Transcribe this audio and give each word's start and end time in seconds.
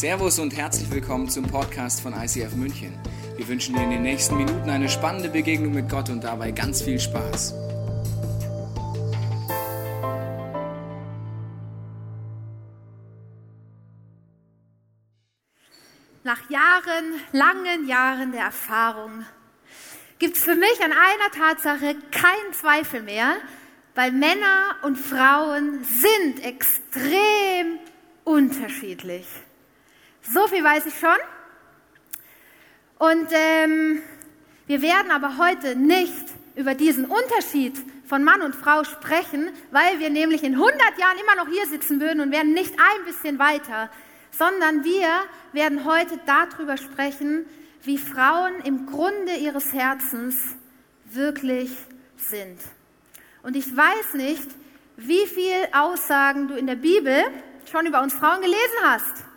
Servus 0.00 0.38
und 0.38 0.56
herzlich 0.56 0.90
willkommen 0.90 1.28
zum 1.28 1.46
Podcast 1.46 2.00
von 2.00 2.14
ICF 2.14 2.54
München. 2.54 2.98
Wir 3.36 3.46
wünschen 3.46 3.74
dir 3.74 3.82
in 3.82 3.90
den 3.90 4.00
nächsten 4.00 4.34
Minuten 4.38 4.70
eine 4.70 4.88
spannende 4.88 5.28
Begegnung 5.28 5.74
mit 5.74 5.90
Gott 5.90 6.08
und 6.08 6.24
dabei 6.24 6.52
ganz 6.52 6.80
viel 6.80 6.98
Spaß. 6.98 7.52
Nach 16.24 16.48
Jahren, 16.48 17.20
langen 17.32 17.86
Jahren 17.86 18.32
der 18.32 18.44
Erfahrung 18.44 19.26
gibt 20.18 20.38
es 20.38 20.42
für 20.42 20.54
mich 20.54 20.82
an 20.82 20.92
einer 20.92 21.30
Tatsache 21.30 21.94
keinen 22.10 22.54
Zweifel 22.54 23.02
mehr, 23.02 23.34
weil 23.94 24.12
Männer 24.12 24.76
und 24.82 24.96
Frauen 24.96 25.84
sind 25.84 26.42
extrem 26.42 27.78
unterschiedlich. 28.24 29.26
So 30.22 30.46
viel 30.48 30.62
weiß 30.62 30.86
ich 30.86 30.98
schon. 30.98 31.16
Und 32.98 33.28
ähm, 33.32 34.02
wir 34.66 34.82
werden 34.82 35.10
aber 35.10 35.38
heute 35.38 35.74
nicht 35.74 36.24
über 36.54 36.74
diesen 36.74 37.06
Unterschied 37.06 37.78
von 38.04 38.22
Mann 38.22 38.42
und 38.42 38.54
Frau 38.54 38.84
sprechen, 38.84 39.48
weil 39.70 39.98
wir 39.98 40.10
nämlich 40.10 40.42
in 40.42 40.54
100 40.54 40.78
Jahren 40.98 41.16
immer 41.18 41.42
noch 41.42 41.50
hier 41.50 41.66
sitzen 41.66 42.00
würden 42.00 42.20
und 42.20 42.32
werden 42.32 42.52
nicht 42.52 42.72
ein 42.72 43.04
bisschen 43.06 43.38
weiter, 43.38 43.88
sondern 44.30 44.84
wir 44.84 45.08
werden 45.52 45.84
heute 45.84 46.20
darüber 46.26 46.76
sprechen, 46.76 47.46
wie 47.82 47.96
Frauen 47.96 48.60
im 48.64 48.86
Grunde 48.86 49.34
ihres 49.36 49.72
Herzens 49.72 50.36
wirklich 51.06 51.70
sind. 52.16 52.58
Und 53.42 53.56
ich 53.56 53.74
weiß 53.74 54.14
nicht, 54.14 54.46
wie 54.98 55.26
viel 55.26 55.66
Aussagen 55.72 56.48
du 56.48 56.54
in 56.54 56.66
der 56.66 56.74
Bibel 56.76 57.16
schon 57.70 57.86
über 57.86 58.02
uns 58.02 58.12
Frauen 58.12 58.42
gelesen 58.42 58.78
hast 58.82 59.29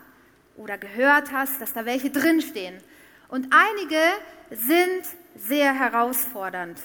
oder 0.58 0.78
gehört 0.78 1.32
hast, 1.32 1.62
dass 1.62 1.74
da 1.74 1.86
welche 1.86 2.10
drinstehen. 2.10 2.78
Und 3.30 3.48
einige 3.52 4.00
sind 4.52 5.04
sehr 5.36 5.74
herausfordernd. 5.74 6.80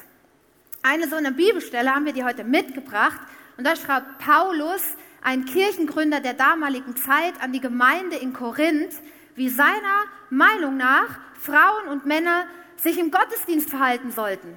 Eine 0.83 1.09
so 1.09 1.17
eine 1.17 1.33
Bibelstelle 1.33 1.95
haben 1.95 2.07
wir 2.07 2.13
dir 2.13 2.25
heute 2.25 2.45
mitgebracht. 2.45 3.21
Und 3.57 3.65
da 3.67 3.77
schreibt 3.77 4.19
Paulus, 4.19 4.83
ein 5.23 5.45
Kirchengründer 5.45 6.21
der 6.21 6.35
damaligen 6.35 6.97
Zeit, 6.97 7.35
an 7.41 7.53
die 7.53 7.61
Gemeinde 7.61 8.17
in 8.17 8.33
Korinth, 8.33 8.95
wie 9.35 9.49
seiner 9.49 10.05
Meinung 10.31 10.77
nach 10.77 11.19
Frauen 11.39 11.89
und 11.89 12.07
Männer 12.07 12.47
sich 12.77 12.99
im 12.99 13.11
Gottesdienst 13.11 13.71
verhalten 13.71 14.13
sollten. 14.13 14.57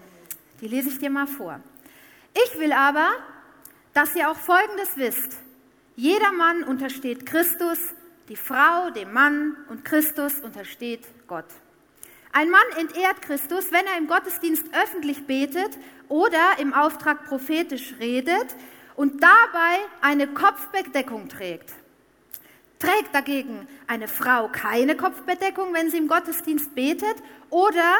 Die 0.61 0.67
lese 0.67 0.89
ich 0.89 0.99
dir 0.99 1.09
mal 1.09 1.27
vor. 1.27 1.59
Ich 2.33 2.59
will 2.59 2.71
aber, 2.71 3.09
dass 3.93 4.16
ihr 4.16 4.30
auch 4.30 4.38
Folgendes 4.38 4.95
wisst. 4.95 5.39
Jeder 5.95 6.31
Mann 6.31 6.64
untersteht 6.64 7.25
Christus, 7.25 7.80
die 8.30 8.36
Frau 8.36 8.89
dem 8.91 9.14
Mann 9.14 9.58
und 9.69 9.83
Christus 9.83 10.39
untersteht 10.39 11.05
Gott. 11.27 11.45
Ein 12.33 12.50
Mann 12.50 12.61
entehrt 12.77 13.22
Christus, 13.22 13.72
wenn 13.72 13.86
er 13.86 13.97
im 13.97 14.08
Gottesdienst 14.08 14.66
öffentlich 14.73 15.27
betet 15.27 15.77
oder 16.08 16.59
im 16.59 16.73
Auftrag 16.73 17.25
prophetisch 17.25 17.95
redet 17.99 18.55
und 18.95 19.22
dabei 19.22 19.80
eine 20.02 20.27
Kopfbedeckung 20.27 21.27
trägt. 21.27 21.73
Trägt 22.80 23.14
dagegen 23.14 23.67
eine 23.88 24.08
Frau 24.08 24.47
keine 24.47 24.95
Kopfbedeckung, 24.95 25.73
wenn 25.73 25.89
sie 25.89 25.97
im 25.97 26.08
Gottesdienst 26.08 26.73
betet 26.73 27.16
oder 27.49 27.95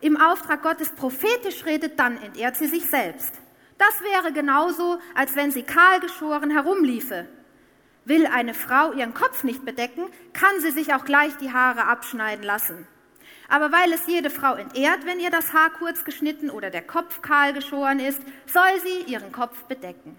im 0.00 0.16
Auftrag 0.16 0.62
Gottes 0.62 0.90
prophetisch 0.90 1.64
redet, 1.64 1.98
dann 1.98 2.20
entehrt 2.22 2.56
sie 2.56 2.66
sich 2.66 2.84
selbst. 2.86 3.34
Das 3.78 4.02
wäre 4.02 4.32
genauso, 4.32 4.98
als 5.14 5.36
wenn 5.36 5.50
sie 5.50 5.62
kahlgeschoren 5.62 6.50
herumliefe. 6.50 7.26
Will 8.08 8.26
eine 8.26 8.54
Frau 8.54 8.92
ihren 8.92 9.12
Kopf 9.12 9.44
nicht 9.44 9.66
bedecken, 9.66 10.06
kann 10.32 10.60
sie 10.60 10.70
sich 10.70 10.94
auch 10.94 11.04
gleich 11.04 11.36
die 11.36 11.52
Haare 11.52 11.84
abschneiden 11.84 12.42
lassen. 12.42 12.86
Aber 13.48 13.70
weil 13.70 13.92
es 13.92 14.06
jede 14.06 14.30
Frau 14.30 14.54
entehrt, 14.54 15.04
wenn 15.04 15.20
ihr 15.20 15.30
das 15.30 15.52
Haar 15.52 15.68
kurz 15.70 16.04
geschnitten 16.04 16.48
oder 16.48 16.70
der 16.70 16.80
Kopf 16.80 17.20
kahl 17.20 17.52
geschoren 17.52 18.00
ist, 18.00 18.22
soll 18.46 18.80
sie 18.82 19.12
ihren 19.12 19.30
Kopf 19.30 19.62
bedecken. 19.64 20.16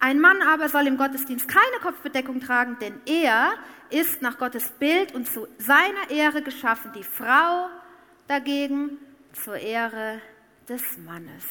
Ein 0.00 0.18
Mann 0.18 0.42
aber 0.42 0.68
soll 0.68 0.88
im 0.88 0.96
Gottesdienst 0.96 1.46
keine 1.46 1.80
Kopfbedeckung 1.80 2.40
tragen, 2.40 2.76
denn 2.80 3.00
er 3.06 3.54
ist 3.90 4.20
nach 4.20 4.36
Gottes 4.36 4.70
Bild 4.72 5.14
und 5.14 5.28
zu 5.28 5.46
seiner 5.58 6.10
Ehre 6.10 6.42
geschaffen, 6.42 6.90
die 6.92 7.04
Frau 7.04 7.68
dagegen 8.26 8.98
zur 9.32 9.56
Ehre 9.56 10.20
des 10.68 10.82
Mannes. 10.98 11.44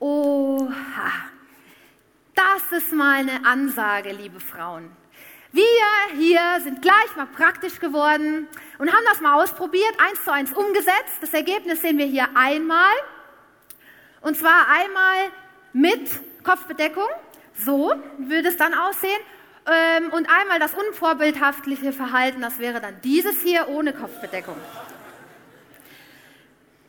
Oha, 0.00 1.12
das 2.40 2.82
ist 2.82 2.92
mal 2.92 3.18
eine 3.18 3.44
Ansage, 3.44 4.12
liebe 4.12 4.40
Frauen. 4.40 4.90
Wir 5.52 5.64
hier 6.16 6.40
sind 6.62 6.80
gleich 6.80 7.16
mal 7.16 7.26
praktisch 7.26 7.80
geworden 7.80 8.48
und 8.78 8.88
haben 8.88 9.04
das 9.08 9.20
mal 9.20 9.42
ausprobiert, 9.42 9.92
eins 9.98 10.24
zu 10.24 10.32
eins 10.32 10.52
umgesetzt. 10.52 11.18
Das 11.20 11.34
Ergebnis 11.34 11.82
sehen 11.82 11.98
wir 11.98 12.06
hier 12.06 12.28
einmal. 12.34 12.94
Und 14.22 14.38
zwar 14.38 14.68
einmal 14.68 15.30
mit 15.72 16.08
Kopfbedeckung. 16.44 17.08
So 17.54 17.92
würde 18.18 18.48
es 18.48 18.56
dann 18.56 18.72
aussehen. 18.74 19.20
Ähm, 19.66 20.10
und 20.12 20.28
einmal 20.30 20.58
das 20.60 20.72
unvorbildhaftliche 20.72 21.92
Verhalten, 21.92 22.40
das 22.40 22.58
wäre 22.58 22.80
dann 22.80 23.00
dieses 23.02 23.42
hier 23.42 23.68
ohne 23.68 23.92
Kopfbedeckung. 23.92 24.56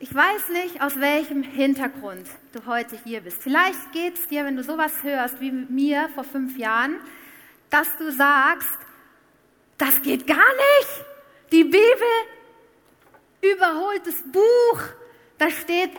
Ich 0.02 0.12
weiß 0.12 0.48
nicht, 0.48 0.82
aus 0.82 0.98
welchem 0.98 1.44
Hintergrund 1.44 2.26
du 2.52 2.66
heute 2.66 2.98
hier 3.04 3.20
bist. 3.20 3.40
Vielleicht 3.40 3.92
geht 3.92 4.18
es 4.18 4.26
dir, 4.26 4.44
wenn 4.44 4.56
du 4.56 4.64
sowas 4.64 5.04
hörst 5.04 5.40
wie 5.40 5.52
mir 5.52 6.08
vor 6.16 6.24
fünf 6.24 6.58
Jahren, 6.58 6.96
dass 7.70 7.86
du 7.98 8.10
sagst, 8.10 8.80
das 9.78 10.02
geht 10.02 10.26
gar 10.26 10.38
nicht. 10.38 11.04
Die 11.52 11.62
Bibel, 11.62 12.12
überholtes 13.42 14.24
Buch, 14.24 14.80
da 15.38 15.48
steht 15.50 15.92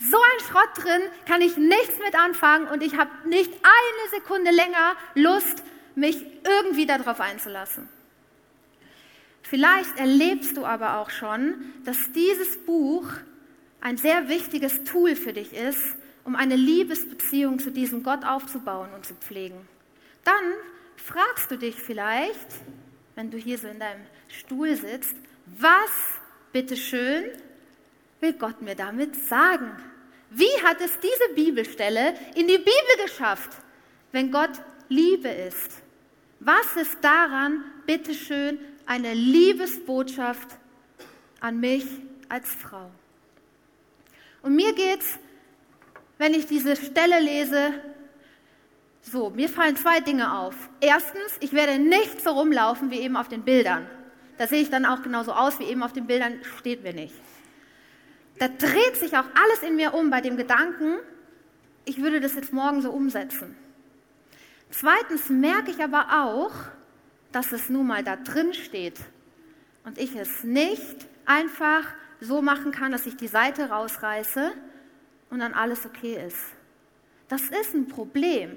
so 0.00 0.16
ein 0.16 0.44
Schrott 0.48 0.70
drin, 0.84 1.02
kann 1.24 1.40
ich 1.40 1.56
nichts 1.56 2.00
mit 2.04 2.18
anfangen 2.18 2.66
und 2.66 2.82
ich 2.82 2.96
habe 2.96 3.12
nicht 3.28 3.52
eine 3.52 4.20
Sekunde 4.20 4.50
länger 4.50 4.96
Lust, 5.14 5.62
mich 5.94 6.26
irgendwie 6.44 6.86
darauf 6.86 7.20
einzulassen. 7.20 7.88
Vielleicht 9.42 9.96
erlebst 9.96 10.56
du 10.56 10.64
aber 10.66 10.98
auch 10.98 11.10
schon, 11.10 11.72
dass 11.84 12.10
dieses 12.10 12.56
Buch 12.56 13.06
ein 13.84 13.98
sehr 13.98 14.30
wichtiges 14.30 14.82
Tool 14.84 15.14
für 15.14 15.34
dich 15.34 15.52
ist, 15.52 15.96
um 16.24 16.36
eine 16.36 16.56
Liebesbeziehung 16.56 17.58
zu 17.58 17.70
diesem 17.70 18.02
Gott 18.02 18.24
aufzubauen 18.24 18.88
und 18.94 19.04
zu 19.04 19.14
pflegen. 19.14 19.68
Dann 20.24 20.54
fragst 20.96 21.50
du 21.50 21.58
dich 21.58 21.76
vielleicht, 21.76 22.46
wenn 23.14 23.30
du 23.30 23.36
hier 23.36 23.58
so 23.58 23.68
in 23.68 23.78
deinem 23.78 24.00
Stuhl 24.28 24.74
sitzt, 24.74 25.14
was, 25.58 25.90
bitteschön, 26.50 27.24
will 28.20 28.32
Gott 28.32 28.62
mir 28.62 28.74
damit 28.74 29.16
sagen? 29.26 29.70
Wie 30.30 30.62
hat 30.62 30.80
es 30.80 30.98
diese 30.98 31.34
Bibelstelle 31.34 32.14
in 32.36 32.48
die 32.48 32.56
Bibel 32.56 33.04
geschafft, 33.04 33.50
wenn 34.12 34.32
Gott 34.32 34.62
Liebe 34.88 35.28
ist? 35.28 35.82
Was 36.40 36.74
ist 36.76 36.96
daran, 37.02 37.62
bitteschön, 37.84 38.58
eine 38.86 39.12
Liebesbotschaft 39.12 40.48
an 41.40 41.60
mich 41.60 41.84
als 42.30 42.48
Frau? 42.48 42.90
Und 44.44 44.54
mir 44.56 44.74
geht's, 44.74 45.18
wenn 46.18 46.34
ich 46.34 46.46
diese 46.46 46.76
Stelle 46.76 47.18
lese, 47.18 47.72
so, 49.00 49.30
mir 49.30 49.48
fallen 49.48 49.74
zwei 49.74 50.00
Dinge 50.00 50.38
auf. 50.38 50.54
Erstens, 50.82 51.38
ich 51.40 51.54
werde 51.54 51.78
nicht 51.78 52.22
so 52.22 52.30
rumlaufen 52.30 52.90
wie 52.90 53.00
eben 53.00 53.16
auf 53.16 53.28
den 53.28 53.42
Bildern. 53.42 53.86
Da 54.36 54.46
sehe 54.46 54.60
ich 54.60 54.68
dann 54.68 54.84
auch 54.84 55.02
genauso 55.02 55.32
aus 55.32 55.58
wie 55.60 55.64
eben 55.64 55.82
auf 55.82 55.94
den 55.94 56.06
Bildern, 56.06 56.40
steht 56.58 56.82
mir 56.82 56.92
nicht. 56.92 57.14
Da 58.38 58.48
dreht 58.48 58.96
sich 58.96 59.16
auch 59.16 59.24
alles 59.34 59.62
in 59.66 59.76
mir 59.76 59.94
um 59.94 60.10
bei 60.10 60.20
dem 60.20 60.36
Gedanken, 60.36 60.98
ich 61.86 62.02
würde 62.02 62.20
das 62.20 62.34
jetzt 62.34 62.52
morgen 62.52 62.82
so 62.82 62.90
umsetzen. 62.90 63.56
Zweitens 64.68 65.30
merke 65.30 65.70
ich 65.70 65.82
aber 65.82 66.22
auch, 66.22 66.52
dass 67.32 67.50
es 67.52 67.70
nun 67.70 67.86
mal 67.86 68.04
da 68.04 68.16
drin 68.16 68.52
steht 68.52 68.98
und 69.84 69.96
ich 69.96 70.14
es 70.16 70.44
nicht 70.44 71.06
einfach 71.24 71.86
so 72.24 72.42
machen 72.42 72.72
kann, 72.72 72.92
dass 72.92 73.06
ich 73.06 73.16
die 73.16 73.28
Seite 73.28 73.70
rausreiße 73.70 74.52
und 75.30 75.38
dann 75.40 75.54
alles 75.54 75.86
okay 75.86 76.24
ist. 76.26 76.38
Das 77.28 77.42
ist 77.42 77.74
ein 77.74 77.88
Problem. 77.88 78.56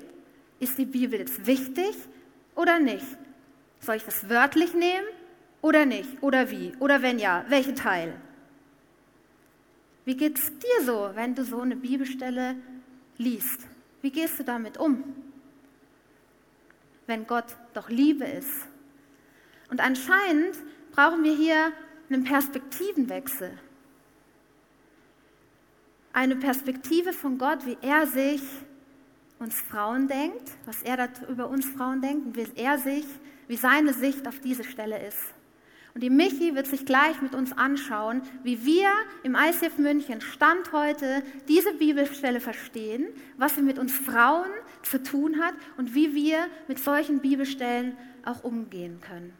Ist 0.59 0.77
die 0.77 0.85
Bibel 0.85 1.19
jetzt 1.19 1.45
wichtig 1.45 1.95
oder 2.55 2.79
nicht? 2.79 3.05
Soll 3.79 3.95
ich 3.95 4.03
das 4.03 4.29
wörtlich 4.29 4.73
nehmen 4.73 5.05
oder 5.61 5.85
nicht? 5.85 6.21
Oder 6.21 6.49
wie? 6.49 6.73
Oder 6.79 7.01
wenn 7.01 7.19
ja, 7.19 7.45
welchen 7.49 7.75
Teil? 7.75 8.13
Wie 10.05 10.15
geht 10.15 10.37
es 10.37 10.51
dir 10.57 10.85
so, 10.85 11.11
wenn 11.15 11.35
du 11.35 11.43
so 11.43 11.59
eine 11.59 11.75
Bibelstelle 11.75 12.55
liest? 13.17 13.61
Wie 14.01 14.11
gehst 14.11 14.39
du 14.39 14.43
damit 14.43 14.77
um? 14.77 15.03
Wenn 17.05 17.27
Gott 17.27 17.55
doch 17.73 17.89
Liebe 17.89 18.25
ist. 18.25 18.67
Und 19.69 19.81
anscheinend 19.81 20.55
brauchen 20.91 21.23
wir 21.23 21.35
hier 21.35 21.73
einen 22.09 22.23
Perspektivenwechsel. 22.23 23.51
Eine 26.13 26.35
Perspektive 26.35 27.13
von 27.13 27.37
Gott, 27.37 27.65
wie 27.65 27.77
er 27.81 28.07
sich 28.07 28.41
uns 29.39 29.59
Frauen 29.61 30.07
denkt, 30.07 30.51
was 30.65 30.81
er 30.81 31.09
über 31.29 31.47
uns 31.47 31.65
Frauen 31.65 32.01
denkt 32.01 32.35
wie 32.35 32.47
er 32.55 32.77
sich 32.77 33.05
wie 33.47 33.55
seine 33.55 33.93
Sicht 33.93 34.27
auf 34.27 34.39
diese 34.39 34.63
Stelle 34.63 35.05
ist. 35.07 35.33
Und 35.93 36.01
die 36.01 36.09
Michi 36.09 36.53
wird 36.53 36.67
sich 36.67 36.85
gleich 36.85 37.21
mit 37.21 37.33
uns 37.33 37.57
anschauen, 37.57 38.21
wie 38.43 38.65
wir 38.65 38.89
im 39.23 39.35
ICF 39.35 39.77
München 39.79 40.21
Stand 40.21 40.71
heute 40.71 41.23
diese 41.47 41.73
Bibelstelle 41.73 42.39
verstehen, 42.39 43.07
was 43.37 43.55
sie 43.55 43.63
mit 43.63 43.79
uns 43.79 43.93
Frauen 43.93 44.49
zu 44.83 45.01
tun 45.01 45.41
hat 45.41 45.55
und 45.77 45.95
wie 45.95 46.13
wir 46.13 46.45
mit 46.67 46.77
solchen 46.77 47.19
Bibelstellen 47.19 47.97
auch 48.25 48.43
umgehen 48.43 48.99
können. 49.01 49.33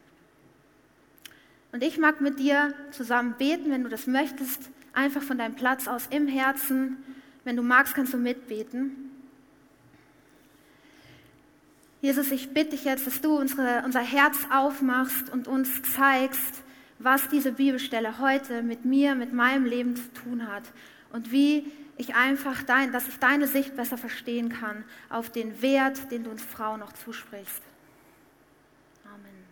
Und 1.72 1.84
ich 1.84 1.98
mag 1.98 2.22
mit 2.22 2.40
dir 2.40 2.74
zusammen 2.92 3.36
beten, 3.38 3.72
wenn 3.72 3.84
du 3.84 3.90
das 3.90 4.08
möchtest, 4.08 4.70
einfach 4.94 5.22
von 5.22 5.38
deinem 5.38 5.56
Platz 5.56 5.88
aus 5.88 6.08
im 6.10 6.28
Herzen. 6.28 6.98
Wenn 7.44 7.56
du 7.56 7.62
magst, 7.62 7.94
kannst 7.94 8.14
du 8.14 8.18
mitbeten. 8.18 9.12
Jesus, 12.02 12.32
ich 12.32 12.54
bitte 12.54 12.72
dich 12.72 12.86
jetzt, 12.86 13.08
dass 13.08 13.22
du 13.22 13.38
unsere, 13.38 13.84
unser 13.84 14.02
Herz 14.02 14.38
aufmachst 14.52 15.30
und 15.32 15.48
uns 15.48 15.82
zeigst, 15.82 16.64
was 17.00 17.28
diese 17.30 17.52
Bibelstelle 17.52 18.20
heute 18.20 18.64
mit 18.64 18.86
mir, 18.86 19.16
mit 19.16 19.34
meinem 19.34 19.66
Leben 19.66 19.96
zu 19.96 20.12
tun 20.14 20.48
hat 20.48 20.64
und 21.12 21.32
wie 21.32 21.72
ich 21.98 22.16
einfach 22.16 22.64
dein, 22.64 22.92
dass 22.92 23.08
ich 23.08 23.18
deine 23.18 23.48
Sicht 23.48 23.76
besser 23.76 23.98
verstehen 23.98 24.50
kann 24.50 24.86
auf 25.10 25.32
den 25.32 25.62
Wert, 25.62 26.12
den 26.12 26.24
du 26.24 26.30
uns 26.30 26.44
Frauen 26.44 26.80
noch 26.80 26.94
zusprichst. 26.94 27.62
Amen. 29.06 29.46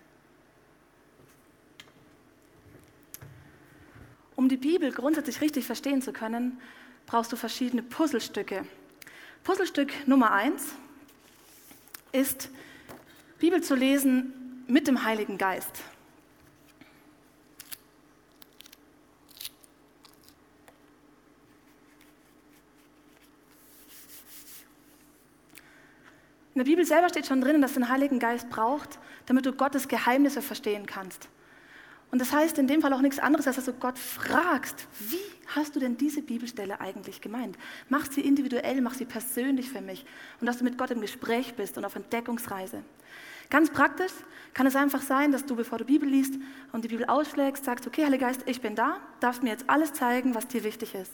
Um 4.36 4.50
die 4.50 4.58
Bibel 4.58 4.92
grundsätzlich 4.92 5.42
richtig 5.42 5.66
verstehen 5.66 6.02
zu 6.02 6.12
können, 6.12 6.60
brauchst 7.06 7.32
du 7.32 7.36
verschiedene 7.36 7.84
Puzzlestücke. 7.84 8.66
Puzzlestück 9.44 9.94
Nummer 10.08 10.32
eins 10.32 10.74
ist, 12.12 12.50
Bibel 13.40 13.62
zu 13.62 13.76
lesen 13.76 14.64
mit 14.68 14.88
dem 14.88 15.04
Heiligen 15.04 15.38
Geist. 15.38 15.84
In 26.54 26.60
der 26.60 26.66
Bibel 26.66 26.86
selber 26.86 27.10
steht 27.10 27.28
schon 27.28 27.42
drin, 27.42 27.62
dass 27.62 27.74
du 27.74 27.82
den 27.82 27.90
Heiligen 27.90 28.18
Geist 28.18 28.50
braucht, 28.50 28.98
damit 29.26 29.46
du 29.46 29.52
Gottes 29.52 29.90
Geheimnisse 29.90 30.42
verstehen 30.42 30.86
kannst. 30.86 31.28
Und 32.12 32.20
das 32.20 32.32
heißt 32.32 32.58
in 32.60 32.68
dem 32.68 32.82
Fall 32.82 32.94
auch 32.94 33.02
nichts 33.02 33.20
anderes, 33.20 33.48
als 33.48 33.58
dass 33.58 33.66
du 33.66 33.74
Gott 33.74 33.98
fragst, 33.98 34.88
wie 35.00 35.18
hast 35.48 35.76
du 35.76 35.80
denn 35.80 35.98
diese 35.98 36.22
Bibelstelle 36.22 36.80
eigentlich 36.80 37.22
gemeint? 37.22 37.58
Mach 37.90 38.10
sie 38.10 38.22
individuell, 38.22 38.80
mach 38.82 38.94
sie 38.94 39.06
persönlich 39.06 39.70
für 39.70 39.82
mich 39.82 40.06
und 40.40 40.48
dass 40.48 40.58
du 40.58 40.64
mit 40.64 40.78
Gott 40.78 40.92
im 40.92 41.02
Gespräch 41.02 41.56
bist 41.56 41.78
und 41.78 41.86
auf 41.86 41.96
Entdeckungsreise. 41.96 42.84
Ganz 43.50 43.70
praktisch 43.70 44.12
kann 44.54 44.66
es 44.66 44.76
einfach 44.76 45.02
sein, 45.02 45.32
dass 45.32 45.46
du, 45.46 45.56
bevor 45.56 45.78
du 45.78 45.86
Bibel 45.86 46.08
liest 46.08 46.36
und 46.72 46.84
die 46.84 46.88
Bibel 46.88 47.06
ausschlägst, 47.06 47.66
sagst, 47.66 47.86
okay, 47.86 48.06
Heiliger 48.06 48.28
Geist, 48.28 48.42
ich 48.46 48.62
bin 48.62 48.76
da, 48.76 48.98
darfst 49.20 49.44
mir 49.44 49.50
jetzt 49.50 49.70
alles 49.70 49.94
zeigen, 49.94 50.34
was 50.34 50.48
dir 50.48 50.64
wichtig 50.64 50.96
ist. 50.96 51.12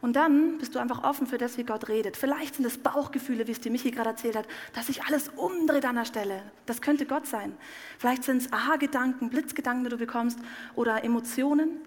Und 0.00 0.14
dann 0.14 0.58
bist 0.58 0.74
du 0.74 0.78
einfach 0.78 1.02
offen 1.02 1.26
für 1.26 1.38
das, 1.38 1.58
wie 1.58 1.64
Gott 1.64 1.88
redet. 1.88 2.16
Vielleicht 2.16 2.54
sind 2.54 2.64
es 2.64 2.78
Bauchgefühle, 2.78 3.48
wie 3.48 3.52
es 3.52 3.60
dir 3.60 3.72
Michi 3.72 3.90
gerade 3.90 4.10
erzählt 4.10 4.36
hat, 4.36 4.46
dass 4.72 4.86
sich 4.86 5.02
alles 5.04 5.28
umdreht 5.30 5.84
an 5.84 5.96
der 5.96 6.04
Stelle. 6.04 6.42
Das 6.66 6.80
könnte 6.80 7.04
Gott 7.04 7.26
sein. 7.26 7.52
Vielleicht 7.98 8.22
sind 8.22 8.42
es 8.42 8.52
Aha-Gedanken, 8.52 9.28
Blitzgedanken, 9.28 9.84
die 9.84 9.90
du 9.90 9.96
bekommst 9.96 10.38
oder 10.76 11.02
Emotionen. 11.02 11.80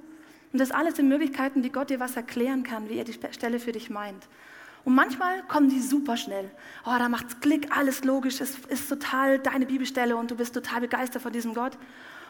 Und 0.51 0.59
das 0.59 0.71
alles 0.71 0.97
sind 0.97 1.07
Möglichkeiten, 1.07 1.63
wie 1.63 1.69
Gott 1.69 1.89
dir 1.89 2.01
was 2.01 2.17
erklären 2.17 2.63
kann, 2.63 2.89
wie 2.89 2.97
er 2.97 3.05
die 3.05 3.13
Stelle 3.13 3.59
für 3.59 3.71
dich 3.71 3.89
meint. 3.89 4.27
Und 4.83 4.95
manchmal 4.95 5.43
kommen 5.43 5.69
die 5.69 5.79
super 5.79 6.17
schnell. 6.17 6.51
Oh, 6.85 6.95
da 6.97 7.07
macht's 7.07 7.39
Klick, 7.39 7.75
alles 7.75 8.03
logisch, 8.03 8.41
es 8.41 8.57
ist 8.67 8.89
total 8.89 9.39
deine 9.39 9.65
Bibelstelle 9.65 10.17
und 10.17 10.31
du 10.31 10.35
bist 10.35 10.53
total 10.53 10.81
begeistert 10.81 11.21
von 11.21 11.31
diesem 11.31 11.53
Gott. 11.53 11.77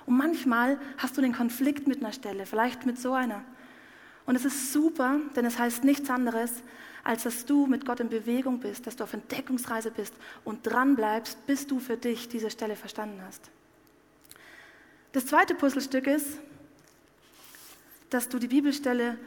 Und 0.06 0.18
manchmal 0.18 0.80
hast 0.98 1.18
du 1.18 1.22
den 1.22 1.34
Konflikt 1.34 1.88
mit 1.88 2.04
einer 2.04 2.12
Stelle, 2.12 2.46
vielleicht 2.46 2.86
mit 2.86 3.00
so 3.00 3.14
einer. 3.14 3.44
Und 4.26 4.36
es 4.36 4.46
ist 4.46 4.72
super, 4.72 5.20
denn 5.36 5.46
es 5.46 5.58
heißt 5.58 5.84
nichts 5.84 6.10
anderes, 6.10 6.52
als 7.04 7.24
dass 7.24 7.46
du 7.46 7.66
mit 7.66 7.86
Gott 7.86 8.00
in 8.00 8.10
Bewegung 8.10 8.60
bist, 8.60 8.86
dass 8.86 8.96
du 8.96 9.04
auf 9.04 9.14
Entdeckungsreise 9.14 9.92
bist 9.92 10.14
und 10.44 10.66
dran 10.66 10.96
bleibst, 10.96 11.46
bis 11.48 11.66
du 11.68 11.80
für 11.80 11.98
dich 11.98 12.30
diese 12.30 12.52
Stelle 12.52 12.76
verstanden 12.76 13.22
hast. 13.26 13.50
Das 15.12 15.26
zweite 15.26 15.56
Puzzlestück 15.56 16.08
ist, 16.08 16.40
dass 18.10 18.30
du 18.30 18.40
die 18.40 18.48
Bibelstelle 18.48 19.18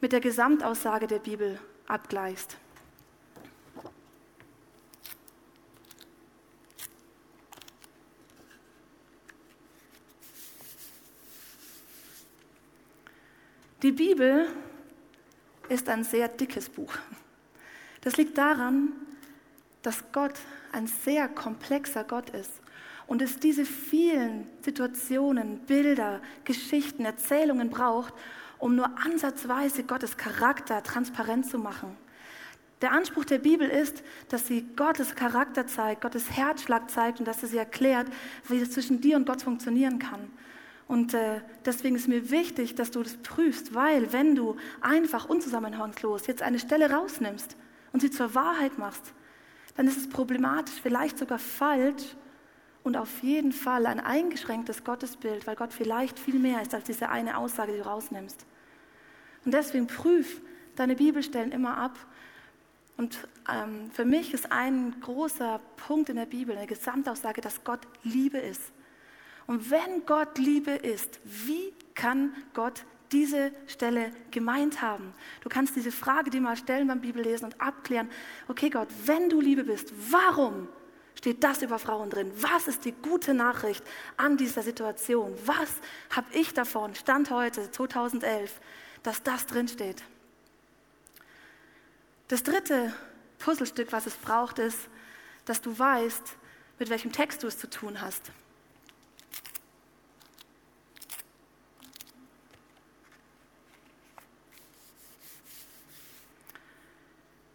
mit 0.00 0.12
der 0.12 0.20
Gesamtaussage 0.20 1.06
der 1.06 1.18
Bibel 1.18 1.58
abgleichst. 1.86 2.56
Die 13.82 13.92
Bibel 13.92 14.46
ist 15.70 15.88
ein 15.88 16.04
sehr 16.04 16.28
dickes 16.28 16.68
Buch. 16.68 16.92
Das 18.02 18.18
liegt 18.18 18.36
daran, 18.36 18.92
dass 19.80 20.04
Gott 20.12 20.34
ein 20.72 20.86
sehr 20.86 21.28
komplexer 21.28 22.04
Gott 22.04 22.28
ist 22.28 22.60
und 23.06 23.22
es 23.22 23.38
diese 23.38 23.64
vielen 23.64 24.46
Situationen, 24.60 25.60
Bilder, 25.60 26.20
Geschichten, 26.44 27.06
Erzählungen 27.06 27.70
braucht, 27.70 28.12
um 28.58 28.76
nur 28.76 28.90
ansatzweise 29.02 29.84
Gottes 29.84 30.18
Charakter 30.18 30.82
transparent 30.82 31.46
zu 31.46 31.58
machen. 31.58 31.96
Der 32.82 32.92
Anspruch 32.92 33.24
der 33.24 33.38
Bibel 33.38 33.66
ist, 33.66 34.02
dass 34.28 34.46
sie 34.46 34.66
Gottes 34.76 35.14
Charakter 35.14 35.66
zeigt, 35.66 36.02
Gottes 36.02 36.30
Herzschlag 36.30 36.90
zeigt 36.90 37.18
und 37.18 37.24
dass 37.26 37.40
sie 37.40 37.46
sie 37.46 37.58
erklärt, 37.58 38.08
wie 38.46 38.58
es 38.58 38.72
zwischen 38.72 39.00
dir 39.00 39.16
und 39.16 39.26
Gott 39.26 39.40
funktionieren 39.40 39.98
kann. 39.98 40.30
Und 40.90 41.14
äh, 41.14 41.40
deswegen 41.64 41.94
ist 41.94 42.08
mir 42.08 42.32
wichtig, 42.32 42.74
dass 42.74 42.90
du 42.90 43.00
das 43.04 43.16
prüfst, 43.18 43.76
weil 43.76 44.12
wenn 44.12 44.34
du 44.34 44.56
einfach 44.80 45.28
unzusammenhangslos 45.28 46.26
jetzt 46.26 46.42
eine 46.42 46.58
Stelle 46.58 46.90
rausnimmst 46.90 47.54
und 47.92 48.00
sie 48.00 48.10
zur 48.10 48.34
Wahrheit 48.34 48.76
machst, 48.76 49.12
dann 49.76 49.86
ist 49.86 49.96
es 49.96 50.08
problematisch, 50.08 50.74
vielleicht 50.82 51.16
sogar 51.16 51.38
falsch 51.38 52.16
und 52.82 52.96
auf 52.96 53.22
jeden 53.22 53.52
Fall 53.52 53.86
ein 53.86 54.00
eingeschränktes 54.00 54.82
Gottesbild, 54.82 55.46
weil 55.46 55.54
Gott 55.54 55.72
vielleicht 55.72 56.18
viel 56.18 56.40
mehr 56.40 56.60
ist 56.60 56.74
als 56.74 56.82
diese 56.82 57.08
eine 57.08 57.38
Aussage, 57.38 57.70
die 57.70 57.78
du 57.78 57.84
rausnimmst. 57.84 58.44
Und 59.44 59.54
deswegen 59.54 59.86
prüf 59.86 60.40
deine 60.74 60.96
Bibelstellen 60.96 61.52
immer 61.52 61.76
ab. 61.76 61.96
Und 62.96 63.28
ähm, 63.48 63.92
für 63.92 64.04
mich 64.04 64.34
ist 64.34 64.50
ein 64.50 65.00
großer 65.00 65.60
Punkt 65.86 66.08
in 66.08 66.16
der 66.16 66.26
Bibel, 66.26 66.56
eine 66.56 66.66
Gesamtaussage, 66.66 67.40
dass 67.40 67.62
Gott 67.62 67.86
Liebe 68.02 68.38
ist. 68.38 68.72
Und 69.50 69.68
wenn 69.68 70.06
Gott 70.06 70.38
Liebe 70.38 70.70
ist, 70.70 71.18
wie 71.24 71.74
kann 71.96 72.32
Gott 72.54 72.84
diese 73.10 73.50
Stelle 73.66 74.12
gemeint 74.30 74.80
haben? 74.80 75.12
Du 75.40 75.48
kannst 75.48 75.74
diese 75.74 75.90
Frage 75.90 76.30
dir 76.30 76.40
mal 76.40 76.56
stellen 76.56 76.86
beim 76.86 77.00
Bibellesen 77.00 77.46
und 77.46 77.60
abklären, 77.60 78.08
okay 78.46 78.70
Gott, 78.70 78.86
wenn 79.06 79.28
du 79.28 79.40
Liebe 79.40 79.64
bist, 79.64 79.92
warum 80.12 80.68
steht 81.16 81.42
das 81.42 81.62
über 81.62 81.80
Frauen 81.80 82.10
drin? 82.10 82.30
Was 82.36 82.68
ist 82.68 82.84
die 82.84 82.92
gute 82.92 83.34
Nachricht 83.34 83.82
an 84.16 84.36
dieser 84.36 84.62
Situation? 84.62 85.34
Was 85.46 85.70
habe 86.10 86.28
ich 86.32 86.54
davon, 86.54 86.94
Stand 86.94 87.32
heute, 87.32 87.72
2011, 87.72 88.60
dass 89.02 89.24
das 89.24 89.46
drin 89.46 89.66
steht? 89.66 90.04
Das 92.28 92.44
dritte 92.44 92.94
Puzzlestück, 93.40 93.90
was 93.90 94.06
es 94.06 94.14
braucht, 94.14 94.60
ist, 94.60 94.78
dass 95.44 95.60
du 95.60 95.76
weißt, 95.76 96.36
mit 96.78 96.88
welchem 96.88 97.10
Text 97.10 97.42
du 97.42 97.48
es 97.48 97.58
zu 97.58 97.68
tun 97.68 98.00
hast. 98.00 98.30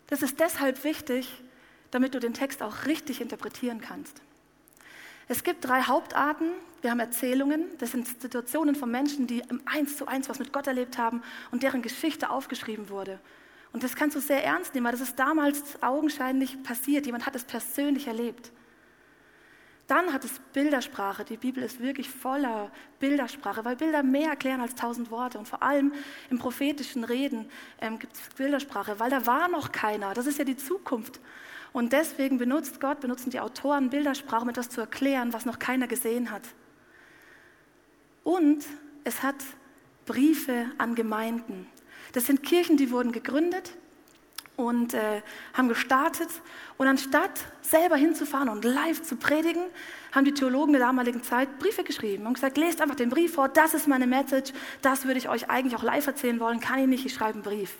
Das 0.07 0.21
ist 0.21 0.39
deshalb 0.39 0.83
wichtig, 0.83 1.43
damit 1.91 2.13
du 2.13 2.19
den 2.19 2.33
Text 2.33 2.61
auch 2.61 2.85
richtig 2.85 3.21
interpretieren 3.21 3.81
kannst. 3.81 4.21
Es 5.27 5.43
gibt 5.43 5.65
drei 5.65 5.81
Hauptarten. 5.81 6.51
Wir 6.81 6.91
haben 6.91 6.99
Erzählungen. 6.99 7.65
Das 7.79 7.91
sind 7.91 8.07
Situationen 8.21 8.75
von 8.75 8.91
Menschen, 8.91 9.25
die 9.25 9.39
im 9.49 9.61
Eins 9.65 9.97
zu 9.97 10.07
eins 10.07 10.29
was 10.29 10.39
mit 10.39 10.53
Gott 10.53 10.67
erlebt 10.67 10.97
haben 10.97 11.23
und 11.51 11.63
deren 11.63 11.81
Geschichte 11.81 12.29
aufgeschrieben 12.29 12.89
wurde. 12.89 13.19
Und 13.73 13.83
das 13.83 13.95
kannst 13.95 14.15
du 14.15 14.21
sehr 14.21 14.43
ernst 14.43 14.73
nehmen, 14.73 14.85
weil 14.85 14.93
das 14.93 15.01
ist 15.01 15.17
damals 15.17 15.81
augenscheinlich 15.81 16.61
passiert. 16.63 17.05
Jemand 17.05 17.25
hat 17.25 17.35
es 17.35 17.43
persönlich 17.43 18.07
erlebt. 18.07 18.51
Dann 19.87 20.11
hat 20.11 20.25
es 20.25 20.39
Bildersprache. 20.53 21.23
Die 21.25 21.37
Bibel 21.37 21.61
ist 21.61 21.79
wirklich 21.79 22.09
voller 22.09 22.71
Bildersprache, 22.99 23.63
weil 23.65 23.75
Bilder 23.75 24.01
mehr 24.01 24.29
erklären 24.29 24.61
als 24.61 24.73
tausend 24.73 25.11
Worte. 25.11 25.37
Und 25.37 25.47
vor 25.47 25.61
allem 25.61 25.93
im 26.31 26.39
prophetischen 26.39 27.03
Reden 27.03 27.49
ähm, 27.79 27.99
gibt 27.99 28.13
es 28.13 28.21
Bildersprache, 28.35 28.99
weil 28.99 29.11
da 29.11 29.27
war 29.27 29.47
noch 29.47 29.71
keiner. 29.71 30.15
Das 30.15 30.25
ist 30.25 30.39
ja 30.39 30.45
die 30.45 30.57
Zukunft. 30.57 31.19
Und 31.71 31.93
deswegen 31.93 32.37
benutzt 32.37 32.79
Gott, 32.81 33.01
benutzen 33.01 33.29
die 33.29 33.39
Autoren 33.39 33.89
Bildersprache, 33.89 34.43
um 34.43 34.49
etwas 34.49 34.69
zu 34.69 34.81
erklären, 34.81 35.33
was 35.33 35.45
noch 35.45 35.59
keiner 35.59 35.87
gesehen 35.87 36.31
hat. 36.31 36.43
Und 38.23 38.65
es 39.03 39.21
hat 39.21 39.35
Briefe 40.05 40.71
an 40.79 40.95
Gemeinden. 40.95 41.67
Das 42.13 42.25
sind 42.25 42.41
Kirchen, 42.41 42.77
die 42.77 42.89
wurden 42.89 43.11
gegründet 43.11 43.73
und 44.57 44.93
äh, 44.93 45.21
haben 45.53 45.67
gestartet. 45.67 46.29
Und 46.77 46.87
anstatt 46.87 47.31
selber 47.61 47.95
hinzufahren 47.95 48.49
und 48.49 48.63
live 48.65 49.01
zu 49.01 49.15
predigen, 49.15 49.63
haben 50.11 50.25
die 50.25 50.33
Theologen 50.33 50.73
der 50.73 50.81
damaligen 50.81 51.23
Zeit 51.23 51.59
Briefe 51.59 51.83
geschrieben 51.83 52.25
und 52.25 52.35
gesagt, 52.35 52.57
lest 52.57 52.81
einfach 52.81 52.95
den 52.95 53.09
Brief 53.09 53.33
vor, 53.33 53.49
das 53.49 53.73
ist 53.73 53.87
meine 53.87 54.07
Message, 54.07 54.53
das 54.81 55.05
würde 55.05 55.17
ich 55.17 55.29
euch 55.29 55.49
eigentlich 55.49 55.75
auch 55.75 55.83
live 55.83 56.07
erzählen 56.07 56.39
wollen, 56.39 56.59
kann 56.59 56.79
ich 56.79 56.87
nicht, 56.87 57.05
ich 57.05 57.13
schreibe 57.13 57.33
einen 57.33 57.43
Brief. 57.43 57.75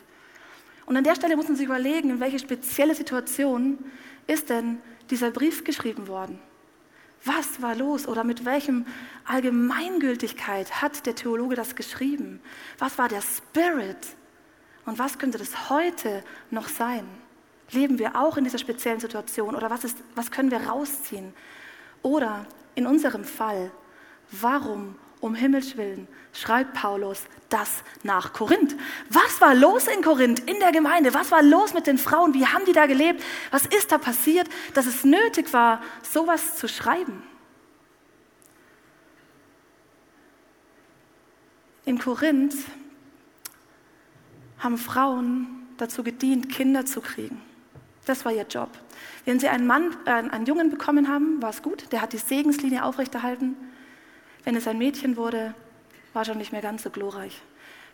Und 0.85 0.97
an 0.97 1.03
der 1.03 1.15
Stelle 1.15 1.35
muss 1.35 1.47
man 1.47 1.55
sich 1.55 1.65
überlegen, 1.65 2.09
in 2.09 2.19
welche 2.19 2.39
spezielle 2.39 2.93
Situation 2.93 3.79
ist 4.27 4.49
denn 4.49 4.79
dieser 5.09 5.31
Brief 5.31 5.63
geschrieben 5.63 6.07
worden? 6.07 6.39
Was 7.23 7.61
war 7.61 7.75
los 7.75 8.07
oder 8.07 8.23
mit 8.23 8.45
welchem 8.45 8.85
Allgemeingültigkeit 9.25 10.81
hat 10.81 11.07
der 11.07 11.15
Theologe 11.15 11.55
das 11.55 11.75
geschrieben? 11.75 12.39
Was 12.77 12.97
war 12.99 13.09
der 13.09 13.21
Spirit? 13.21 13.97
Und 14.85 14.99
was 14.99 15.17
könnte 15.17 15.37
das 15.37 15.69
heute 15.69 16.23
noch 16.51 16.67
sein? 16.67 17.07
Leben 17.71 17.97
wir 17.97 18.15
auch 18.15 18.37
in 18.37 18.43
dieser 18.43 18.59
speziellen 18.59 18.99
Situation 18.99 19.55
oder 19.55 19.69
was, 19.69 19.83
ist, 19.83 19.97
was 20.13 20.29
können 20.29 20.51
wir 20.51 20.67
rausziehen? 20.67 21.33
Oder 22.03 22.45
in 22.75 22.85
unserem 22.85 23.23
Fall, 23.23 23.71
warum 24.31 24.95
um 25.21 25.33
Himmels 25.33 25.75
willen 25.75 26.07
schreibt 26.33 26.73
Paulus 26.73 27.23
das 27.49 27.83
nach 28.03 28.33
Korinth? 28.33 28.75
Was 29.09 29.41
war 29.41 29.55
los 29.55 29.87
in 29.87 30.03
Korinth, 30.03 30.41
in 30.41 30.59
der 30.59 30.71
Gemeinde? 30.71 31.13
Was 31.15 31.31
war 31.31 31.41
los 31.41 31.73
mit 31.73 31.87
den 31.87 31.97
Frauen? 31.97 32.35
Wie 32.35 32.45
haben 32.45 32.65
die 32.65 32.73
da 32.73 32.85
gelebt? 32.85 33.23
Was 33.49 33.65
ist 33.65 33.91
da 33.91 33.97
passiert, 33.97 34.47
dass 34.75 34.85
es 34.85 35.03
nötig 35.03 35.51
war, 35.53 35.81
sowas 36.03 36.57
zu 36.57 36.67
schreiben? 36.67 37.23
In 41.85 41.97
Korinth 41.97 42.55
haben 44.59 44.77
Frauen 44.77 45.47
dazu 45.77 46.03
gedient, 46.03 46.49
Kinder 46.49 46.85
zu 46.85 47.01
kriegen. 47.01 47.41
Das 48.05 48.23
war 48.23 48.31
ihr 48.31 48.45
Job. 48.47 48.69
Wenn 49.25 49.39
sie 49.39 49.49
einen 49.49 49.67
Mann, 49.67 49.95
äh, 50.05 50.11
einen 50.11 50.45
Jungen 50.45 50.69
bekommen 50.69 51.07
haben, 51.07 51.41
war 51.41 51.49
es 51.49 51.61
gut. 51.61 51.91
Der 51.91 52.01
hat 52.01 52.13
die 52.13 52.17
Segenslinie 52.17 52.83
aufrechterhalten. 52.83 53.55
Wenn 54.43 54.55
es 54.55 54.67
ein 54.67 54.77
Mädchen 54.77 55.17
wurde, 55.17 55.55
war 56.13 56.23
schon 56.23 56.37
nicht 56.37 56.51
mehr 56.51 56.61
ganz 56.61 56.83
so 56.83 56.89
glorreich. 56.89 57.41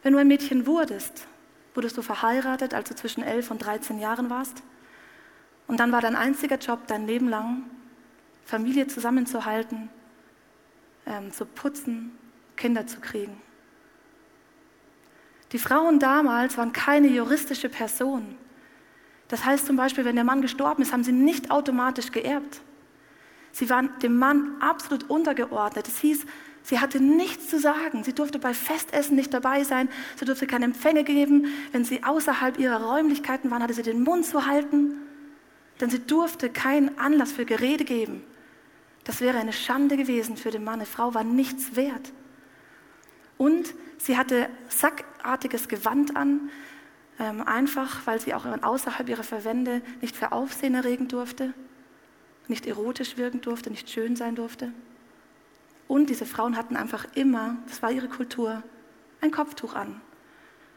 Wenn 0.03 0.13
du 0.13 0.19
ein 0.19 0.27
Mädchen 0.27 0.65
wurdest, 0.65 1.27
wurdest 1.73 1.97
du 1.97 2.01
verheiratet, 2.01 2.73
als 2.73 2.89
du 2.89 2.95
zwischen 2.95 3.23
11 3.23 3.51
und 3.51 3.59
13 3.59 3.99
Jahren 3.99 4.29
warst. 4.29 4.61
Und 5.67 5.79
dann 5.79 5.91
war 5.91 6.01
dein 6.01 6.15
einziger 6.15 6.57
Job 6.57 6.87
dein 6.87 7.07
Leben 7.07 7.29
lang, 7.29 7.63
Familie 8.43 8.87
zusammenzuhalten, 8.87 9.89
ähm, 11.05 11.31
zu 11.31 11.45
putzen, 11.45 12.11
Kinder 12.57 12.85
zu 12.87 12.99
kriegen. 12.99 13.41
Die 15.51 15.59
Frauen 15.59 15.99
damals 15.99 16.57
waren 16.57 16.71
keine 16.71 17.07
juristische 17.07 17.69
Person. 17.69 18.35
Das 19.27 19.45
heißt 19.45 19.65
zum 19.65 19.75
Beispiel, 19.75 20.05
wenn 20.05 20.15
der 20.15 20.23
Mann 20.23 20.41
gestorben 20.41 20.81
ist, 20.81 20.93
haben 20.93 21.03
sie 21.03 21.11
nicht 21.11 21.51
automatisch 21.51 22.11
geerbt. 22.11 22.61
Sie 23.51 23.69
waren 23.69 23.89
dem 24.01 24.17
Mann 24.17 24.55
absolut 24.61 25.09
untergeordnet. 25.09 25.87
Das 25.87 25.99
hieß, 25.99 26.25
sie 26.63 26.79
hatte 26.79 27.01
nichts 27.01 27.49
zu 27.49 27.59
sagen. 27.59 28.03
Sie 28.03 28.13
durfte 28.13 28.39
bei 28.39 28.53
Festessen 28.53 29.15
nicht 29.15 29.33
dabei 29.33 29.63
sein. 29.63 29.89
Sie 30.15 30.25
durfte 30.25 30.47
keine 30.47 30.65
Empfänge 30.65 31.03
geben. 31.03 31.47
Wenn 31.71 31.83
sie 31.83 32.03
außerhalb 32.03 32.59
ihrer 32.59 32.81
Räumlichkeiten 32.81 33.51
waren, 33.51 33.63
hatte 33.63 33.73
sie 33.73 33.83
den 33.83 34.03
Mund 34.03 34.25
zu 34.25 34.45
halten. 34.45 34.95
Denn 35.79 35.89
sie 35.89 35.99
durfte 35.99 36.49
keinen 36.49 36.97
Anlass 36.97 37.31
für 37.31 37.45
Gerede 37.45 37.83
geben. 37.83 38.23
Das 39.03 39.19
wäre 39.19 39.37
eine 39.37 39.53
Schande 39.53 39.97
gewesen 39.97 40.37
für 40.37 40.51
den 40.51 40.63
Mann. 40.63 40.75
Eine 40.75 40.85
Frau 40.85 41.13
war 41.13 41.23
nichts 41.23 41.75
wert. 41.75 42.13
Und 43.37 43.73
sie 44.03 44.17
hatte 44.17 44.49
sackartiges 44.67 45.67
Gewand 45.67 46.15
an, 46.15 46.49
ähm, 47.19 47.41
einfach 47.41 48.05
weil 48.07 48.19
sie 48.19 48.33
auch 48.33 48.45
außerhalb 48.45 49.07
ihrer 49.07 49.23
Verwände 49.23 49.81
nicht 50.01 50.15
für 50.15 50.31
Aufsehen 50.31 50.75
erregen 50.75 51.07
durfte, 51.07 51.53
nicht 52.47 52.65
erotisch 52.65 53.17
wirken 53.17 53.41
durfte, 53.41 53.69
nicht 53.69 53.89
schön 53.89 54.15
sein 54.15 54.35
durfte. 54.35 54.73
Und 55.87 56.09
diese 56.09 56.25
Frauen 56.25 56.55
hatten 56.55 56.75
einfach 56.75 57.05
immer, 57.15 57.57
das 57.67 57.81
war 57.81 57.91
ihre 57.91 58.07
Kultur, 58.07 58.63
ein 59.19 59.31
Kopftuch 59.31 59.75
an. 59.75 60.01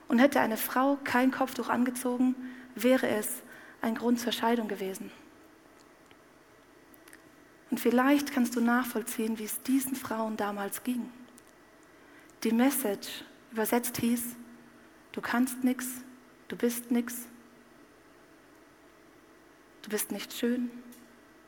Und 0.08 0.18
hätte 0.18 0.40
eine 0.40 0.56
Frau 0.56 0.98
kein 1.02 1.30
Kopftuch 1.30 1.68
angezogen, 1.68 2.34
wäre 2.74 3.08
es 3.08 3.42
ein 3.80 3.94
Grund 3.94 4.20
zur 4.20 4.32
Scheidung 4.32 4.68
gewesen. 4.68 5.10
Und 7.70 7.80
vielleicht 7.80 8.32
kannst 8.32 8.54
du 8.54 8.60
nachvollziehen, 8.60 9.38
wie 9.38 9.44
es 9.44 9.62
diesen 9.62 9.96
Frauen 9.96 10.36
damals 10.36 10.82
ging. 10.84 11.10
Die 12.44 12.52
Message 12.52 13.24
übersetzt 13.52 13.96
hieß, 13.96 14.36
du 15.12 15.22
kannst 15.22 15.64
nichts, 15.64 15.86
du 16.48 16.56
bist 16.56 16.90
nichts, 16.90 17.26
du 19.80 19.88
bist 19.88 20.12
nicht 20.12 20.30
schön, 20.34 20.70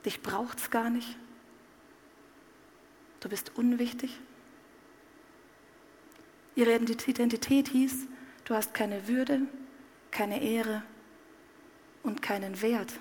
dich 0.06 0.22
braucht's 0.22 0.70
gar 0.70 0.88
nicht, 0.88 1.18
du 3.20 3.28
bist 3.28 3.52
unwichtig. 3.56 4.18
Ihre 6.54 6.74
Identität 6.74 7.68
hieß, 7.68 8.06
du 8.46 8.54
hast 8.54 8.72
keine 8.72 9.06
Würde, 9.06 9.42
keine 10.10 10.42
Ehre 10.42 10.82
und 12.02 12.22
keinen 12.22 12.62
Wert. 12.62 12.94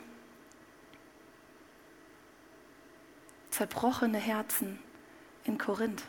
Zerbrochene 3.51 4.17
Herzen 4.17 4.79
in 5.45 5.57
Korinth. 5.57 6.03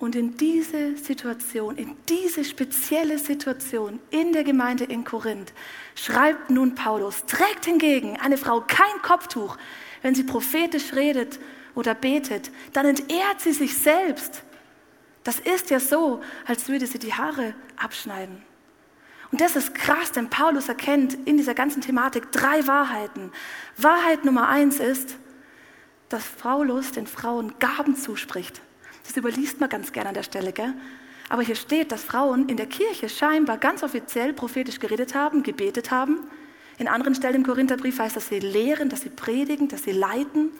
Und 0.00 0.16
in 0.16 0.34
diese 0.38 0.96
Situation, 0.96 1.76
in 1.76 1.94
diese 2.08 2.42
spezielle 2.42 3.18
Situation 3.18 4.00
in 4.08 4.32
der 4.32 4.44
Gemeinde 4.44 4.84
in 4.84 5.04
Korinth 5.04 5.52
schreibt 5.94 6.48
nun 6.48 6.74
Paulus, 6.74 7.26
trägt 7.26 7.66
hingegen 7.66 8.16
eine 8.16 8.38
Frau 8.38 8.62
kein 8.62 9.02
Kopftuch, 9.02 9.58
wenn 10.00 10.14
sie 10.14 10.24
prophetisch 10.24 10.94
redet 10.94 11.38
oder 11.74 11.94
betet, 11.94 12.50
dann 12.72 12.86
entehrt 12.86 13.42
sie 13.42 13.52
sich 13.52 13.76
selbst. 13.76 14.42
Das 15.22 15.38
ist 15.38 15.68
ja 15.68 15.78
so, 15.78 16.22
als 16.46 16.66
würde 16.70 16.86
sie 16.86 16.98
die 16.98 17.12
Haare 17.12 17.54
abschneiden. 17.76 18.42
Und 19.30 19.42
das 19.42 19.54
ist 19.54 19.74
krass, 19.74 20.12
denn 20.12 20.30
Paulus 20.30 20.70
erkennt 20.70 21.12
in 21.26 21.36
dieser 21.36 21.54
ganzen 21.54 21.82
Thematik 21.82 22.32
drei 22.32 22.66
Wahrheiten. 22.66 23.32
Wahrheit 23.76 24.24
Nummer 24.24 24.48
eins 24.48 24.80
ist, 24.80 25.18
dass 26.08 26.24
Paulus 26.24 26.92
den 26.92 27.06
Frauen 27.06 27.52
Gaben 27.58 27.96
zuspricht. 27.96 28.62
Das 29.10 29.16
überliest 29.16 29.58
man 29.58 29.68
ganz 29.68 29.90
gerne 29.90 30.10
an 30.10 30.14
der 30.14 30.22
Stelle, 30.22 30.52
gell? 30.52 30.72
Aber 31.28 31.42
hier 31.42 31.56
steht, 31.56 31.90
dass 31.90 32.04
Frauen 32.04 32.48
in 32.48 32.56
der 32.56 32.66
Kirche 32.66 33.08
scheinbar 33.08 33.58
ganz 33.58 33.82
offiziell 33.82 34.32
prophetisch 34.32 34.78
geredet 34.78 35.16
haben, 35.16 35.42
gebetet 35.42 35.90
haben. 35.90 36.30
In 36.78 36.86
anderen 36.86 37.16
Stellen 37.16 37.34
im 37.34 37.42
Korintherbrief 37.42 37.98
heißt, 37.98 38.14
dass 38.14 38.28
sie 38.28 38.38
lehren, 38.38 38.88
dass 38.88 39.00
sie 39.00 39.08
predigen, 39.08 39.66
dass 39.66 39.82
sie 39.82 39.90
leiten. 39.90 40.52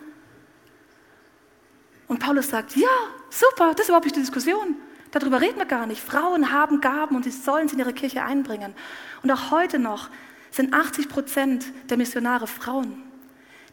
Und 2.09 2.19
Paulus 2.19 2.50
sagt, 2.50 2.75
ja, 2.75 2.88
super, 3.28 3.71
das 3.71 3.83
ist 3.83 3.90
überhaupt 3.90 4.07
nicht 4.07 4.16
die 4.16 4.21
Diskussion. 4.21 4.75
Darüber 5.12 5.40
reden 5.40 5.59
wir 5.59 5.66
gar 5.66 5.87
nicht. 5.87 6.02
Frauen 6.02 6.50
haben 6.50 6.80
Gaben 6.80 7.14
und 7.14 7.23
sie 7.23 7.30
sollen 7.30 7.69
sie 7.69 7.75
in 7.75 7.80
ihre 7.80 7.92
Kirche 7.92 8.25
einbringen. 8.25 8.75
Und 9.23 9.30
auch 9.30 9.52
heute 9.52 9.78
noch 9.78 10.09
sind 10.50 10.75
80 10.75 11.09
Prozent 11.09 11.66
der 11.88 11.97
Missionare 11.97 12.49
Frauen. 12.49 13.00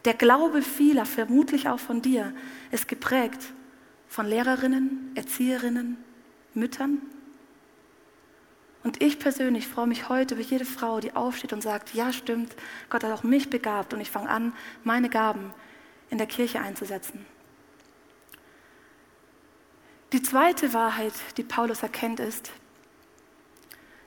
Der 0.06 0.14
Glaube 0.14 0.62
vieler, 0.62 1.08
vermutlich 1.08 1.68
auch 1.68 1.80
von 1.80 2.04
dir, 2.04 2.32
ist 2.70 2.88
geprägt 2.88 3.42
von 4.08 4.26
Lehrerinnen, 4.26 5.12
Erzieherinnen, 5.16 5.98
Müttern. 6.54 7.02
Und 8.84 9.02
ich 9.02 9.20
persönlich 9.20 9.68
freue 9.68 9.88
mich 9.88 10.08
heute 10.10 10.36
über 10.36 10.44
jede 10.44 10.66
Frau, 10.66 11.00
die 11.00 11.16
aufsteht 11.16 11.54
und 11.54 11.62
sagt, 11.62 11.94
ja 11.94 12.14
stimmt, 12.14 12.56
Gott 12.90 13.04
hat 13.04 13.12
auch 13.12 13.24
mich 13.24 13.50
begabt 13.50 13.94
und 13.94 14.00
ich 14.00 14.10
fange 14.10 14.30
an, 14.30 14.54
meine 14.84 15.10
Gaben 15.10 15.54
in 16.10 16.18
der 16.18 16.28
Kirche 16.28 16.62
einzusetzen. 16.62 17.26
Die 20.14 20.22
zweite 20.22 20.74
Wahrheit, 20.74 21.14
die 21.36 21.44
Paulus 21.44 21.84
erkennt, 21.84 22.22
ist, 22.22 22.52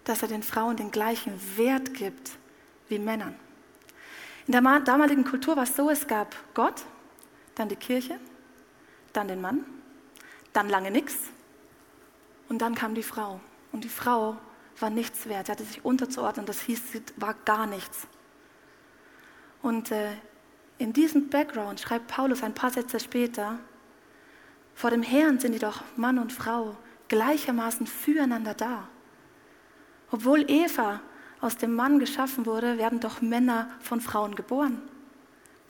dass 0.04 0.22
er 0.22 0.28
den 0.28 0.42
Frauen 0.42 0.76
den 0.76 0.90
gleichen 0.90 1.38
Wert 1.58 1.92
gibt 1.92 2.30
wie 2.88 2.98
Männern. 2.98 3.34
In 4.46 4.52
der 4.52 4.80
damaligen 4.80 5.24
Kultur 5.24 5.56
war 5.56 5.64
es 5.64 5.76
so, 5.76 5.90
es 5.90 6.06
gab 6.06 6.34
Gott, 6.54 6.84
dann 7.54 7.68
die 7.68 7.76
Kirche, 7.76 8.18
dann 9.12 9.28
den 9.28 9.42
Mann 9.42 9.64
dann 10.52 10.68
lange 10.68 10.90
nichts 10.90 11.16
und 12.48 12.58
dann 12.58 12.74
kam 12.74 12.94
die 12.94 13.02
Frau. 13.02 13.40
Und 13.72 13.84
die 13.84 13.88
Frau 13.88 14.36
war 14.80 14.90
nichts 14.90 15.28
wert. 15.28 15.46
Sie 15.46 15.52
hatte 15.52 15.64
sich 15.64 15.84
unterzuordnen, 15.84 16.46
das 16.46 16.60
hieß, 16.62 16.92
sie 16.92 17.02
war 17.16 17.34
gar 17.44 17.66
nichts. 17.66 18.06
Und 19.62 19.90
äh, 19.92 20.12
in 20.78 20.92
diesem 20.92 21.28
Background 21.28 21.80
schreibt 21.80 22.08
Paulus 22.08 22.42
ein 22.42 22.54
paar 22.54 22.70
Sätze 22.70 22.98
später, 22.98 23.58
vor 24.74 24.90
dem 24.90 25.02
Herrn 25.02 25.38
sind 25.38 25.52
jedoch 25.52 25.82
Mann 25.96 26.18
und 26.18 26.32
Frau 26.32 26.76
gleichermaßen 27.08 27.86
füreinander 27.86 28.54
da. 28.54 28.88
Obwohl 30.10 30.50
Eva 30.50 31.00
aus 31.40 31.56
dem 31.56 31.74
Mann 31.74 31.98
geschaffen 31.98 32.46
wurde, 32.46 32.78
werden 32.78 32.98
doch 33.00 33.20
Männer 33.20 33.70
von 33.80 34.00
Frauen 34.00 34.34
geboren. 34.34 34.80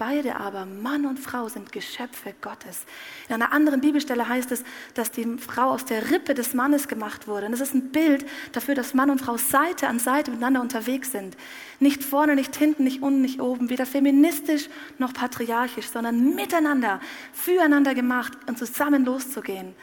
Beide 0.00 0.36
aber, 0.36 0.64
Mann 0.64 1.04
und 1.04 1.20
Frau, 1.20 1.50
sind 1.50 1.72
Geschöpfe 1.72 2.32
Gottes. 2.40 2.86
In 3.28 3.34
einer 3.34 3.52
anderen 3.52 3.82
Bibelstelle 3.82 4.26
heißt 4.26 4.50
es, 4.50 4.64
dass 4.94 5.10
die 5.10 5.36
Frau 5.36 5.72
aus 5.72 5.84
der 5.84 6.10
Rippe 6.10 6.32
des 6.32 6.54
Mannes 6.54 6.88
gemacht 6.88 7.28
wurde. 7.28 7.44
Und 7.44 7.52
das 7.52 7.60
ist 7.60 7.74
ein 7.74 7.92
Bild 7.92 8.24
dafür, 8.52 8.74
dass 8.74 8.94
Mann 8.94 9.10
und 9.10 9.20
Frau 9.20 9.36
Seite 9.36 9.88
an 9.88 9.98
Seite 9.98 10.30
miteinander 10.30 10.62
unterwegs 10.62 11.12
sind. 11.12 11.36
Nicht 11.80 12.02
vorne, 12.02 12.34
nicht 12.34 12.56
hinten, 12.56 12.84
nicht 12.84 13.02
unten, 13.02 13.20
nicht 13.20 13.42
oben, 13.42 13.68
weder 13.68 13.84
feministisch 13.84 14.70
noch 14.96 15.12
patriarchisch, 15.12 15.88
sondern 15.88 16.34
miteinander, 16.34 16.98
füreinander 17.34 17.94
gemacht 17.94 18.32
und 18.46 18.56
zusammen 18.56 19.04
loszugehen. 19.04 19.74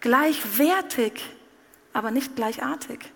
Gleichwertig, 0.00 1.34
aber 1.94 2.10
nicht 2.10 2.36
gleichartig. 2.36 3.10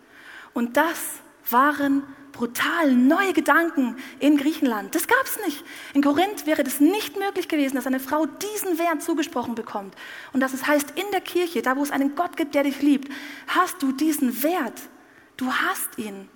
Und 0.55 0.79
das 0.79 1.21
waren 1.51 2.03
brutal 2.33 2.93
neue 2.93 3.33
Gedanken 3.33 3.97
in 4.19 4.37
Griechenland. 4.37 4.95
Das 4.95 5.07
gab 5.07 5.25
es 5.25 5.39
nicht. 5.45 5.65
In 5.95 6.03
Korinth 6.03 6.47
wäre 6.47 6.65
das 6.65 6.81
nicht 6.81 7.19
möglich 7.19 7.49
gewesen, 7.49 7.77
dass 7.77 7.87
eine 7.87 8.01
Frau 8.01 8.27
diesen 8.27 8.79
Wert 8.79 9.03
zugesprochen 9.03 9.55
bekommt. 9.55 9.95
Und 10.33 10.41
dass 10.41 10.53
es 10.53 10.67
heißt, 10.67 10.93
in 10.97 11.11
der 11.13 11.21
Kirche, 11.21 11.63
da 11.63 11.77
wo 11.77 11.83
es 11.83 11.91
einen 11.91 12.15
Gott 12.15 12.37
gibt, 12.37 12.55
der 12.55 12.65
dich 12.65 12.83
liebt, 12.83 13.13
hast 13.47 13.83
du 13.83 13.93
diesen 13.93 14.43
Wert. 14.43 14.81
Du 15.37 15.53
hast 15.53 15.99
ihn. 15.99 16.29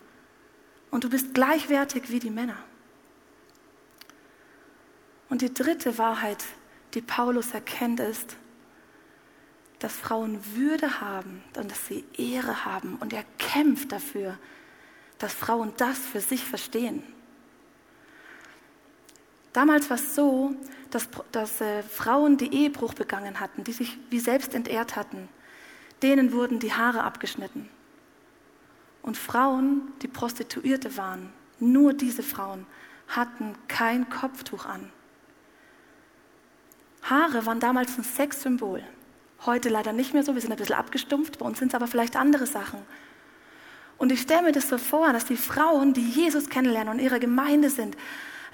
Und 0.90 1.04
du 1.04 1.10
bist 1.10 1.34
gleichwertig 1.34 2.10
wie 2.10 2.20
die 2.20 2.30
Männer. 2.30 2.56
Und 5.28 5.42
die 5.42 5.52
dritte 5.52 5.98
Wahrheit, 5.98 6.44
die 6.94 7.02
Paulus 7.02 7.52
erkennt, 7.52 8.00
ist, 8.00 8.36
dass 9.80 9.92
Frauen 9.92 10.40
Würde 10.54 11.00
haben 11.00 11.42
und 11.56 11.70
dass 11.70 11.88
sie 11.88 12.04
Ehre 12.16 12.64
haben. 12.64 12.96
Und 13.00 13.12
er 13.12 13.24
kämpft 13.38 13.92
dafür, 13.92 14.38
dass 15.24 15.32
Frauen 15.32 15.72
das 15.78 15.96
für 16.00 16.20
sich 16.20 16.44
verstehen. 16.44 17.02
Damals 19.54 19.88
war 19.88 19.96
es 19.96 20.14
so, 20.14 20.54
dass, 20.90 21.08
dass 21.32 21.62
äh, 21.62 21.82
Frauen, 21.82 22.36
die 22.36 22.52
Ehebruch 22.52 22.92
begangen 22.92 23.40
hatten, 23.40 23.64
die 23.64 23.72
sich 23.72 23.96
wie 24.10 24.18
selbst 24.18 24.52
entehrt 24.54 24.96
hatten, 24.96 25.30
denen 26.02 26.32
wurden 26.32 26.58
die 26.58 26.74
Haare 26.74 27.04
abgeschnitten. 27.04 27.70
Und 29.00 29.16
Frauen, 29.16 29.94
die 30.02 30.08
Prostituierte 30.08 30.94
waren, 30.98 31.32
nur 31.58 31.94
diese 31.94 32.22
Frauen, 32.22 32.66
hatten 33.08 33.54
kein 33.66 34.10
Kopftuch 34.10 34.66
an. 34.66 34.92
Haare 37.00 37.46
waren 37.46 37.60
damals 37.60 37.96
ein 37.96 38.04
Sexsymbol. 38.04 38.82
Heute 39.46 39.70
leider 39.70 39.94
nicht 39.94 40.12
mehr 40.12 40.22
so, 40.22 40.34
wir 40.34 40.42
sind 40.42 40.52
ein 40.52 40.58
bisschen 40.58 40.76
abgestumpft, 40.76 41.38
bei 41.38 41.46
uns 41.46 41.60
sind 41.60 41.68
es 41.68 41.74
aber 41.74 41.86
vielleicht 41.86 42.14
andere 42.14 42.46
Sachen. 42.46 42.82
Und 43.98 44.12
ich 44.12 44.20
stelle 44.20 44.42
mir 44.42 44.52
das 44.52 44.68
so 44.68 44.78
vor, 44.78 45.12
dass 45.12 45.24
die 45.24 45.36
Frauen, 45.36 45.94
die 45.94 46.08
Jesus 46.08 46.48
kennenlernen 46.48 46.94
und 46.94 47.00
ihre 47.00 47.20
Gemeinde 47.20 47.70
sind, 47.70 47.96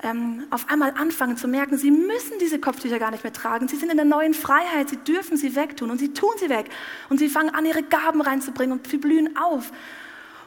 ähm, 0.03 0.47
auf 0.51 0.69
einmal 0.69 0.95
anfangen 0.97 1.37
zu 1.37 1.47
merken, 1.47 1.77
sie 1.77 1.91
müssen 1.91 2.39
diese 2.41 2.59
Kopftücher 2.59 2.99
gar 2.99 3.11
nicht 3.11 3.23
mehr 3.23 3.33
tragen. 3.33 3.69
Sie 3.69 3.77
sind 3.77 3.91
in 3.91 3.97
der 3.97 4.07
neuen 4.07 4.35
Freiheit, 4.35 4.89
sie 4.89 4.97
dürfen 4.97 5.37
sie 5.37 5.55
wegtun 5.57 5.91
und 5.91 5.99
sie 5.99 6.13
tun 6.13 6.31
sie 6.39 6.49
weg. 6.49 6.71
Und 7.09 7.19
sie 7.19 7.29
fangen 7.29 7.51
an, 7.51 7.67
ihre 7.67 7.83
Gaben 7.83 8.21
reinzubringen 8.21 8.79
und 8.79 8.87
sie 8.87 8.97
blühen 8.97 9.37
auf. 9.37 9.73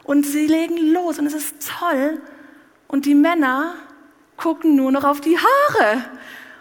Und 0.04 0.26
sie 0.26 0.48
legen 0.48 0.92
los 0.92 1.20
und 1.20 1.28
es 1.28 1.34
ist 1.34 1.56
toll. 1.80 2.22
Und 2.88 3.06
die 3.06 3.16
Männer 3.16 3.76
gucken 4.38 4.76
nur 4.76 4.92
noch 4.92 5.04
auf 5.04 5.22
die 5.22 5.38
Haare. 5.38 6.04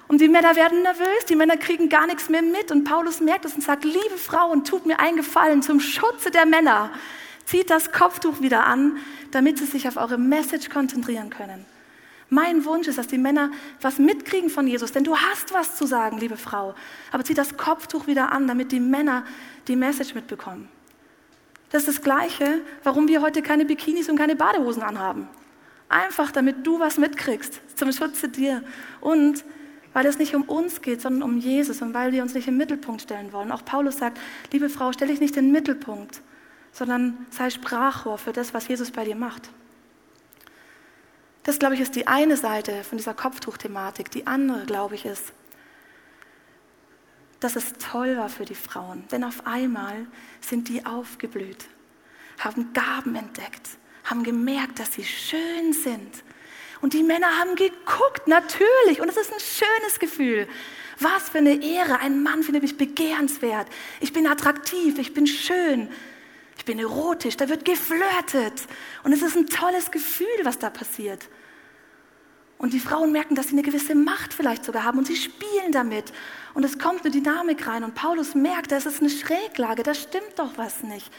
Und 0.08 0.20
die 0.20 0.28
Männer 0.28 0.54
werden 0.56 0.82
nervös, 0.82 1.24
die 1.28 1.36
Männer 1.36 1.56
kriegen 1.56 1.88
gar 1.88 2.06
nichts 2.06 2.28
mehr 2.28 2.42
mit. 2.42 2.70
Und 2.70 2.84
Paulus 2.84 3.20
merkt 3.20 3.46
es 3.46 3.54
und 3.54 3.62
sagt, 3.62 3.84
liebe 3.84 4.18
Frauen, 4.18 4.64
tut 4.64 4.84
mir 4.84 5.00
einen 5.00 5.16
Gefallen 5.16 5.62
zum 5.62 5.80
Schutze 5.80 6.30
der 6.30 6.44
Männer. 6.44 6.90
Zieht 7.52 7.68
das 7.68 7.92
Kopftuch 7.92 8.40
wieder 8.40 8.64
an, 8.64 8.96
damit 9.30 9.58
sie 9.58 9.66
sich 9.66 9.86
auf 9.86 9.98
eure 9.98 10.16
Message 10.16 10.70
konzentrieren 10.70 11.28
können. 11.28 11.66
Mein 12.30 12.64
Wunsch 12.64 12.88
ist, 12.88 12.96
dass 12.96 13.08
die 13.08 13.18
Männer 13.18 13.50
was 13.82 13.98
mitkriegen 13.98 14.48
von 14.48 14.66
Jesus, 14.66 14.92
denn 14.92 15.04
du 15.04 15.18
hast 15.18 15.52
was 15.52 15.76
zu 15.76 15.84
sagen, 15.84 16.16
liebe 16.16 16.38
Frau. 16.38 16.74
Aber 17.10 17.24
zieh 17.24 17.34
das 17.34 17.58
Kopftuch 17.58 18.06
wieder 18.06 18.32
an, 18.32 18.48
damit 18.48 18.72
die 18.72 18.80
Männer 18.80 19.26
die 19.68 19.76
Message 19.76 20.14
mitbekommen. 20.14 20.66
Das 21.68 21.82
ist 21.82 21.98
das 21.98 22.02
Gleiche, 22.02 22.62
warum 22.84 23.06
wir 23.06 23.20
heute 23.20 23.42
keine 23.42 23.66
Bikinis 23.66 24.08
und 24.08 24.16
keine 24.16 24.34
Badehosen 24.34 24.82
anhaben. 24.82 25.28
Einfach, 25.90 26.32
damit 26.32 26.66
du 26.66 26.80
was 26.80 26.96
mitkriegst, 26.96 27.60
zum 27.76 27.92
Schutze 27.92 28.30
dir. 28.30 28.64
Und 29.02 29.44
weil 29.92 30.06
es 30.06 30.16
nicht 30.16 30.34
um 30.34 30.44
uns 30.44 30.80
geht, 30.80 31.02
sondern 31.02 31.22
um 31.22 31.36
Jesus 31.36 31.82
und 31.82 31.92
weil 31.92 32.12
wir 32.12 32.22
uns 32.22 32.32
nicht 32.32 32.48
im 32.48 32.56
Mittelpunkt 32.56 33.02
stellen 33.02 33.30
wollen. 33.34 33.52
Auch 33.52 33.62
Paulus 33.62 33.98
sagt, 33.98 34.18
liebe 34.54 34.70
Frau, 34.70 34.90
stell 34.92 35.08
dich 35.08 35.20
nicht 35.20 35.36
in 35.36 35.48
den 35.48 35.52
Mittelpunkt, 35.52 36.22
sondern 36.72 37.26
sei 37.30 37.50
Sprachrohr 37.50 38.18
für 38.18 38.32
das, 38.32 38.54
was 38.54 38.66
Jesus 38.66 38.90
bei 38.90 39.04
dir 39.04 39.16
macht. 39.16 39.50
Das, 41.44 41.58
glaube 41.58 41.74
ich, 41.74 41.80
ist 41.80 41.96
die 41.96 42.06
eine 42.06 42.36
Seite 42.36 42.84
von 42.84 42.98
dieser 42.98 43.14
Kopftuchthematik. 43.14 44.10
Die 44.10 44.26
andere, 44.26 44.64
glaube 44.64 44.94
ich, 44.94 45.04
ist, 45.04 45.32
dass 47.40 47.56
es 47.56 47.72
toll 47.74 48.16
war 48.16 48.28
für 48.28 48.44
die 48.44 48.54
Frauen. 48.54 49.06
Denn 49.08 49.24
auf 49.24 49.46
einmal 49.46 50.06
sind 50.40 50.68
die 50.68 50.86
aufgeblüht, 50.86 51.66
haben 52.38 52.72
Gaben 52.72 53.16
entdeckt, 53.16 53.70
haben 54.04 54.22
gemerkt, 54.22 54.78
dass 54.78 54.94
sie 54.94 55.04
schön 55.04 55.72
sind. 55.72 56.22
Und 56.80 56.94
die 56.94 57.02
Männer 57.02 57.38
haben 57.38 57.54
geguckt, 57.54 58.26
natürlich. 58.26 59.00
Und 59.00 59.08
es 59.08 59.16
ist 59.16 59.32
ein 59.32 59.40
schönes 59.40 59.98
Gefühl. 59.98 60.48
Was 60.98 61.30
für 61.30 61.38
eine 61.38 61.62
Ehre. 61.62 61.98
Ein 62.00 62.22
Mann 62.22 62.42
findet 62.42 62.62
mich 62.62 62.76
begehrenswert. 62.76 63.68
Ich 64.00 64.12
bin 64.12 64.26
attraktiv, 64.26 64.98
ich 64.98 65.14
bin 65.14 65.26
schön. 65.26 65.88
Ich 66.62 66.66
bin 66.66 66.78
erotisch, 66.78 67.36
da 67.36 67.48
wird 67.48 67.64
geflirtet. 67.64 68.68
Und 69.02 69.12
es 69.12 69.20
ist 69.20 69.34
ein 69.34 69.48
tolles 69.48 69.90
Gefühl, 69.90 70.28
was 70.44 70.60
da 70.60 70.70
passiert. 70.70 71.28
Und 72.56 72.72
die 72.72 72.78
Frauen 72.78 73.10
merken, 73.10 73.34
dass 73.34 73.48
sie 73.48 73.54
eine 73.54 73.62
gewisse 73.62 73.96
Macht 73.96 74.32
vielleicht 74.32 74.64
sogar 74.64 74.84
haben 74.84 74.98
und 74.98 75.08
sie 75.08 75.16
spielen 75.16 75.72
damit. 75.72 76.12
Und 76.54 76.62
es 76.62 76.78
kommt 76.78 77.00
eine 77.00 77.10
Dynamik 77.10 77.66
rein. 77.66 77.82
Und 77.82 77.96
Paulus 77.96 78.36
merkt, 78.36 78.70
das 78.70 78.86
ist 78.86 79.00
eine 79.00 79.10
Schräglage, 79.10 79.82
da 79.82 79.92
stimmt 79.92 80.38
doch 80.38 80.52
was 80.54 80.84
nicht. 80.84 81.10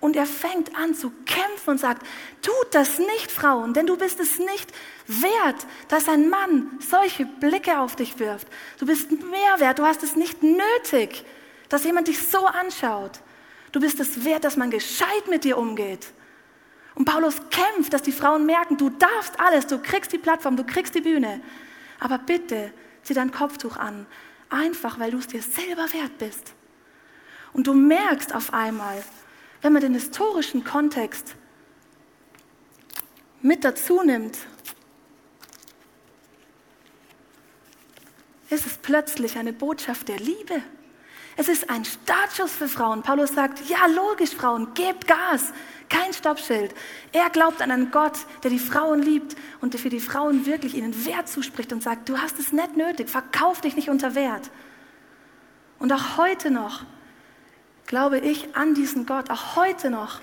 Und 0.00 0.16
er 0.16 0.26
fängt 0.26 0.74
an 0.74 0.96
zu 0.96 1.12
kämpfen 1.24 1.70
und 1.70 1.78
sagt, 1.78 2.04
tut 2.42 2.74
das 2.74 2.98
nicht, 2.98 3.30
Frauen, 3.30 3.74
denn 3.74 3.86
du 3.86 3.96
bist 3.96 4.18
es 4.18 4.40
nicht 4.40 4.72
wert, 5.06 5.68
dass 5.86 6.08
ein 6.08 6.28
Mann 6.30 6.80
solche 6.80 7.26
Blicke 7.26 7.78
auf 7.78 7.94
dich 7.94 8.18
wirft. 8.18 8.48
Du 8.80 8.86
bist 8.86 9.12
mehr 9.12 9.60
wert, 9.60 9.78
du 9.78 9.84
hast 9.84 10.02
es 10.02 10.16
nicht 10.16 10.42
nötig, 10.42 11.24
dass 11.68 11.84
jemand 11.84 12.08
dich 12.08 12.26
so 12.26 12.44
anschaut. 12.44 13.20
Du 13.72 13.80
bist 13.80 14.00
es 14.00 14.24
wert, 14.24 14.44
dass 14.44 14.56
man 14.56 14.70
gescheit 14.70 15.28
mit 15.28 15.44
dir 15.44 15.58
umgeht. 15.58 16.12
Und 16.94 17.04
Paulus 17.04 17.36
kämpft, 17.50 17.92
dass 17.92 18.02
die 18.02 18.12
Frauen 18.12 18.46
merken, 18.46 18.76
du 18.76 18.90
darfst 18.90 19.38
alles, 19.38 19.66
du 19.66 19.78
kriegst 19.78 20.12
die 20.12 20.18
Plattform, 20.18 20.56
du 20.56 20.64
kriegst 20.64 20.94
die 20.94 21.00
Bühne. 21.00 21.40
Aber 22.00 22.18
bitte, 22.18 22.72
zieh 23.02 23.14
dein 23.14 23.30
Kopftuch 23.30 23.76
an. 23.76 24.06
Einfach, 24.48 24.98
weil 24.98 25.12
du 25.12 25.18
es 25.18 25.28
dir 25.28 25.42
selber 25.42 25.92
wert 25.92 26.18
bist. 26.18 26.54
Und 27.52 27.66
du 27.66 27.74
merkst 27.74 28.34
auf 28.34 28.52
einmal, 28.52 29.02
wenn 29.62 29.72
man 29.72 29.82
den 29.82 29.94
historischen 29.94 30.64
Kontext 30.64 31.36
mit 33.42 33.64
dazu 33.64 34.02
nimmt, 34.02 34.38
ist 38.50 38.66
es 38.66 38.78
plötzlich 38.78 39.38
eine 39.38 39.52
Botschaft 39.52 40.08
der 40.08 40.18
Liebe. 40.18 40.62
Es 41.40 41.48
ist 41.48 41.70
ein 41.70 41.86
Startschuss 41.86 42.52
für 42.52 42.68
Frauen. 42.68 43.00
Paulus 43.00 43.34
sagt, 43.34 43.66
ja, 43.66 43.86
logisch, 43.86 44.36
Frauen, 44.36 44.74
gebt 44.74 45.06
Gas. 45.06 45.54
Kein 45.88 46.12
Stoppschild. 46.12 46.74
Er 47.12 47.30
glaubt 47.30 47.62
an 47.62 47.70
einen 47.70 47.90
Gott, 47.90 48.18
der 48.42 48.50
die 48.50 48.58
Frauen 48.58 49.00
liebt 49.00 49.36
und 49.62 49.72
der 49.72 49.80
für 49.80 49.88
die 49.88 50.00
Frauen 50.00 50.44
wirklich 50.44 50.74
ihnen 50.74 51.06
Wert 51.06 51.28
zuspricht 51.28 51.72
und 51.72 51.82
sagt, 51.82 52.10
du 52.10 52.18
hast 52.18 52.38
es 52.38 52.52
nicht 52.52 52.76
nötig, 52.76 53.08
verkauf 53.08 53.62
dich 53.62 53.74
nicht 53.74 53.88
unter 53.88 54.14
Wert. 54.14 54.50
Und 55.78 55.94
auch 55.94 56.18
heute 56.18 56.50
noch 56.50 56.84
glaube 57.86 58.18
ich 58.18 58.54
an 58.54 58.74
diesen 58.74 59.06
Gott. 59.06 59.30
Auch 59.30 59.56
heute 59.56 59.88
noch 59.88 60.20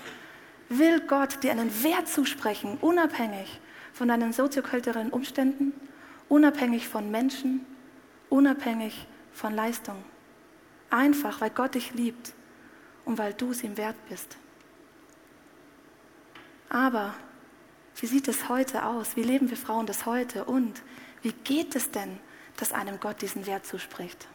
will 0.68 1.00
Gott 1.00 1.42
dir 1.42 1.50
einen 1.50 1.82
Wert 1.82 2.06
zusprechen, 2.06 2.78
unabhängig 2.80 3.58
von 3.92 4.06
deinen 4.06 4.32
soziokulturellen 4.32 5.10
Umständen, 5.10 5.72
unabhängig 6.28 6.86
von 6.86 7.10
Menschen, 7.10 7.66
unabhängig 8.28 9.08
von 9.32 9.52
Leistung. 9.52 9.96
Einfach, 10.90 11.40
weil 11.40 11.50
Gott 11.50 11.74
dich 11.74 11.92
liebt 11.94 12.32
und 13.04 13.18
weil 13.18 13.34
du 13.34 13.50
es 13.50 13.62
ihm 13.62 13.76
wert 13.76 13.96
bist. 14.08 14.36
Aber 16.68 17.14
wie 17.96 18.06
sieht 18.06 18.28
es 18.28 18.48
heute 18.48 18.84
aus? 18.84 19.16
Wie 19.16 19.22
leben 19.22 19.50
wir 19.50 19.56
Frauen 19.56 19.86
das 19.86 20.06
heute? 20.06 20.44
Und 20.44 20.82
wie 21.22 21.32
geht 21.32 21.74
es 21.74 21.90
denn, 21.90 22.18
dass 22.56 22.72
einem 22.72 23.00
Gott 23.00 23.22
diesen 23.22 23.46
Wert 23.46 23.66
zuspricht? 23.66 24.28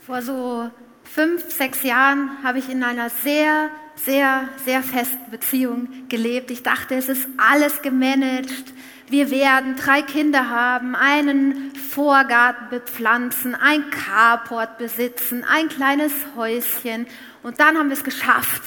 Vor 0.00 0.22
so 0.22 0.70
fünf, 1.04 1.50
sechs 1.52 1.82
Jahren 1.82 2.42
habe 2.42 2.58
ich 2.58 2.68
in 2.68 2.82
einer 2.82 3.10
sehr, 3.10 3.70
sehr, 4.04 4.48
sehr 4.64 4.82
festen 4.82 5.30
Beziehung 5.30 5.88
gelebt. 6.08 6.50
Ich 6.50 6.62
dachte, 6.62 6.94
es 6.94 7.08
ist 7.08 7.28
alles 7.36 7.82
gemanagt 7.82 8.72
wir 9.10 9.30
werden 9.30 9.76
drei 9.76 10.02
Kinder 10.02 10.50
haben, 10.50 10.94
einen 10.94 11.74
Vorgarten 11.74 12.68
bepflanzen, 12.68 13.54
ein 13.54 13.88
Carport 13.90 14.76
besitzen, 14.76 15.44
ein 15.50 15.68
kleines 15.68 16.12
Häuschen 16.36 17.06
und 17.42 17.58
dann 17.58 17.78
haben 17.78 17.88
wir 17.88 17.96
es 17.96 18.04
geschafft. 18.04 18.62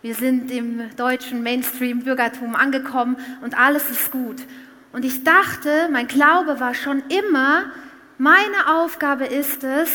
wir 0.00 0.14
sind 0.14 0.50
im 0.50 0.94
deutschen 0.96 1.42
Mainstream-Bürgertum 1.42 2.54
angekommen 2.54 3.16
und 3.42 3.58
alles 3.58 3.90
ist 3.90 4.10
gut. 4.10 4.36
Und 4.92 5.04
ich 5.04 5.24
dachte, 5.24 5.88
mein 5.90 6.08
Glaube 6.08 6.60
war 6.60 6.74
schon 6.74 7.02
immer, 7.08 7.64
meine 8.16 8.76
Aufgabe 8.78 9.24
ist 9.24 9.64
es, 9.64 9.90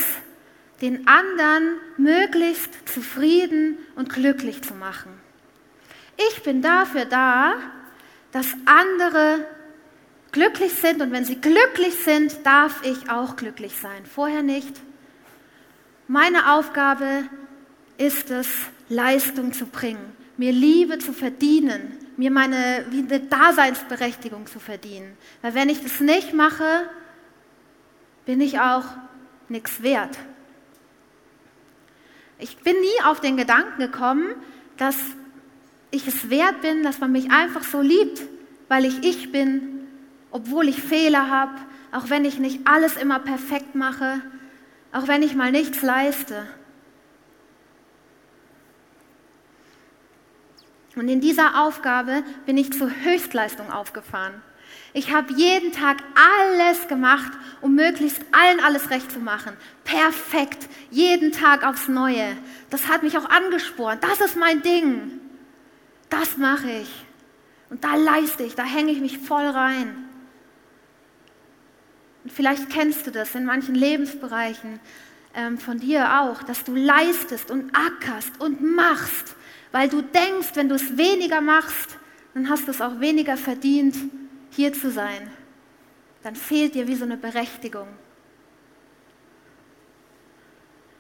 den 0.81 1.07
anderen 1.07 1.75
möglichst 1.97 2.87
zufrieden 2.87 3.77
und 3.95 4.09
glücklich 4.09 4.61
zu 4.63 4.73
machen. 4.73 5.11
Ich 6.29 6.43
bin 6.43 6.61
dafür 6.61 7.05
da, 7.05 7.53
dass 8.31 8.47
andere 8.65 9.45
glücklich 10.31 10.73
sind 10.73 11.01
und 11.01 11.11
wenn 11.11 11.25
sie 11.25 11.39
glücklich 11.39 11.95
sind, 12.03 12.45
darf 12.45 12.81
ich 12.83 13.09
auch 13.09 13.35
glücklich 13.35 13.75
sein. 13.75 14.05
Vorher 14.05 14.43
nicht. 14.43 14.79
Meine 16.07 16.53
Aufgabe 16.53 17.23
ist 17.97 18.31
es, 18.31 18.47
Leistung 18.89 19.53
zu 19.53 19.67
bringen, 19.67 20.13
mir 20.37 20.51
Liebe 20.51 20.97
zu 20.97 21.13
verdienen, 21.13 21.97
mir 22.17 22.31
meine 22.31 22.85
wie 22.89 22.99
eine 22.99 23.19
Daseinsberechtigung 23.19 24.47
zu 24.47 24.59
verdienen. 24.59 25.15
Weil 25.41 25.53
wenn 25.53 25.69
ich 25.69 25.81
das 25.83 25.99
nicht 25.99 26.33
mache, 26.33 26.89
bin 28.25 28.41
ich 28.41 28.59
auch 28.59 28.85
nichts 29.47 29.83
wert. 29.83 30.17
Ich 32.39 32.57
bin 32.57 32.79
nie 32.79 33.03
auf 33.05 33.19
den 33.19 33.35
Gedanken 33.35 33.79
gekommen, 33.79 34.33
dass 34.77 34.97
ich 35.91 36.07
es 36.07 36.29
wert 36.29 36.61
bin, 36.61 36.83
dass 36.83 36.99
man 36.99 37.11
mich 37.11 37.31
einfach 37.31 37.63
so 37.63 37.81
liebt, 37.81 38.21
weil 38.69 38.85
ich 38.85 39.03
ich 39.03 39.31
bin, 39.31 39.87
obwohl 40.31 40.69
ich 40.69 40.81
Fehler 40.81 41.29
habe, 41.29 41.55
auch 41.91 42.09
wenn 42.09 42.23
ich 42.23 42.39
nicht 42.39 42.65
alles 42.65 42.95
immer 42.95 43.19
perfekt 43.19 43.75
mache, 43.75 44.21
auch 44.93 45.07
wenn 45.07 45.21
ich 45.21 45.35
mal 45.35 45.51
nichts 45.51 45.81
leiste. 45.81 46.47
Und 50.95 51.07
in 51.09 51.21
dieser 51.21 51.65
Aufgabe 51.65 52.23
bin 52.45 52.57
ich 52.57 52.73
zur 52.73 52.89
Höchstleistung 52.89 53.71
aufgefahren. 53.71 54.41
Ich 54.93 55.13
habe 55.13 55.33
jeden 55.33 55.71
Tag 55.71 55.97
alles 56.15 56.87
gemacht, 56.87 57.31
um 57.61 57.75
möglichst 57.75 58.21
allen 58.31 58.59
alles 58.59 58.89
recht 58.89 59.11
zu 59.11 59.19
machen. 59.19 59.53
Perfekt, 59.83 60.67
jeden 60.89 61.31
Tag 61.31 61.63
aufs 61.63 61.87
Neue. 61.87 62.35
Das 62.69 62.87
hat 62.87 63.03
mich 63.03 63.17
auch 63.17 63.29
angespornt. 63.29 64.03
Das 64.03 64.19
ist 64.21 64.35
mein 64.35 64.61
Ding. 64.61 65.19
Das 66.09 66.37
mache 66.37 66.71
ich. 66.71 67.05
Und 67.69 67.83
da 67.83 67.95
leiste 67.95 68.43
ich, 68.43 68.55
da 68.55 68.63
hänge 68.63 68.91
ich 68.91 68.99
mich 68.99 69.19
voll 69.19 69.45
rein. 69.45 70.09
Und 72.23 72.33
vielleicht 72.33 72.69
kennst 72.69 73.05
du 73.05 73.11
das 73.11 73.35
in 73.35 73.45
manchen 73.45 73.75
Lebensbereichen 73.75 74.79
ähm, 75.35 75.57
von 75.59 75.79
dir 75.79 76.21
auch, 76.21 76.41
dass 76.43 76.63
du 76.63 76.75
leistest 76.75 77.51
und 77.51 77.71
ackerst 77.75 78.41
und 78.41 78.61
machst, 78.61 79.35
weil 79.71 79.87
du 79.87 80.01
denkst, 80.01 80.49
wenn 80.55 80.67
du 80.67 80.75
es 80.75 80.97
weniger 80.97 81.41
machst, 81.41 81.97
dann 82.33 82.49
hast 82.49 82.67
du 82.67 82.71
es 82.71 82.81
auch 82.81 82.99
weniger 82.99 83.37
verdient, 83.37 83.95
hier 84.51 84.73
zu 84.73 84.91
sein. 84.91 85.29
Dann 86.23 86.35
fehlt 86.35 86.75
dir 86.75 86.87
wie 86.87 86.95
so 86.95 87.05
eine 87.05 87.17
Berechtigung. 87.17 87.87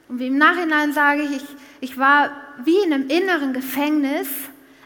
Und 0.07 0.19
wie 0.19 0.27
im 0.27 0.37
Nachhinein 0.37 0.91
sage 0.91 1.21
ich, 1.21 1.37
ich, 1.37 1.45
ich 1.81 1.97
war 1.97 2.31
wie 2.63 2.77
in 2.83 2.93
einem 2.93 3.09
inneren 3.09 3.53
Gefängnis, 3.53 4.27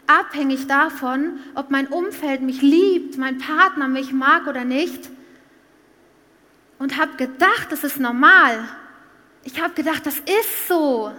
abhängig 0.06 0.66
davon, 0.66 1.38
ob 1.54 1.70
mein 1.70 1.86
Umfeld 1.86 2.42
mich 2.42 2.60
liebt, 2.60 3.16
mein 3.16 3.38
Partner 3.38 3.88
mich 3.88 4.12
mag 4.12 4.46
oder 4.46 4.64
nicht. 4.64 5.10
Und 6.78 6.98
habe 6.98 7.16
gedacht, 7.16 7.68
das 7.70 7.84
ist 7.84 7.98
normal. 7.98 8.68
Ich 9.44 9.62
habe 9.62 9.72
gedacht, 9.74 10.04
das 10.04 10.18
ist 10.18 10.68
so. 10.68 11.12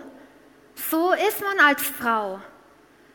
So 0.76 1.14
ist 1.14 1.42
man 1.42 1.66
als 1.66 1.82
Frau. 1.82 2.40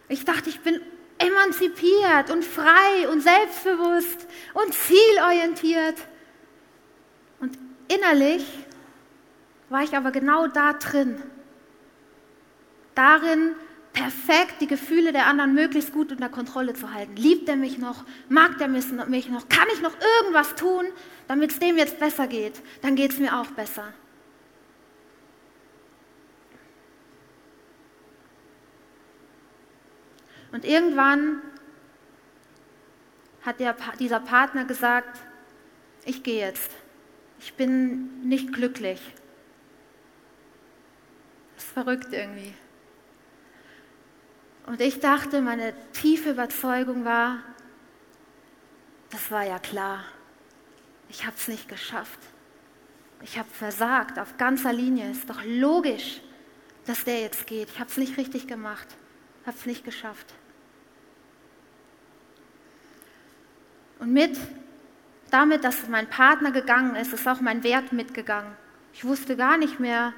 Ich 0.08 0.24
dachte, 0.24 0.50
ich 0.50 0.60
bin 0.60 0.80
emanzipiert 1.20 2.30
und 2.30 2.44
frei 2.44 3.08
und 3.10 3.20
selbstbewusst 3.20 4.26
und 4.54 4.74
zielorientiert. 4.74 5.96
Und 7.40 7.56
innerlich 7.88 8.44
war 9.68 9.82
ich 9.82 9.96
aber 9.96 10.10
genau 10.10 10.46
da 10.46 10.72
drin. 10.72 11.22
Darin, 12.94 13.54
perfekt 13.92 14.56
die 14.60 14.66
Gefühle 14.66 15.12
der 15.12 15.26
anderen 15.26 15.54
möglichst 15.54 15.92
gut 15.92 16.12
unter 16.12 16.28
Kontrolle 16.28 16.74
zu 16.74 16.92
halten. 16.92 17.16
Liebt 17.16 17.48
er 17.48 17.56
mich 17.56 17.78
noch? 17.78 18.04
Mag 18.28 18.58
der 18.58 18.68
mich 18.68 18.90
noch? 18.90 19.48
Kann 19.48 19.68
ich 19.72 19.80
noch 19.80 19.94
irgendwas 20.20 20.54
tun, 20.54 20.86
damit 21.28 21.52
es 21.52 21.58
dem 21.58 21.76
jetzt 21.76 21.98
besser 21.98 22.26
geht? 22.26 22.60
Dann 22.82 22.96
geht 22.96 23.12
es 23.12 23.18
mir 23.18 23.38
auch 23.38 23.46
besser. 23.46 23.92
Und 30.52 30.64
irgendwann 30.64 31.42
hat 33.42 33.60
der, 33.60 33.76
dieser 33.98 34.20
Partner 34.20 34.64
gesagt, 34.64 35.18
ich 36.04 36.22
gehe 36.22 36.40
jetzt. 36.46 36.70
Ich 37.38 37.54
bin 37.54 38.28
nicht 38.28 38.52
glücklich. 38.52 39.00
Das 41.54 41.64
ist 41.64 41.72
verrückt 41.72 42.12
irgendwie. 42.12 42.54
Und 44.66 44.80
ich 44.80 45.00
dachte, 45.00 45.40
meine 45.40 45.74
tiefe 45.92 46.30
Überzeugung 46.30 47.04
war, 47.04 47.38
das 49.10 49.30
war 49.30 49.44
ja 49.44 49.58
klar. 49.58 50.04
Ich 51.08 51.26
habe 51.26 51.36
es 51.36 51.48
nicht 51.48 51.68
geschafft. 51.68 52.20
Ich 53.22 53.38
habe 53.38 53.48
versagt 53.50 54.18
auf 54.18 54.36
ganzer 54.36 54.72
Linie. 54.72 55.10
Ist 55.10 55.28
doch 55.28 55.42
logisch, 55.44 56.20
dass 56.86 57.04
der 57.04 57.20
jetzt 57.20 57.46
geht. 57.46 57.68
Ich 57.70 57.80
habe 57.80 57.90
es 57.90 57.96
nicht 57.96 58.16
richtig 58.16 58.46
gemacht. 58.46 58.86
Habe 59.44 59.56
es 59.56 59.66
nicht 59.66 59.84
geschafft. 59.84 60.34
Und 64.00 64.14
mit, 64.14 64.36
damit, 65.30 65.62
dass 65.62 65.88
mein 65.88 66.08
Partner 66.08 66.50
gegangen 66.50 66.96
ist, 66.96 67.12
ist 67.12 67.28
auch 67.28 67.40
mein 67.40 67.62
Wert 67.62 67.92
mitgegangen. 67.92 68.50
Ich 68.94 69.04
wusste 69.04 69.36
gar 69.36 69.58
nicht 69.58 69.78
mehr, 69.78 70.12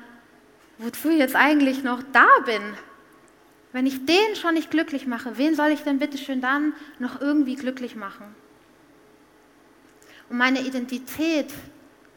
wozu 0.79 1.11
ich 1.11 1.18
jetzt 1.18 1.37
eigentlich 1.37 1.83
noch 1.83 2.03
da 2.12 2.27
bin. 2.47 2.62
Wenn 3.73 3.87
ich 3.87 4.07
den 4.07 4.37
schon 4.37 4.55
nicht 4.55 4.71
glücklich 4.71 5.07
mache, 5.07 5.37
wen 5.37 5.55
soll 5.55 5.71
ich 5.71 5.83
denn 5.83 5.99
bitte 5.99 6.16
schön 6.16 6.40
dann 6.40 6.75
noch 6.99 7.21
irgendwie 7.21 7.57
glücklich 7.57 7.97
machen? 7.97 8.35
Und 10.31 10.38
meine 10.38 10.61
Identität 10.61 11.53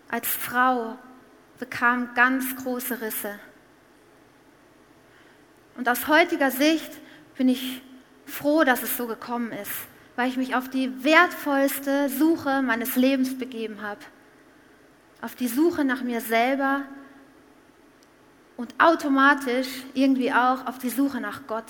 als 0.09 0.27
Frau 0.27 0.97
bekam 1.59 2.13
ganz 2.13 2.55
große 2.57 3.01
Risse. 3.01 3.39
Und 5.77 5.89
aus 5.89 6.07
heutiger 6.07 6.51
Sicht 6.51 6.91
bin 7.37 7.49
ich 7.49 7.81
froh, 8.25 8.63
dass 8.63 8.83
es 8.83 8.95
so 8.95 9.07
gekommen 9.07 9.51
ist 9.51 9.87
weil 10.15 10.29
ich 10.29 10.37
mich 10.37 10.55
auf 10.55 10.69
die 10.69 11.03
wertvollste 11.03 12.09
Suche 12.09 12.61
meines 12.61 12.95
Lebens 12.95 13.37
begeben 13.37 13.81
habe. 13.81 13.99
Auf 15.21 15.35
die 15.35 15.47
Suche 15.47 15.83
nach 15.83 16.03
mir 16.03 16.21
selber 16.21 16.83
und 18.57 18.73
automatisch 18.77 19.67
irgendwie 19.93 20.31
auch 20.31 20.65
auf 20.65 20.77
die 20.77 20.89
Suche 20.89 21.19
nach 21.19 21.47
Gott. 21.47 21.65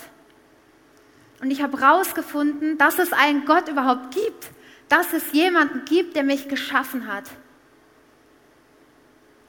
Und 1.40 1.50
ich 1.50 1.62
habe 1.62 1.78
herausgefunden, 1.78 2.78
dass 2.78 2.98
es 2.98 3.12
einen 3.12 3.44
Gott 3.44 3.68
überhaupt 3.68 4.14
gibt, 4.14 4.50
dass 4.88 5.12
es 5.12 5.32
jemanden 5.32 5.84
gibt, 5.84 6.16
der 6.16 6.22
mich 6.22 6.48
geschaffen 6.48 7.12
hat. 7.12 7.24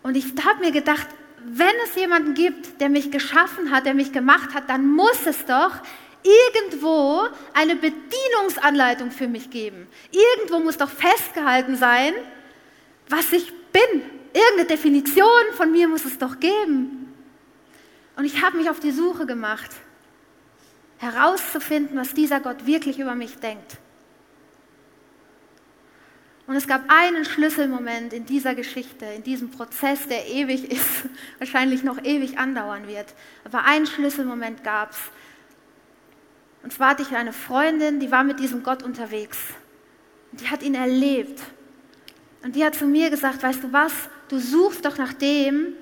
Und 0.03 0.17
ich 0.17 0.33
habe 0.43 0.59
mir 0.59 0.71
gedacht, 0.71 1.07
wenn 1.43 1.73
es 1.85 1.95
jemanden 1.95 2.33
gibt, 2.33 2.81
der 2.81 2.89
mich 2.89 3.11
geschaffen 3.11 3.71
hat, 3.71 3.85
der 3.85 3.93
mich 3.93 4.11
gemacht 4.11 4.53
hat, 4.53 4.69
dann 4.69 4.89
muss 4.89 5.25
es 5.25 5.45
doch 5.45 5.71
irgendwo 6.27 7.27
eine 7.53 7.75
Bedienungsanleitung 7.75 9.11
für 9.11 9.27
mich 9.27 9.49
geben. 9.49 9.87
Irgendwo 10.11 10.59
muss 10.59 10.77
doch 10.77 10.89
festgehalten 10.89 11.75
sein, 11.75 12.13
was 13.09 13.31
ich 13.31 13.51
bin. 13.71 14.01
Irgendeine 14.33 14.65
Definition 14.67 15.53
von 15.53 15.71
mir 15.71 15.87
muss 15.87 16.05
es 16.05 16.17
doch 16.17 16.39
geben. 16.39 17.13
Und 18.15 18.25
ich 18.25 18.43
habe 18.43 18.57
mich 18.57 18.69
auf 18.69 18.79
die 18.79 18.91
Suche 18.91 19.25
gemacht, 19.25 19.69
herauszufinden, 20.97 21.97
was 21.97 22.13
dieser 22.13 22.39
Gott 22.39 22.65
wirklich 22.65 22.99
über 22.99 23.15
mich 23.15 23.37
denkt. 23.37 23.77
Und 26.47 26.55
es 26.55 26.65
gab 26.65 26.81
einen 26.87 27.25
Schlüsselmoment 27.25 28.13
in 28.13 28.25
dieser 28.25 28.55
Geschichte, 28.55 29.05
in 29.05 29.21
diesem 29.21 29.51
Prozess, 29.51 30.07
der 30.07 30.27
ewig 30.27 30.71
ist, 30.71 31.05
wahrscheinlich 31.39 31.83
noch 31.83 32.03
ewig 32.03 32.39
andauern 32.39 32.87
wird. 32.87 33.13
Aber 33.43 33.65
einen 33.65 33.85
Schlüsselmoment 33.85 34.63
gab 34.63 34.91
es, 34.91 34.97
und 36.67 36.73
zwar 36.73 36.89
hatte 36.89 37.01
ich 37.01 37.15
eine 37.15 37.31
Freundin, 37.31 38.01
die 38.01 38.11
war 38.11 38.25
mit 38.25 38.41
diesem 38.41 38.61
Gott 38.61 38.83
unterwegs. 38.83 39.37
Die 40.33 40.49
hat 40.49 40.61
ihn 40.63 40.75
erlebt. 40.75 41.41
Und 42.43 42.57
die 42.57 42.65
hat 42.65 42.75
zu 42.75 42.87
mir 42.87 43.09
gesagt, 43.09 43.41
weißt 43.41 43.63
du 43.63 43.71
was, 43.71 43.93
du 44.27 44.37
suchst 44.37 44.83
doch 44.83 44.97
nach 44.97 45.13
dem, 45.13 45.75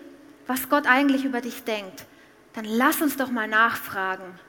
was 0.45 0.69
Gott 0.69 0.85
eigentlich 0.85 1.25
über 1.25 1.41
dich 1.41 1.63
denkt. 1.63 2.05
Dann 2.53 2.65
lass 2.65 3.01
uns 3.01 3.17
doch 3.17 3.31
mal 3.31 3.47
nachfragen. 3.47 4.39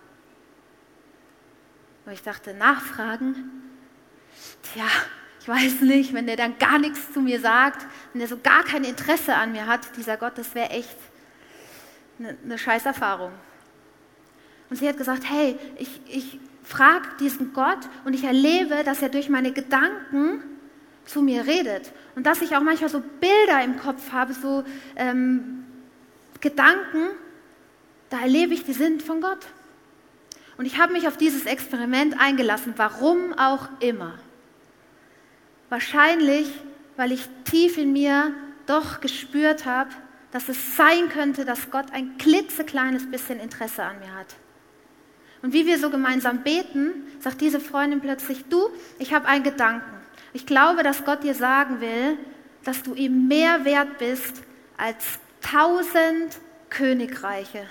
Und 2.04 2.12
ich 2.12 2.22
dachte, 2.22 2.52
nachfragen? 2.52 3.62
Tja, 4.74 4.84
ich 5.40 5.48
weiß 5.48 5.80
nicht, 5.80 6.12
wenn 6.12 6.26
der 6.26 6.36
dann 6.36 6.58
gar 6.58 6.78
nichts 6.78 7.14
zu 7.14 7.22
mir 7.22 7.40
sagt, 7.40 7.86
wenn 8.12 8.18
der 8.18 8.28
so 8.28 8.36
gar 8.36 8.62
kein 8.62 8.84
Interesse 8.84 9.34
an 9.34 9.52
mir 9.52 9.66
hat, 9.66 9.96
dieser 9.96 10.18
Gott, 10.18 10.36
das 10.36 10.54
wäre 10.54 10.68
echt 10.68 10.98
eine, 12.18 12.36
eine 12.44 12.58
scheiß 12.58 12.84
Erfahrung. 12.84 13.32
Und 14.68 14.76
sie 14.76 14.88
hat 14.88 14.96
gesagt, 14.96 15.22
hey, 15.28 15.58
ich, 15.78 16.00
ich 16.08 16.40
frage 16.64 17.06
diesen 17.20 17.52
Gott 17.52 17.78
und 18.04 18.14
ich 18.14 18.24
erlebe, 18.24 18.82
dass 18.84 19.02
er 19.02 19.08
durch 19.08 19.28
meine 19.28 19.52
Gedanken 19.52 20.42
zu 21.04 21.22
mir 21.22 21.46
redet. 21.46 21.92
Und 22.16 22.26
dass 22.26 22.42
ich 22.42 22.56
auch 22.56 22.60
manchmal 22.60 22.90
so 22.90 23.00
Bilder 23.20 23.62
im 23.62 23.78
Kopf 23.78 24.12
habe, 24.12 24.34
so 24.34 24.64
ähm, 24.96 25.64
Gedanken, 26.40 27.08
da 28.10 28.20
erlebe 28.20 28.54
ich, 28.54 28.64
die 28.64 28.72
sind 28.72 29.02
von 29.02 29.20
Gott. 29.20 29.46
Und 30.56 30.66
ich 30.66 30.78
habe 30.78 30.92
mich 30.92 31.06
auf 31.06 31.16
dieses 31.16 31.44
Experiment 31.44 32.18
eingelassen, 32.18 32.74
warum 32.76 33.34
auch 33.34 33.68
immer. 33.80 34.14
Wahrscheinlich, 35.68 36.48
weil 36.96 37.12
ich 37.12 37.28
tief 37.44 37.76
in 37.78 37.92
mir 37.92 38.32
doch 38.66 39.00
gespürt 39.00 39.66
habe, 39.66 39.90
dass 40.32 40.48
es 40.48 40.76
sein 40.76 41.08
könnte, 41.08 41.44
dass 41.44 41.70
Gott 41.70 41.86
ein 41.92 42.18
klitzekleines 42.18 43.10
bisschen 43.10 43.38
Interesse 43.38 43.82
an 43.82 43.98
mir 44.00 44.14
hat. 44.14 44.34
Und 45.46 45.52
wie 45.52 45.64
wir 45.64 45.78
so 45.78 45.90
gemeinsam 45.90 46.42
beten, 46.42 47.06
sagt 47.20 47.40
diese 47.40 47.60
Freundin 47.60 48.00
plötzlich, 48.00 48.46
du, 48.50 48.68
ich 48.98 49.14
habe 49.14 49.28
einen 49.28 49.44
Gedanken. 49.44 49.94
Ich 50.32 50.44
glaube, 50.44 50.82
dass 50.82 51.04
Gott 51.04 51.22
dir 51.22 51.36
sagen 51.36 51.80
will, 51.80 52.18
dass 52.64 52.82
du 52.82 52.94
ihm 52.94 53.28
mehr 53.28 53.64
wert 53.64 53.96
bist 53.98 54.42
als 54.76 55.04
tausend 55.40 56.36
Königreiche. 56.68 57.64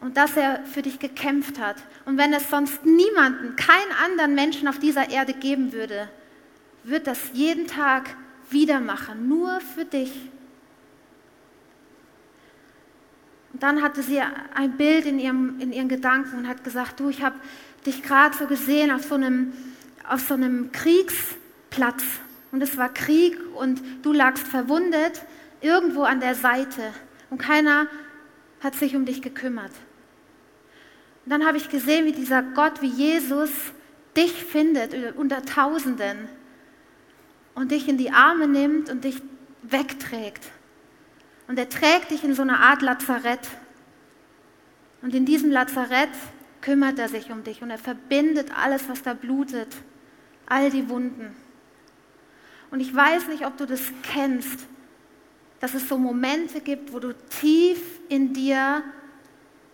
Und 0.00 0.16
dass 0.16 0.34
er 0.38 0.64
für 0.64 0.80
dich 0.80 0.98
gekämpft 0.98 1.60
hat. 1.60 1.76
Und 2.06 2.16
wenn 2.16 2.32
es 2.32 2.48
sonst 2.48 2.82
niemanden, 2.86 3.54
keinen 3.56 3.92
anderen 4.02 4.34
Menschen 4.34 4.68
auf 4.68 4.78
dieser 4.78 5.10
Erde 5.10 5.34
geben 5.34 5.74
würde, 5.74 6.08
wird 6.82 7.08
das 7.08 7.18
jeden 7.34 7.66
Tag 7.66 8.16
wieder 8.48 8.80
machen, 8.80 9.28
nur 9.28 9.60
für 9.60 9.84
dich. 9.84 10.14
Und 13.52 13.62
dann 13.62 13.82
hatte 13.82 14.02
sie 14.02 14.20
ein 14.20 14.76
Bild 14.76 15.06
in, 15.06 15.18
ihrem, 15.18 15.60
in 15.60 15.72
ihren 15.72 15.88
Gedanken 15.88 16.38
und 16.38 16.48
hat 16.48 16.64
gesagt, 16.64 17.00
du, 17.00 17.08
ich 17.08 17.22
habe 17.22 17.36
dich 17.84 18.02
gerade 18.02 18.36
so 18.36 18.46
gesehen 18.46 18.90
auf 18.90 19.04
so, 19.04 19.14
einem, 19.14 19.52
auf 20.08 20.20
so 20.20 20.34
einem 20.34 20.72
Kriegsplatz. 20.72 22.02
Und 22.50 22.62
es 22.62 22.76
war 22.76 22.88
Krieg 22.92 23.38
und 23.56 23.82
du 24.02 24.12
lagst 24.12 24.46
verwundet 24.46 25.22
irgendwo 25.60 26.02
an 26.02 26.20
der 26.20 26.34
Seite 26.34 26.92
und 27.30 27.38
keiner 27.38 27.86
hat 28.62 28.74
sich 28.74 28.94
um 28.94 29.04
dich 29.04 29.22
gekümmert. 29.22 29.72
Und 31.24 31.30
dann 31.30 31.46
habe 31.46 31.56
ich 31.56 31.68
gesehen, 31.68 32.04
wie 32.04 32.12
dieser 32.12 32.42
Gott, 32.42 32.82
wie 32.82 32.88
Jesus 32.88 33.50
dich 34.16 34.44
findet 34.44 35.16
unter 35.16 35.42
Tausenden 35.44 36.28
und 37.54 37.70
dich 37.70 37.88
in 37.88 37.96
die 37.96 38.10
Arme 38.10 38.48
nimmt 38.48 38.90
und 38.90 39.04
dich 39.04 39.22
wegträgt. 39.62 40.50
Und 41.52 41.58
er 41.58 41.68
trägt 41.68 42.10
dich 42.10 42.24
in 42.24 42.34
so 42.34 42.40
eine 42.40 42.60
Art 42.60 42.80
Lazarett. 42.80 43.46
Und 45.02 45.14
in 45.14 45.26
diesem 45.26 45.50
Lazarett 45.50 46.08
kümmert 46.62 46.98
er 46.98 47.10
sich 47.10 47.30
um 47.30 47.44
dich 47.44 47.60
und 47.60 47.68
er 47.68 47.76
verbindet 47.76 48.56
alles, 48.56 48.88
was 48.88 49.02
da 49.02 49.12
blutet, 49.12 49.68
all 50.46 50.70
die 50.70 50.88
Wunden. 50.88 51.36
Und 52.70 52.80
ich 52.80 52.94
weiß 52.96 53.28
nicht, 53.28 53.44
ob 53.44 53.58
du 53.58 53.66
das 53.66 53.82
kennst, 54.02 54.60
dass 55.60 55.74
es 55.74 55.90
so 55.90 55.98
Momente 55.98 56.62
gibt, 56.62 56.90
wo 56.94 57.00
du 57.00 57.14
tief 57.28 57.82
in 58.08 58.32
dir 58.32 58.82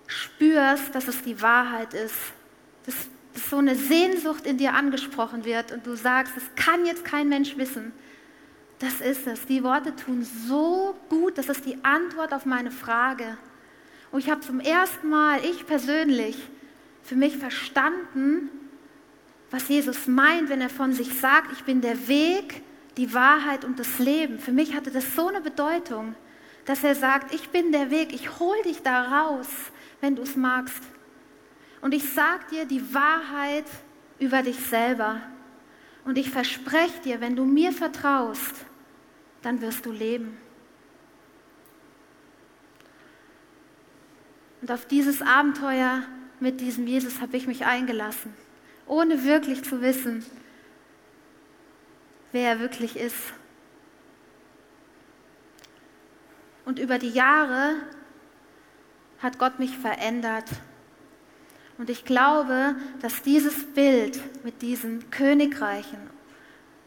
spürst, 0.08 0.92
dass 0.96 1.06
es 1.06 1.22
die 1.22 1.40
Wahrheit 1.40 1.94
ist. 1.94 2.16
Dass, 2.86 2.96
dass 3.34 3.50
so 3.50 3.58
eine 3.58 3.76
Sehnsucht 3.76 4.46
in 4.46 4.58
dir 4.58 4.74
angesprochen 4.74 5.44
wird 5.44 5.70
und 5.70 5.86
du 5.86 5.94
sagst, 5.94 6.32
das 6.34 6.42
kann 6.56 6.84
jetzt 6.86 7.04
kein 7.04 7.28
Mensch 7.28 7.56
wissen. 7.56 7.92
Das 8.78 9.00
ist 9.00 9.26
es. 9.26 9.46
Die 9.46 9.64
Worte 9.64 9.94
tun 9.96 10.26
so 10.46 10.94
gut, 11.08 11.36
das 11.36 11.48
ist 11.48 11.64
die 11.64 11.82
Antwort 11.84 12.32
auf 12.32 12.46
meine 12.46 12.70
Frage. 12.70 13.36
Und 14.10 14.20
ich 14.20 14.30
habe 14.30 14.40
zum 14.40 14.60
ersten 14.60 15.08
Mal, 15.08 15.44
ich 15.44 15.66
persönlich, 15.66 16.36
für 17.02 17.16
mich 17.16 17.36
verstanden, 17.36 18.50
was 19.50 19.68
Jesus 19.68 20.06
meint, 20.06 20.48
wenn 20.48 20.60
er 20.60 20.70
von 20.70 20.92
sich 20.92 21.18
sagt, 21.18 21.52
ich 21.52 21.64
bin 21.64 21.80
der 21.80 22.08
Weg, 22.08 22.62
die 22.96 23.14
Wahrheit 23.14 23.64
und 23.64 23.78
das 23.78 23.98
Leben. 23.98 24.38
Für 24.38 24.52
mich 24.52 24.74
hatte 24.74 24.90
das 24.90 25.14
so 25.14 25.28
eine 25.28 25.40
Bedeutung, 25.40 26.14
dass 26.66 26.84
er 26.84 26.94
sagt, 26.94 27.34
ich 27.34 27.48
bin 27.48 27.72
der 27.72 27.90
Weg, 27.90 28.12
ich 28.12 28.38
hol 28.38 28.56
dich 28.64 28.82
da 28.82 29.22
raus, 29.22 29.48
wenn 30.00 30.16
du 30.16 30.22
es 30.22 30.36
magst. 30.36 30.82
Und 31.80 31.94
ich 31.94 32.12
sag 32.12 32.48
dir 32.48 32.66
die 32.66 32.92
Wahrheit 32.92 33.64
über 34.18 34.42
dich 34.42 34.58
selber. 34.58 35.22
Und 36.08 36.16
ich 36.16 36.30
verspreche 36.30 37.02
dir, 37.04 37.20
wenn 37.20 37.36
du 37.36 37.44
mir 37.44 37.70
vertraust, 37.70 38.64
dann 39.42 39.60
wirst 39.60 39.84
du 39.84 39.92
leben. 39.92 40.38
Und 44.62 44.72
auf 44.72 44.86
dieses 44.86 45.20
Abenteuer 45.20 46.04
mit 46.40 46.62
diesem 46.62 46.86
Jesus 46.86 47.20
habe 47.20 47.36
ich 47.36 47.46
mich 47.46 47.66
eingelassen, 47.66 48.32
ohne 48.86 49.22
wirklich 49.24 49.62
zu 49.64 49.82
wissen, 49.82 50.24
wer 52.32 52.52
er 52.52 52.60
wirklich 52.60 52.96
ist. 52.96 53.34
Und 56.64 56.78
über 56.78 56.98
die 56.98 57.10
Jahre 57.10 57.74
hat 59.18 59.38
Gott 59.38 59.58
mich 59.58 59.76
verändert. 59.76 60.48
Und 61.78 61.90
ich 61.90 62.04
glaube, 62.04 62.74
dass 63.00 63.22
dieses 63.22 63.64
Bild 63.64 64.20
mit 64.44 64.62
diesen 64.62 65.10
Königreichen 65.10 66.00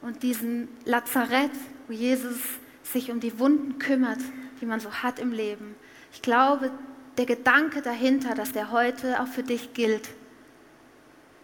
und 0.01 0.21
diesem 0.21 0.67
Lazarett, 0.83 1.51
wo 1.87 1.93
Jesus 1.93 2.37
sich 2.83 3.09
um 3.09 3.21
die 3.21 3.39
Wunden 3.39 3.79
kümmert, 3.79 4.19
die 4.59 4.65
man 4.65 4.81
so 4.81 4.91
hat 4.91 5.17
im 5.19 5.31
Leben, 5.31 5.75
ich 6.13 6.21
glaube, 6.21 6.71
der 7.17 7.25
Gedanke 7.25 7.81
dahinter, 7.81 8.35
dass 8.35 8.51
der 8.51 8.71
heute 8.71 9.21
auch 9.21 9.27
für 9.27 9.43
dich 9.43 9.73
gilt, 9.73 10.09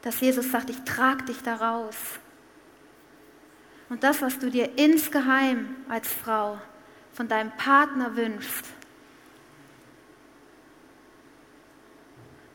dass 0.01 0.19
Jesus 0.19 0.51
sagt, 0.51 0.69
ich 0.69 0.81
trage 0.83 1.25
dich 1.25 1.41
da 1.41 1.55
raus. 1.55 1.95
Und 3.89 4.03
das, 4.03 4.21
was 4.21 4.39
du 4.39 4.49
dir 4.49 4.77
insgeheim 4.77 5.75
als 5.87 6.07
Frau 6.07 6.59
von 7.13 7.27
deinem 7.27 7.51
Partner 7.51 8.15
wünschst, 8.15 8.65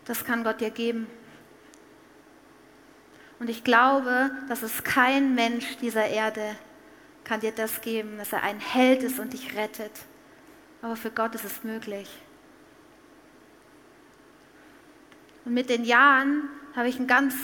das 0.04 0.24
kann 0.24 0.44
Gott 0.44 0.60
dir 0.60 0.70
geben. 0.70 1.06
Und 3.38 3.50
ich 3.50 3.64
glaube, 3.64 4.30
dass 4.48 4.62
es 4.62 4.84
kein 4.84 5.34
Mensch 5.34 5.76
dieser 5.78 6.06
Erde 6.06 6.56
kann 7.24 7.40
dir 7.40 7.52
das 7.52 7.80
geben, 7.80 8.18
dass 8.18 8.32
er 8.32 8.42
ein 8.42 8.60
Held 8.60 9.02
ist 9.02 9.18
und 9.18 9.32
dich 9.32 9.56
rettet. 9.56 9.92
Aber 10.80 10.96
für 10.96 11.10
Gott 11.10 11.34
ist 11.34 11.44
es 11.44 11.64
möglich. 11.64 12.08
Und 15.44 15.54
mit 15.54 15.70
den 15.70 15.84
Jahren 15.84 16.48
habe 16.74 16.88
ich 16.88 16.98
ein 16.98 17.06
ganz 17.06 17.34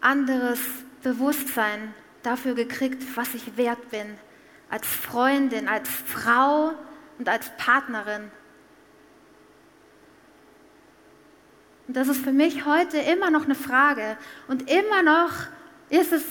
anderes 0.00 0.60
Bewusstsein 1.02 1.94
dafür 2.22 2.54
gekriegt, 2.54 3.04
was 3.16 3.34
ich 3.34 3.56
wert 3.56 3.90
bin. 3.90 4.18
Als 4.68 4.86
Freundin, 4.86 5.68
als 5.68 5.88
Frau 5.88 6.72
und 7.18 7.28
als 7.28 7.56
Partnerin. 7.56 8.30
Und 11.86 11.96
das 11.96 12.08
ist 12.08 12.22
für 12.22 12.32
mich 12.32 12.64
heute 12.64 12.98
immer 12.98 13.30
noch 13.30 13.44
eine 13.44 13.54
Frage. 13.54 14.16
Und 14.48 14.70
immer 14.70 15.02
noch 15.02 15.32
ist 15.88 16.12
es 16.12 16.24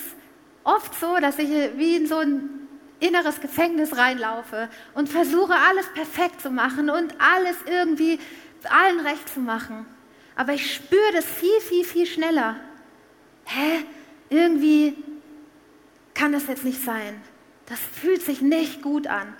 oft 0.64 0.98
so, 0.98 1.16
dass 1.20 1.38
ich 1.38 1.48
wie 1.76 1.96
in 1.96 2.06
so 2.06 2.16
ein 2.16 2.68
inneres 3.00 3.40
Gefängnis 3.40 3.96
reinlaufe 3.96 4.68
und 4.94 5.08
versuche, 5.08 5.54
alles 5.54 5.86
perfekt 5.92 6.40
zu 6.40 6.50
machen 6.50 6.90
und 6.90 7.14
alles 7.20 7.56
irgendwie 7.66 8.18
allen 8.70 9.00
recht 9.00 9.28
zu 9.28 9.40
machen. 9.40 9.86
Aber 10.34 10.52
ich 10.52 10.74
spüre 10.74 11.12
das 11.12 11.24
viel, 11.24 11.60
viel, 11.60 11.84
viel 11.84 12.06
schneller. 12.06 12.56
Hä? 13.44 13.84
Irgendwie 14.28 14.96
kann 16.14 16.32
das 16.32 16.46
jetzt 16.46 16.64
nicht 16.64 16.82
sein. 16.82 17.20
Das 17.66 17.78
fühlt 17.78 18.22
sich 18.22 18.40
nicht 18.40 18.82
gut 18.82 19.06
an. 19.06 19.34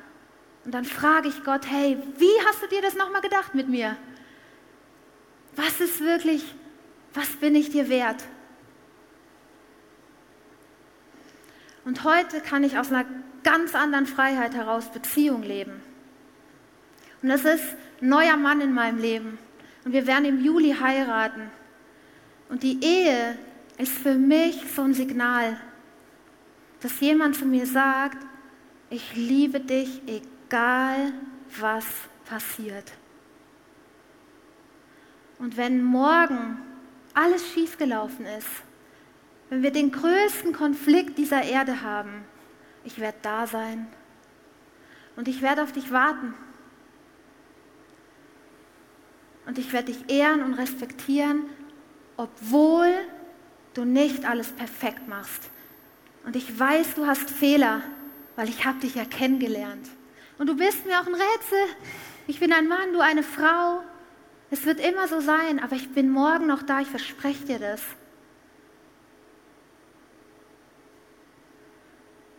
Und 0.64 0.72
dann 0.72 0.84
frage 0.84 1.28
ich 1.28 1.44
Gott, 1.44 1.66
hey, 1.68 1.96
wie 2.18 2.46
hast 2.46 2.62
du 2.62 2.66
dir 2.68 2.82
das 2.82 2.94
nochmal 2.94 3.20
gedacht 3.20 3.54
mit 3.54 3.68
mir? 3.68 3.96
Was 5.56 5.80
ist 5.80 6.00
wirklich, 6.00 6.44
was 7.14 7.28
bin 7.36 7.54
ich 7.54 7.70
dir 7.70 7.88
wert? 7.88 8.22
Und 11.84 12.04
heute 12.04 12.40
kann 12.40 12.64
ich 12.64 12.78
aus 12.78 12.92
einer 12.92 13.06
ganz 13.42 13.74
anderen 13.74 14.06
Freiheit 14.06 14.54
heraus 14.54 14.90
Beziehung 14.92 15.42
leben. 15.42 15.80
Und 17.22 17.28
das 17.30 17.44
ist 17.44 17.64
ein 18.02 18.08
neuer 18.08 18.36
Mann 18.36 18.60
in 18.60 18.74
meinem 18.74 18.98
Leben. 18.98 19.38
Und 19.84 19.92
wir 19.92 20.06
werden 20.06 20.24
im 20.24 20.44
Juli 20.44 20.74
heiraten. 20.74 21.50
Und 22.48 22.62
die 22.62 22.84
Ehe 22.84 23.38
ist 23.78 23.92
für 23.92 24.14
mich 24.14 24.62
so 24.74 24.82
ein 24.82 24.94
Signal, 24.94 25.58
dass 26.80 27.00
jemand 27.00 27.36
zu 27.36 27.46
mir 27.46 27.66
sagt, 27.66 28.18
ich 28.90 29.14
liebe 29.14 29.60
dich, 29.60 30.02
egal 30.06 31.12
was 31.58 31.86
passiert. 32.24 32.92
Und 35.38 35.56
wenn 35.56 35.82
morgen 35.82 36.58
alles 37.14 37.46
schiefgelaufen 37.52 38.26
ist, 38.26 38.48
wenn 39.50 39.62
wir 39.62 39.70
den 39.70 39.92
größten 39.92 40.52
Konflikt 40.52 41.18
dieser 41.18 41.42
Erde 41.42 41.82
haben, 41.82 42.24
ich 42.84 42.98
werde 42.98 43.18
da 43.22 43.46
sein 43.46 43.86
und 45.16 45.28
ich 45.28 45.42
werde 45.42 45.62
auf 45.62 45.72
dich 45.72 45.92
warten. 45.92 46.34
und 49.46 49.58
ich 49.58 49.72
werde 49.72 49.92
dich 49.92 50.10
ehren 50.10 50.42
und 50.42 50.54
respektieren, 50.54 51.44
obwohl 52.16 52.92
du 53.74 53.84
nicht 53.84 54.28
alles 54.28 54.48
perfekt 54.48 55.08
machst. 55.08 55.50
Und 56.24 56.36
ich 56.36 56.58
weiß, 56.58 56.94
du 56.94 57.06
hast 57.06 57.30
Fehler, 57.30 57.80
weil 58.34 58.48
ich 58.48 58.66
habe 58.66 58.80
dich 58.80 58.96
ja 58.96 59.04
kennengelernt. 59.04 59.88
Und 60.38 60.48
du 60.48 60.56
bist 60.56 60.84
mir 60.84 61.00
auch 61.00 61.06
ein 61.06 61.14
Rätsel. 61.14 61.58
Ich 62.26 62.40
bin 62.40 62.52
ein 62.52 62.66
Mann, 62.66 62.92
du 62.92 63.00
eine 63.00 63.22
Frau. 63.22 63.82
Es 64.50 64.64
wird 64.64 64.80
immer 64.80 65.08
so 65.08 65.20
sein, 65.20 65.58
aber 65.58 65.74
ich 65.74 65.90
bin 65.92 66.10
morgen 66.10 66.46
noch 66.46 66.62
da, 66.62 66.80
ich 66.80 66.88
verspreche 66.88 67.44
dir 67.44 67.58
das. 67.58 67.82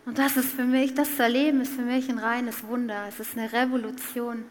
Und 0.06 0.18
das 0.18 0.38
ist 0.38 0.52
für 0.52 0.64
mich, 0.64 0.94
das 0.94 1.16
zu 1.16 1.22
erleben, 1.22 1.60
ist 1.60 1.74
für 1.74 1.82
mich 1.82 2.08
ein 2.08 2.18
reines 2.18 2.66
Wunder. 2.66 3.04
Es 3.08 3.20
ist 3.20 3.36
eine 3.36 3.52
Revolution, 3.52 4.44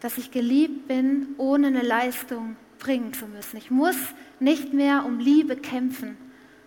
dass 0.00 0.16
ich 0.16 0.30
geliebt 0.30 0.88
bin, 0.88 1.34
ohne 1.36 1.66
eine 1.66 1.82
Leistung 1.82 2.56
bringen 2.78 3.12
zu 3.12 3.26
müssen. 3.26 3.58
Ich 3.58 3.70
muss 3.70 3.96
nicht 4.40 4.72
mehr 4.72 5.04
um 5.04 5.18
Liebe 5.18 5.56
kämpfen. 5.56 6.16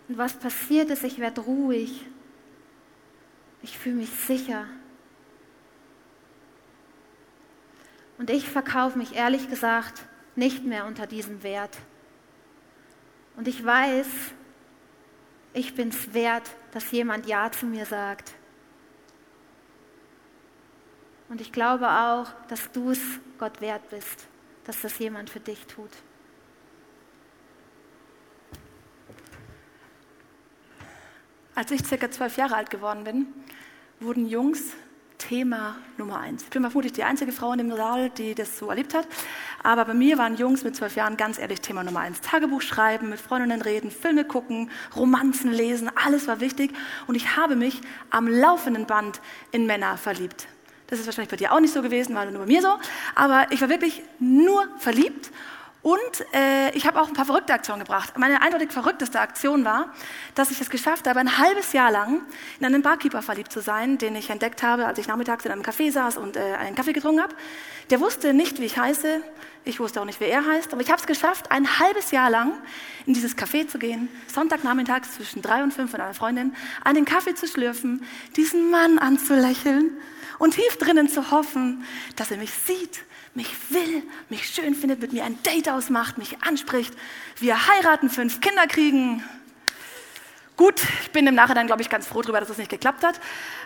Und 0.08 0.18
was 0.18 0.34
passiert 0.34 0.88
ist, 0.90 1.02
ich 1.02 1.18
werde 1.18 1.40
ruhig. 1.40 2.06
Ich 3.62 3.76
fühle 3.76 3.96
mich 3.96 4.10
sicher. 4.10 4.66
Und 8.18 8.30
ich 8.30 8.48
verkaufe 8.48 8.98
mich 8.98 9.14
ehrlich 9.14 9.48
gesagt 9.50 10.02
nicht 10.34 10.64
mehr 10.64 10.86
unter 10.86 11.06
diesem 11.06 11.42
Wert. 11.42 11.76
Und 13.36 13.48
ich 13.48 13.64
weiß, 13.64 14.06
ich 15.52 15.74
bin 15.74 15.88
es 15.88 16.14
wert, 16.14 16.50
dass 16.72 16.90
jemand 16.90 17.26
Ja 17.26 17.50
zu 17.50 17.66
mir 17.66 17.86
sagt. 17.86 18.32
Und 21.28 21.40
ich 21.40 21.52
glaube 21.52 21.88
auch, 21.88 22.26
dass 22.48 22.70
du 22.72 22.90
es 22.90 23.00
Gott 23.38 23.60
wert 23.60 23.88
bist, 23.90 24.26
dass 24.64 24.80
das 24.80 24.98
jemand 24.98 25.28
für 25.28 25.40
dich 25.40 25.66
tut. 25.66 25.90
Als 31.54 31.70
ich 31.70 31.84
circa 31.86 32.10
zwölf 32.10 32.36
Jahre 32.36 32.54
alt 32.54 32.70
geworden 32.70 33.04
bin, 33.04 33.26
wurden 33.98 34.26
Jungs 34.26 34.74
Thema 35.18 35.76
Nummer 35.96 36.20
eins. 36.20 36.42
Ich 36.42 36.50
bin 36.50 36.62
vermutlich 36.62 36.92
die 36.92 37.04
einzige 37.04 37.32
Frau 37.32 37.52
in 37.52 37.58
dem 37.58 37.74
Saal, 37.74 38.10
die 38.10 38.34
das 38.34 38.58
so 38.58 38.68
erlebt 38.68 38.94
hat. 38.94 39.06
Aber 39.62 39.84
bei 39.84 39.94
mir 39.94 40.18
waren 40.18 40.36
Jungs 40.36 40.64
mit 40.64 40.76
zwölf 40.76 40.96
Jahren 40.96 41.16
ganz 41.16 41.38
ehrlich 41.38 41.60
Thema 41.60 41.84
Nummer 41.84 42.00
eins. 42.00 42.20
Tagebuch 42.20 42.62
schreiben, 42.62 43.10
mit 43.10 43.20
Freundinnen 43.20 43.62
reden, 43.62 43.90
Filme 43.90 44.24
gucken, 44.24 44.70
Romanzen 44.94 45.52
lesen, 45.52 45.90
alles 45.94 46.28
war 46.28 46.40
wichtig. 46.40 46.72
Und 47.06 47.14
ich 47.14 47.36
habe 47.36 47.56
mich 47.56 47.80
am 48.10 48.28
laufenden 48.28 48.86
Band 48.86 49.20
in 49.52 49.66
Männer 49.66 49.96
verliebt. 49.96 50.48
Das 50.88 51.00
ist 51.00 51.06
wahrscheinlich 51.06 51.30
bei 51.30 51.36
dir 51.36 51.52
auch 51.52 51.60
nicht 51.60 51.74
so 51.74 51.82
gewesen, 51.82 52.14
war 52.14 52.26
nur 52.26 52.40
bei 52.40 52.46
mir 52.46 52.62
so. 52.62 52.68
Aber 53.14 53.46
ich 53.50 53.60
war 53.60 53.68
wirklich 53.68 54.02
nur 54.20 54.68
verliebt 54.78 55.32
und 55.86 56.34
äh, 56.34 56.70
ich 56.74 56.84
habe 56.84 57.00
auch 57.00 57.06
ein 57.06 57.14
paar 57.14 57.26
verrückte 57.26 57.52
Aktionen 57.52 57.78
gebracht. 57.78 58.18
Meine 58.18 58.42
eindeutig 58.42 58.72
verrückteste 58.72 59.20
Aktion 59.20 59.64
war, 59.64 59.94
dass 60.34 60.50
ich 60.50 60.60
es 60.60 60.68
geschafft 60.68 61.06
habe, 61.06 61.20
ein 61.20 61.38
halbes 61.38 61.72
Jahr 61.72 61.92
lang 61.92 62.22
in 62.58 62.66
einen 62.66 62.82
Barkeeper 62.82 63.22
verliebt 63.22 63.52
zu 63.52 63.60
sein, 63.60 63.96
den 63.96 64.16
ich 64.16 64.28
entdeckt 64.30 64.64
habe, 64.64 64.86
als 64.86 64.98
ich 64.98 65.06
nachmittags 65.06 65.44
in 65.44 65.52
einem 65.52 65.62
Café 65.62 65.92
saß 65.92 66.16
und 66.16 66.36
äh, 66.36 66.40
einen 66.54 66.74
Kaffee 66.74 66.92
getrunken 66.92 67.22
habe. 67.22 67.36
Der 67.90 68.00
wusste 68.00 68.34
nicht, 68.34 68.58
wie 68.58 68.64
ich 68.64 68.76
heiße. 68.76 69.20
Ich 69.64 69.78
wusste 69.78 70.00
auch 70.00 70.04
nicht, 70.06 70.18
wie 70.18 70.24
er 70.24 70.44
heißt. 70.44 70.72
Aber 70.72 70.82
ich 70.82 70.90
habe 70.90 71.00
es 71.00 71.06
geschafft, 71.06 71.52
ein 71.52 71.78
halbes 71.78 72.10
Jahr 72.10 72.30
lang 72.30 72.54
in 73.06 73.14
dieses 73.14 73.36
Café 73.36 73.68
zu 73.68 73.78
gehen, 73.78 74.08
Sonntagnachmittags 74.26 75.14
zwischen 75.14 75.40
drei 75.40 75.62
und 75.62 75.72
fünf 75.72 75.92
mit 75.92 76.00
einer 76.00 76.14
Freundin, 76.14 76.56
einen 76.82 77.04
Kaffee 77.04 77.36
zu 77.36 77.46
schlürfen, 77.46 78.04
diesen 78.34 78.72
Mann 78.72 78.98
anzulächeln 78.98 79.96
und 80.40 80.54
tief 80.54 80.78
drinnen 80.78 81.08
zu 81.08 81.30
hoffen, 81.30 81.84
dass 82.16 82.32
er 82.32 82.38
mich 82.38 82.52
sieht 82.52 83.04
mich 83.36 83.70
will, 83.70 84.02
mich 84.28 84.48
schön 84.48 84.74
findet, 84.74 85.00
mit 85.00 85.12
mir 85.12 85.24
ein 85.24 85.38
Date 85.42 85.68
ausmacht, 85.68 86.18
mich 86.18 86.42
anspricht, 86.42 86.94
wir 87.38 87.68
heiraten, 87.68 88.10
fünf 88.10 88.40
Kinder 88.40 88.66
kriegen. 88.66 89.22
Gut, 90.56 90.82
ich 91.02 91.10
bin 91.10 91.26
im 91.26 91.34
Nachhinein, 91.34 91.66
glaube 91.66 91.82
ich, 91.82 91.90
ganz 91.90 92.06
froh 92.06 92.22
darüber, 92.22 92.40
dass 92.40 92.48
es 92.48 92.56
das 92.56 92.58
nicht 92.58 92.70
geklappt 92.70 93.04
hat. 93.04 93.20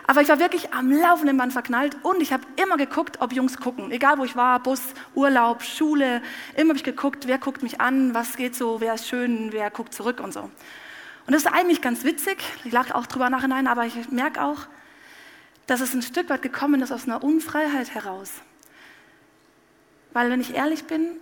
Aber 0.07 0.21
ich 0.21 0.27
war 0.27 0.39
wirklich 0.39 0.73
am 0.73 0.91
laufenden 0.91 1.37
Band 1.37 1.53
verknallt 1.53 1.95
und 2.03 2.21
ich 2.21 2.33
habe 2.33 2.43
immer 2.61 2.75
geguckt, 2.75 3.21
ob 3.21 3.31
Jungs 3.31 3.57
gucken. 3.57 3.91
Egal 3.91 4.17
wo 4.17 4.25
ich 4.25 4.35
war, 4.35 4.59
Bus, 4.59 4.81
Urlaub, 5.15 5.63
Schule, 5.63 6.21
immer 6.57 6.69
habe 6.69 6.77
ich 6.77 6.83
geguckt, 6.83 7.27
wer 7.27 7.37
guckt 7.37 7.63
mich 7.63 7.79
an, 7.79 8.13
was 8.13 8.35
geht 8.35 8.55
so, 8.55 8.81
wer 8.81 8.95
ist 8.95 9.07
schön, 9.07 9.53
wer 9.53 9.71
guckt 9.71 9.93
zurück 9.93 10.19
und 10.19 10.33
so. 10.33 10.41
Und 10.41 11.33
das 11.33 11.43
ist 11.43 11.47
eigentlich 11.47 11.81
ganz 11.81 12.03
witzig. 12.03 12.39
Ich 12.65 12.73
lache 12.73 12.93
auch 12.93 13.07
drüber 13.07 13.29
nachhinein, 13.29 13.67
aber 13.67 13.85
ich 13.85 14.11
merke 14.11 14.43
auch, 14.43 14.67
dass 15.67 15.79
es 15.79 15.93
ein 15.93 16.01
Stück 16.01 16.29
weit 16.29 16.41
gekommen 16.41 16.81
ist 16.81 16.91
aus 16.91 17.05
einer 17.05 17.23
Unfreiheit 17.23 17.93
heraus. 17.93 18.41
Weil 20.13 20.29
wenn 20.29 20.41
ich 20.41 20.53
ehrlich 20.53 20.85
bin, 20.85 21.17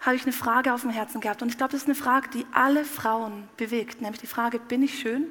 habe 0.00 0.16
ich 0.16 0.24
eine 0.24 0.32
Frage 0.32 0.74
auf 0.74 0.82
dem 0.82 0.90
Herzen 0.90 1.20
gehabt. 1.20 1.42
Und 1.42 1.48
ich 1.48 1.56
glaube, 1.56 1.72
das 1.72 1.82
ist 1.82 1.88
eine 1.88 1.94
Frage, 1.94 2.28
die 2.30 2.46
alle 2.52 2.84
Frauen 2.84 3.48
bewegt. 3.56 4.02
Nämlich 4.02 4.20
die 4.20 4.26
Frage, 4.26 4.58
bin 4.58 4.82
ich 4.82 4.98
schön? 4.98 5.28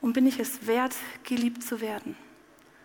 Und 0.00 0.12
bin 0.12 0.26
ich 0.26 0.38
es 0.40 0.66
wert, 0.66 0.94
geliebt 1.24 1.62
zu 1.62 1.80
werden? 1.80 2.16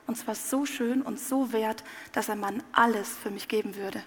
Und 0.05 0.17
zwar 0.17 0.35
so 0.35 0.65
schön 0.65 1.01
und 1.01 1.19
so 1.19 1.53
wert, 1.53 1.83
dass 2.11 2.29
ein 2.29 2.39
Mann 2.39 2.61
alles 2.73 3.09
für 3.09 3.31
mich 3.31 3.47
geben 3.47 3.75
würde. 3.75 4.03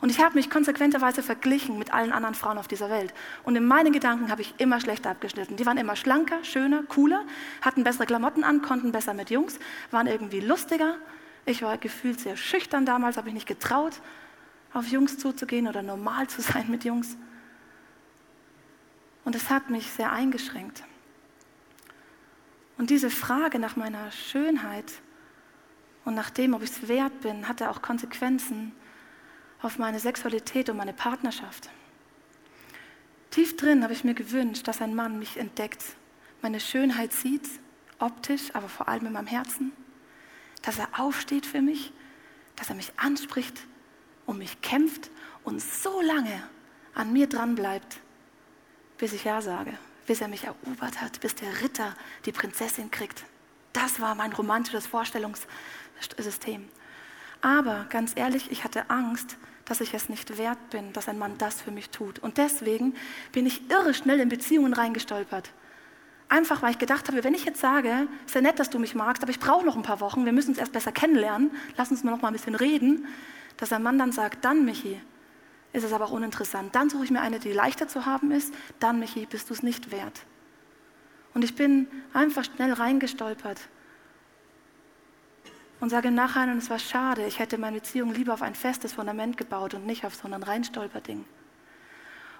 Und 0.00 0.10
ich 0.10 0.18
habe 0.18 0.34
mich 0.34 0.48
konsequenterweise 0.48 1.22
verglichen 1.22 1.78
mit 1.78 1.92
allen 1.92 2.12
anderen 2.12 2.34
Frauen 2.34 2.56
auf 2.56 2.68
dieser 2.68 2.88
Welt. 2.88 3.12
Und 3.44 3.56
in 3.56 3.66
meinen 3.66 3.92
Gedanken 3.92 4.30
habe 4.30 4.40
ich 4.40 4.54
immer 4.58 4.80
schlechter 4.80 5.10
abgeschnitten. 5.10 5.56
Die 5.56 5.66
waren 5.66 5.76
immer 5.76 5.96
schlanker, 5.96 6.42
schöner, 6.42 6.84
cooler, 6.84 7.24
hatten 7.60 7.84
bessere 7.84 8.06
Klamotten 8.06 8.42
an, 8.42 8.62
konnten 8.62 8.92
besser 8.92 9.12
mit 9.12 9.30
Jungs, 9.30 9.58
waren 9.90 10.06
irgendwie 10.06 10.40
lustiger, 10.40 10.96
ich 11.46 11.62
war 11.62 11.78
gefühlt 11.78 12.20
sehr 12.20 12.36
schüchtern 12.36 12.86
damals, 12.86 13.16
habe 13.16 13.28
ich 13.28 13.34
nicht 13.34 13.46
getraut, 13.46 14.00
auf 14.72 14.86
Jungs 14.86 15.18
zuzugehen 15.18 15.66
oder 15.66 15.82
normal 15.82 16.28
zu 16.28 16.42
sein 16.42 16.70
mit 16.70 16.84
Jungs. 16.84 17.16
Und 19.24 19.34
es 19.34 19.50
hat 19.50 19.70
mich 19.70 19.90
sehr 19.90 20.12
eingeschränkt. 20.12 20.84
Und 22.78 22.90
diese 22.90 23.10
Frage 23.10 23.58
nach 23.58 23.76
meiner 23.76 24.10
Schönheit 24.10 24.90
und 26.04 26.14
nach 26.14 26.30
dem, 26.30 26.54
ob 26.54 26.62
ich 26.62 26.70
es 26.70 26.88
wert 26.88 27.20
bin, 27.20 27.46
hatte 27.46 27.70
auch 27.70 27.82
Konsequenzen 27.82 28.72
auf 29.60 29.78
meine 29.78 29.98
Sexualität 29.98 30.70
und 30.70 30.78
meine 30.78 30.94
Partnerschaft. 30.94 31.68
Tief 33.30 33.56
drin 33.56 33.82
habe 33.82 33.92
ich 33.92 34.02
mir 34.02 34.14
gewünscht, 34.14 34.66
dass 34.66 34.80
ein 34.80 34.94
Mann 34.94 35.18
mich 35.18 35.36
entdeckt, 35.36 35.84
meine 36.42 36.58
Schönheit 36.58 37.12
sieht, 37.12 37.48
optisch, 37.98 38.54
aber 38.54 38.68
vor 38.68 38.88
allem 38.88 39.06
in 39.06 39.12
meinem 39.12 39.26
Herzen 39.26 39.72
dass 40.62 40.78
er 40.78 40.88
aufsteht 40.98 41.46
für 41.46 41.62
mich, 41.62 41.92
dass 42.56 42.68
er 42.68 42.76
mich 42.76 42.92
anspricht, 42.96 43.60
um 44.26 44.38
mich 44.38 44.60
kämpft 44.60 45.10
und 45.44 45.60
so 45.60 46.00
lange 46.00 46.42
an 46.94 47.12
mir 47.12 47.28
dran 47.28 47.54
bleibt, 47.54 48.00
bis 48.98 49.12
ich 49.12 49.24
Ja 49.24 49.40
sage, 49.40 49.72
bis 50.06 50.20
er 50.20 50.28
mich 50.28 50.44
erobert 50.44 51.00
hat, 51.00 51.20
bis 51.20 51.34
der 51.34 51.62
Ritter 51.62 51.94
die 52.26 52.32
Prinzessin 52.32 52.90
kriegt. 52.90 53.24
Das 53.72 54.00
war 54.00 54.14
mein 54.14 54.32
romantisches 54.32 54.86
Vorstellungssystem. 54.86 56.68
Aber 57.40 57.86
ganz 57.88 58.12
ehrlich, 58.16 58.50
ich 58.50 58.64
hatte 58.64 58.90
Angst, 58.90 59.36
dass 59.64 59.80
ich 59.80 59.94
es 59.94 60.08
nicht 60.08 60.36
wert 60.36 60.70
bin, 60.70 60.92
dass 60.92 61.08
ein 61.08 61.18
Mann 61.18 61.38
das 61.38 61.62
für 61.62 61.70
mich 61.70 61.90
tut. 61.90 62.18
Und 62.18 62.38
deswegen 62.38 62.94
bin 63.32 63.46
ich 63.46 63.70
irre 63.70 63.94
schnell 63.94 64.20
in 64.20 64.28
Beziehungen 64.28 64.74
reingestolpert. 64.74 65.52
Einfach, 66.30 66.62
weil 66.62 66.70
ich 66.70 66.78
gedacht 66.78 67.08
habe, 67.08 67.24
wenn 67.24 67.34
ich 67.34 67.44
jetzt 67.44 67.60
sage, 67.60 68.06
ist 68.24 68.36
ja 68.36 68.40
nett, 68.40 68.60
dass 68.60 68.70
du 68.70 68.78
mich 68.78 68.94
magst, 68.94 69.20
aber 69.24 69.32
ich 69.32 69.40
brauche 69.40 69.66
noch 69.66 69.74
ein 69.74 69.82
paar 69.82 69.98
Wochen, 69.98 70.24
wir 70.24 70.32
müssen 70.32 70.50
uns 70.50 70.58
erst 70.58 70.72
besser 70.72 70.92
kennenlernen, 70.92 71.50
lass 71.76 71.90
uns 71.90 72.04
mal 72.04 72.12
noch 72.12 72.22
mal 72.22 72.28
ein 72.28 72.34
bisschen 72.34 72.54
reden, 72.54 73.08
dass 73.56 73.72
ein 73.72 73.82
Mann 73.82 73.98
dann 73.98 74.12
sagt, 74.12 74.44
dann 74.44 74.64
Michi, 74.64 75.00
ist 75.72 75.82
es 75.82 75.92
aber 75.92 76.04
auch 76.04 76.12
uninteressant. 76.12 76.72
Dann 76.72 76.88
suche 76.88 77.02
ich 77.02 77.10
mir 77.10 77.20
eine, 77.20 77.40
die 77.40 77.52
leichter 77.52 77.88
zu 77.88 78.06
haben 78.06 78.30
ist, 78.30 78.54
dann 78.78 79.00
Michi, 79.00 79.26
bist 79.26 79.50
du 79.50 79.54
es 79.54 79.64
nicht 79.64 79.90
wert. 79.90 80.20
Und 81.34 81.42
ich 81.42 81.56
bin 81.56 81.88
einfach 82.12 82.44
schnell 82.44 82.74
reingestolpert 82.74 83.60
und 85.80 85.90
sage 85.90 86.08
im 86.08 86.14
Nachhinein, 86.14 86.58
es 86.58 86.70
war 86.70 86.78
schade, 86.78 87.26
ich 87.26 87.40
hätte 87.40 87.58
meine 87.58 87.78
Beziehung 87.78 88.14
lieber 88.14 88.34
auf 88.34 88.42
ein 88.42 88.54
festes 88.54 88.92
Fundament 88.92 89.36
gebaut 89.36 89.74
und 89.74 89.84
nicht 89.84 90.06
auf 90.06 90.14
so 90.14 90.28
ein 90.28 90.42
Reinstolperding. 90.42 91.24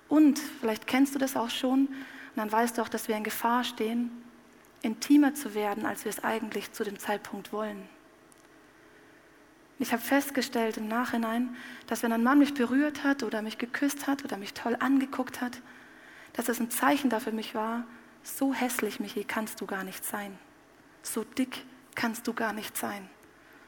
Und 0.08 0.38
vielleicht 0.60 0.86
kennst 0.86 1.16
du 1.16 1.18
das 1.18 1.36
auch 1.36 1.50
schon, 1.50 1.88
und 2.30 2.36
dann 2.36 2.50
weißt 2.52 2.78
du 2.78 2.82
auch, 2.82 2.88
dass 2.88 3.08
wir 3.08 3.16
in 3.16 3.24
Gefahr 3.24 3.64
stehen, 3.64 4.10
intimer 4.82 5.34
zu 5.34 5.54
werden, 5.54 5.84
als 5.84 6.04
wir 6.04 6.10
es 6.10 6.24
eigentlich 6.24 6.72
zu 6.72 6.84
dem 6.84 6.98
Zeitpunkt 6.98 7.52
wollen. 7.52 7.88
Ich 9.78 9.92
habe 9.92 10.02
festgestellt 10.02 10.76
im 10.76 10.88
Nachhinein, 10.88 11.56
dass 11.86 12.02
wenn 12.02 12.12
ein 12.12 12.22
Mann 12.22 12.38
mich 12.38 12.54
berührt 12.54 13.02
hat 13.02 13.22
oder 13.22 13.40
mich 13.40 13.56
geküsst 13.56 14.06
hat 14.06 14.24
oder 14.24 14.36
mich 14.36 14.52
toll 14.52 14.76
angeguckt 14.78 15.40
hat, 15.40 15.60
dass 16.34 16.44
das 16.46 16.60
ein 16.60 16.70
Zeichen 16.70 17.10
dafür 17.10 17.32
mich 17.32 17.54
war, 17.54 17.84
so 18.22 18.52
hässlich, 18.52 19.00
Michi, 19.00 19.24
kannst 19.24 19.60
du 19.60 19.66
gar 19.66 19.82
nicht 19.82 20.04
sein. 20.04 20.38
So 21.02 21.24
dick 21.24 21.64
kannst 21.94 22.26
du 22.26 22.34
gar 22.34 22.52
nicht 22.52 22.76
sein. 22.76 23.08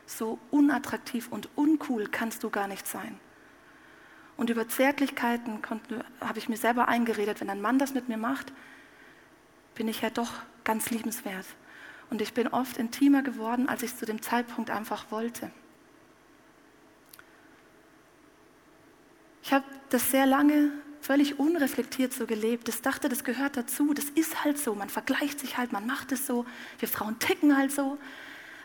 So 0.07 0.39
unattraktiv 0.51 1.29
und 1.31 1.49
uncool 1.57 2.07
kannst 2.09 2.43
du 2.43 2.51
gar 2.51 2.69
nicht 2.69 2.87
sein. 2.87 3.19
Und 4.37 4.51
über 4.51 4.69
Zärtlichkeiten 4.69 5.61
habe 6.21 6.39
ich 6.39 6.49
mir 6.49 6.57
selber 6.57 6.89
eingeredet, 6.89 7.41
wenn 7.41 7.51
ein 7.51 7.61
Mann 7.61 7.79
das 7.79 7.95
mit 7.95 8.09
mir 8.09 8.17
macht, 8.17 8.53
bin 9.75 9.89
ich 9.89 10.01
ja 10.01 10.11
doch 10.11 10.33
ganz 10.65 10.91
liebenswert. 10.91 11.47
Und 12.11 12.21
ich 12.21 12.35
bin 12.35 12.49
oft 12.49 12.77
intimer 12.77 13.23
geworden, 13.23 13.69
als 13.69 13.83
ich 13.83 13.97
zu 13.97 14.05
dem 14.05 14.21
Zeitpunkt 14.21 14.71
einfach 14.71 15.11
wollte. 15.11 15.51
Ich 19.43 19.53
habe 19.53 19.65
das 19.91 20.11
sehr 20.11 20.27
lange 20.27 20.71
völlig 21.01 21.39
unreflektiert 21.39 22.13
so 22.13 22.27
gelebt. 22.27 22.69
Das 22.69 22.81
dachte, 22.81 23.09
das 23.09 23.25
gehört 23.25 23.57
dazu. 23.57 23.93
Das 23.93 24.05
ist 24.05 24.45
halt 24.45 24.59
so. 24.59 24.75
Man 24.75 24.89
vergleicht 24.89 25.41
sich 25.41 25.59
halt, 25.59 25.73
man 25.73 25.87
macht 25.87 26.13
es 26.13 26.27
so. 26.27 26.47
Wir 26.79 26.89
Frauen 26.89 27.19
ticken 27.19 27.57
halt 27.57 27.73
so. 27.73 27.99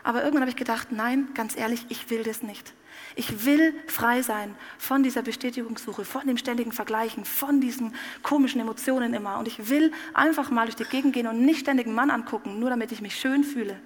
Aber 0.07 0.19
irgendwann 0.19 0.43
habe 0.43 0.51
ich 0.51 0.55
gedacht, 0.55 0.93
nein, 0.93 1.27
ganz 1.33 1.57
ehrlich, 1.57 1.85
ich 1.89 2.09
will 2.09 2.23
das 2.23 2.41
nicht. 2.41 2.73
Ich 3.17 3.43
will 3.45 3.73
frei 3.87 4.21
sein 4.21 4.55
von 4.77 5.03
dieser 5.03 5.21
Bestätigungssuche, 5.21 6.05
von 6.05 6.25
dem 6.25 6.37
ständigen 6.37 6.71
Vergleichen, 6.71 7.25
von 7.25 7.59
diesen 7.59 7.93
komischen 8.23 8.61
Emotionen 8.61 9.13
immer. 9.13 9.37
Und 9.37 9.49
ich 9.49 9.67
will 9.67 9.91
einfach 10.13 10.49
mal 10.49 10.63
durch 10.63 10.77
die 10.77 10.85
Gegend 10.85 11.11
gehen 11.11 11.27
und 11.27 11.45
nicht 11.45 11.59
ständig 11.59 11.87
einen 11.87 11.95
Mann 11.95 12.09
angucken, 12.09 12.57
nur 12.57 12.69
damit 12.69 12.93
ich 12.93 13.01
mich 13.01 13.19
schön 13.19 13.43
fühle. 13.43 13.77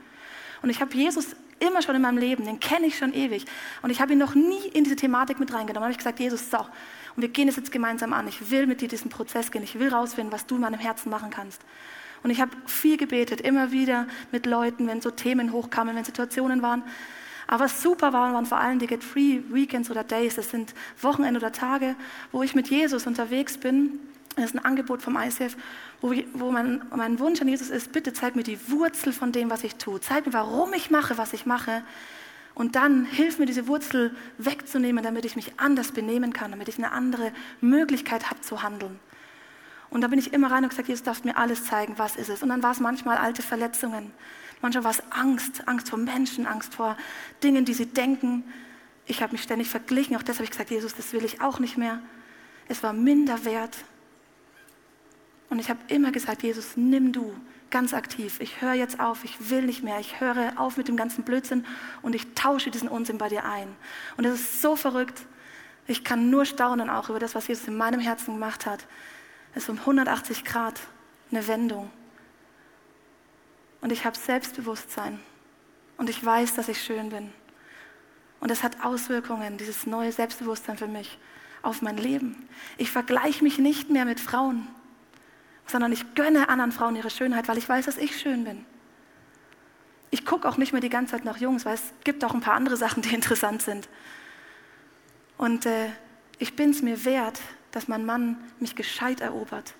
Und 0.61 0.69
ich 0.69 0.79
habe 0.79 0.95
Jesus 0.95 1.35
immer 1.57 1.81
schon 1.81 1.95
in 1.95 2.03
meinem 2.03 2.19
Leben, 2.19 2.45
den 2.45 2.59
kenne 2.59 2.85
ich 2.85 2.99
schon 2.99 3.15
ewig. 3.15 3.45
Und 3.81 3.89
ich 3.89 3.99
habe 3.99 4.13
ihn 4.13 4.19
noch 4.19 4.35
nie 4.35 4.67
in 4.73 4.83
diese 4.83 4.97
Thematik 4.97 5.39
mit 5.39 5.51
reingenommen. 5.51 5.73
Da 5.73 5.81
habe 5.85 5.91
ich 5.91 5.97
gesagt, 5.97 6.19
Jesus, 6.19 6.51
so, 6.51 6.59
und 6.59 7.23
wir 7.23 7.29
gehen 7.29 7.47
es 7.47 7.55
jetzt 7.55 7.71
gemeinsam 7.71 8.13
an. 8.13 8.27
Ich 8.27 8.51
will 8.51 8.67
mit 8.67 8.81
dir 8.81 8.87
diesen 8.87 9.09
Prozess 9.09 9.49
gehen. 9.49 9.63
Ich 9.63 9.79
will 9.79 9.89
rausfinden, 9.89 10.31
was 10.31 10.45
du 10.45 10.53
in 10.53 10.61
meinem 10.61 10.79
Herzen 10.79 11.09
machen 11.09 11.31
kannst. 11.31 11.63
Und 12.23 12.29
ich 12.29 12.41
habe 12.41 12.51
viel 12.65 12.97
gebetet, 12.97 13.41
immer 13.41 13.71
wieder 13.71 14.07
mit 14.31 14.45
Leuten, 14.45 14.87
wenn 14.87 15.01
so 15.01 15.09
Themen 15.09 15.51
hochkamen, 15.51 15.95
wenn 15.95 16.03
Situationen 16.03 16.61
waren. 16.61 16.83
Aber 17.47 17.65
was 17.65 17.81
super 17.81 18.13
war, 18.13 18.33
waren 18.33 18.45
vor 18.45 18.59
allem 18.59 18.79
die 18.79 18.87
Get 18.87 19.03
Free 19.03 19.41
Weekends 19.49 19.91
oder 19.91 20.03
Days. 20.03 20.35
Das 20.35 20.51
sind 20.51 20.73
Wochenende 21.01 21.39
oder 21.39 21.51
Tage, 21.51 21.95
wo 22.31 22.43
ich 22.43 22.55
mit 22.55 22.69
Jesus 22.69 23.07
unterwegs 23.07 23.57
bin. 23.57 23.99
Das 24.35 24.45
ist 24.45 24.55
ein 24.55 24.63
Angebot 24.63 25.01
vom 25.01 25.17
ICF, 25.17 25.57
wo, 25.99 26.13
wo 26.33 26.51
mein, 26.51 26.81
mein 26.95 27.19
Wunsch 27.19 27.41
an 27.41 27.49
Jesus 27.49 27.69
ist, 27.69 27.91
bitte 27.91 28.13
zeig 28.13 28.35
mir 28.35 28.43
die 28.43 28.57
Wurzel 28.69 29.11
von 29.11 29.33
dem, 29.33 29.49
was 29.49 29.65
ich 29.65 29.75
tue. 29.75 29.99
Zeig 29.99 30.25
mir, 30.25 30.33
warum 30.33 30.73
ich 30.73 30.89
mache, 30.89 31.17
was 31.17 31.33
ich 31.33 31.45
mache. 31.45 31.83
Und 32.53 32.75
dann 32.75 33.05
hilf 33.05 33.39
mir, 33.39 33.45
diese 33.45 33.67
Wurzel 33.67 34.15
wegzunehmen, 34.37 35.03
damit 35.03 35.25
ich 35.25 35.35
mich 35.35 35.53
anders 35.57 35.91
benehmen 35.91 36.31
kann, 36.31 36.51
damit 36.51 36.69
ich 36.69 36.77
eine 36.77 36.91
andere 36.91 37.33
Möglichkeit 37.59 38.29
habe 38.29 38.39
zu 38.41 38.63
handeln. 38.63 38.99
Und 39.91 40.01
da 40.01 40.07
bin 40.07 40.17
ich 40.17 40.33
immer 40.33 40.49
rein 40.49 40.63
und 40.63 40.69
gesagt, 40.69 40.87
Jesus 40.87 41.03
darfst 41.03 41.25
mir 41.25 41.37
alles 41.37 41.65
zeigen, 41.65 41.97
was 41.97 42.15
ist 42.15 42.29
es. 42.29 42.41
Und 42.41 42.49
dann 42.49 42.63
war 42.63 42.71
es 42.71 42.79
manchmal 42.79 43.17
alte 43.17 43.41
Verletzungen. 43.41 44.11
Manchmal 44.61 44.85
war 44.85 44.91
es 44.91 45.03
Angst, 45.11 45.67
Angst 45.67 45.89
vor 45.89 45.99
Menschen, 45.99 46.47
Angst 46.47 46.73
vor 46.73 46.97
Dingen, 47.43 47.65
die 47.65 47.73
sie 47.73 47.87
denken. 47.87 48.45
Ich 49.05 49.21
habe 49.21 49.33
mich 49.33 49.43
ständig 49.43 49.69
verglichen, 49.69 50.15
auch 50.15 50.23
das 50.23 50.37
habe 50.37 50.45
ich 50.45 50.51
gesagt, 50.51 50.71
Jesus, 50.71 50.95
das 50.95 51.11
will 51.11 51.25
ich 51.25 51.41
auch 51.41 51.59
nicht 51.59 51.77
mehr. 51.77 51.99
Es 52.69 52.81
war 52.83 52.93
minder 52.93 53.43
wert. 53.43 53.75
Und 55.49 55.59
ich 55.59 55.69
habe 55.69 55.79
immer 55.89 56.11
gesagt, 56.11 56.43
Jesus, 56.43 56.77
nimm 56.77 57.11
du 57.11 57.35
ganz 57.69 57.93
aktiv. 57.93 58.39
Ich 58.39 58.61
höre 58.61 58.73
jetzt 58.73 59.01
auf, 59.01 59.25
ich 59.25 59.49
will 59.49 59.63
nicht 59.63 59.83
mehr. 59.83 59.99
Ich 59.99 60.21
höre 60.21 60.53
auf 60.55 60.77
mit 60.77 60.87
dem 60.87 60.95
ganzen 60.95 61.25
Blödsinn 61.25 61.65
und 62.01 62.15
ich 62.15 62.33
tausche 62.33 62.71
diesen 62.71 62.87
Unsinn 62.87 63.17
bei 63.17 63.27
dir 63.27 63.43
ein. 63.43 63.67
Und 64.15 64.25
es 64.25 64.39
ist 64.39 64.61
so 64.61 64.77
verrückt. 64.77 65.25
Ich 65.87 66.05
kann 66.05 66.29
nur 66.29 66.45
staunen 66.45 66.89
auch 66.89 67.09
über 67.09 67.19
das, 67.19 67.35
was 67.35 67.47
Jesus 67.47 67.67
in 67.67 67.75
meinem 67.75 67.99
Herzen 67.99 68.35
gemacht 68.35 68.65
hat. 68.65 68.85
Es 69.53 69.63
ist 69.63 69.69
um 69.69 69.79
180 69.79 70.45
Grad 70.45 70.79
eine 71.31 71.47
Wendung. 71.47 71.91
Und 73.81 73.91
ich 73.91 74.05
habe 74.05 74.17
Selbstbewusstsein. 74.17 75.19
Und 75.97 76.09
ich 76.09 76.23
weiß, 76.23 76.55
dass 76.55 76.67
ich 76.67 76.81
schön 76.81 77.09
bin. 77.09 77.31
Und 78.39 78.51
es 78.51 78.63
hat 78.63 78.83
Auswirkungen, 78.83 79.57
dieses 79.57 79.85
neue 79.85 80.11
Selbstbewusstsein 80.11 80.77
für 80.77 80.87
mich, 80.87 81.19
auf 81.61 81.81
mein 81.81 81.97
Leben. 81.97 82.47
Ich 82.77 82.89
vergleiche 82.89 83.43
mich 83.43 83.59
nicht 83.59 83.89
mehr 83.89 84.05
mit 84.05 84.19
Frauen 84.19 84.67
sondern 85.71 85.91
ich 85.91 86.13
gönne 86.15 86.49
anderen 86.49 86.71
Frauen 86.71 86.95
ihre 86.95 87.09
Schönheit, 87.09 87.47
weil 87.47 87.57
ich 87.57 87.67
weiß, 87.67 87.85
dass 87.85 87.97
ich 87.97 88.19
schön 88.19 88.43
bin. 88.43 88.65
Ich 90.11 90.25
gucke 90.25 90.47
auch 90.47 90.57
nicht 90.57 90.73
mehr 90.73 90.81
die 90.81 90.89
ganze 90.89 91.11
Zeit 91.11 91.25
nach 91.25 91.37
Jungs, 91.37 91.65
weil 91.65 91.75
es 91.75 91.93
gibt 92.03 92.23
auch 92.25 92.33
ein 92.33 92.41
paar 92.41 92.55
andere 92.55 92.77
Sachen, 92.77 93.01
die 93.01 93.15
interessant 93.15 93.61
sind. 93.61 93.87
Und 95.37 95.65
äh, 95.65 95.89
ich 96.37 96.55
bin 96.55 96.71
es 96.71 96.81
mir 96.81 97.05
wert, 97.05 97.39
dass 97.71 97.87
mein 97.87 98.05
Mann 98.05 98.37
mich 98.59 98.75
gescheit 98.75 99.21
erobert. 99.21 99.73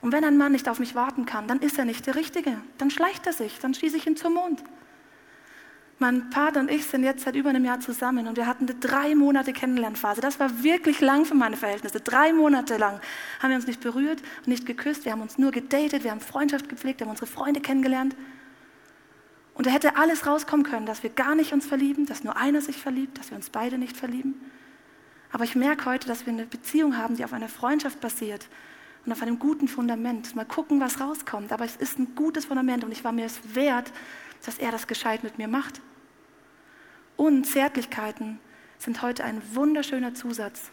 Und 0.00 0.12
wenn 0.12 0.24
ein 0.24 0.36
Mann 0.36 0.52
nicht 0.52 0.68
auf 0.68 0.78
mich 0.78 0.94
warten 0.94 1.26
kann, 1.26 1.48
dann 1.48 1.60
ist 1.60 1.78
er 1.78 1.84
nicht 1.84 2.06
der 2.06 2.14
Richtige. 2.14 2.56
Dann 2.78 2.90
schleicht 2.90 3.26
er 3.26 3.32
sich, 3.32 3.58
dann 3.58 3.74
schieße 3.74 3.96
ich 3.96 4.06
ihn 4.06 4.16
zum 4.16 4.34
Mond. 4.34 4.62
Mein 6.00 6.30
Vater 6.30 6.60
und 6.60 6.70
ich 6.70 6.86
sind 6.86 7.02
jetzt 7.02 7.24
seit 7.24 7.34
über 7.34 7.50
einem 7.50 7.64
Jahr 7.64 7.80
zusammen 7.80 8.28
und 8.28 8.36
wir 8.36 8.46
hatten 8.46 8.68
eine 8.68 8.78
drei 8.78 9.16
Monate 9.16 9.52
Kennenlernphase. 9.52 10.20
Das 10.20 10.38
war 10.38 10.62
wirklich 10.62 11.00
lang 11.00 11.24
für 11.24 11.34
meine 11.34 11.56
Verhältnisse. 11.56 12.00
Drei 12.00 12.32
Monate 12.32 12.76
lang 12.76 13.00
haben 13.40 13.50
wir 13.50 13.56
uns 13.56 13.66
nicht 13.66 13.80
berührt 13.80 14.22
und 14.38 14.46
nicht 14.46 14.64
geküsst. 14.64 15.04
Wir 15.04 15.12
haben 15.12 15.22
uns 15.22 15.38
nur 15.38 15.50
gedatet, 15.50 16.04
wir 16.04 16.12
haben 16.12 16.20
Freundschaft 16.20 16.68
gepflegt, 16.68 17.00
wir 17.00 17.06
haben 17.06 17.10
unsere 17.10 17.26
Freunde 17.26 17.60
kennengelernt. 17.60 18.14
Und 19.54 19.66
da 19.66 19.72
hätte 19.72 19.96
alles 19.96 20.24
rauskommen 20.24 20.64
können, 20.64 20.86
dass 20.86 21.02
wir 21.02 21.10
gar 21.10 21.34
nicht 21.34 21.52
uns 21.52 21.66
verlieben, 21.66 22.06
dass 22.06 22.22
nur 22.22 22.36
einer 22.36 22.60
sich 22.60 22.76
verliebt, 22.76 23.18
dass 23.18 23.30
wir 23.30 23.36
uns 23.36 23.50
beide 23.50 23.76
nicht 23.76 23.96
verlieben. 23.96 24.40
Aber 25.32 25.44
ich 25.44 25.54
merke 25.54 25.84
heute, 25.84 26.08
dass 26.08 26.26
wir 26.26 26.32
eine 26.32 26.46
Beziehung 26.46 26.96
haben, 26.96 27.16
die 27.16 27.24
auf 27.24 27.32
einer 27.32 27.48
Freundschaft 27.48 28.00
basiert 28.00 28.48
und 29.04 29.12
auf 29.12 29.22
einem 29.22 29.38
guten 29.38 29.68
Fundament. 29.68 30.34
Mal 30.34 30.46
gucken, 30.46 30.80
was 30.80 31.00
rauskommt. 31.00 31.52
Aber 31.52 31.64
es 31.64 31.76
ist 31.76 31.98
ein 31.98 32.14
gutes 32.14 32.46
Fundament 32.46 32.84
und 32.84 32.92
ich 32.92 33.04
war 33.04 33.12
mir 33.12 33.26
es 33.26 33.40
wert, 33.54 33.92
dass 34.44 34.58
er 34.58 34.72
das 34.72 34.86
gescheit 34.86 35.22
mit 35.22 35.38
mir 35.38 35.48
macht. 35.48 35.80
Und 37.16 37.44
Zärtlichkeiten 37.44 38.38
sind 38.78 39.02
heute 39.02 39.24
ein 39.24 39.42
wunderschöner 39.54 40.14
Zusatz, 40.14 40.70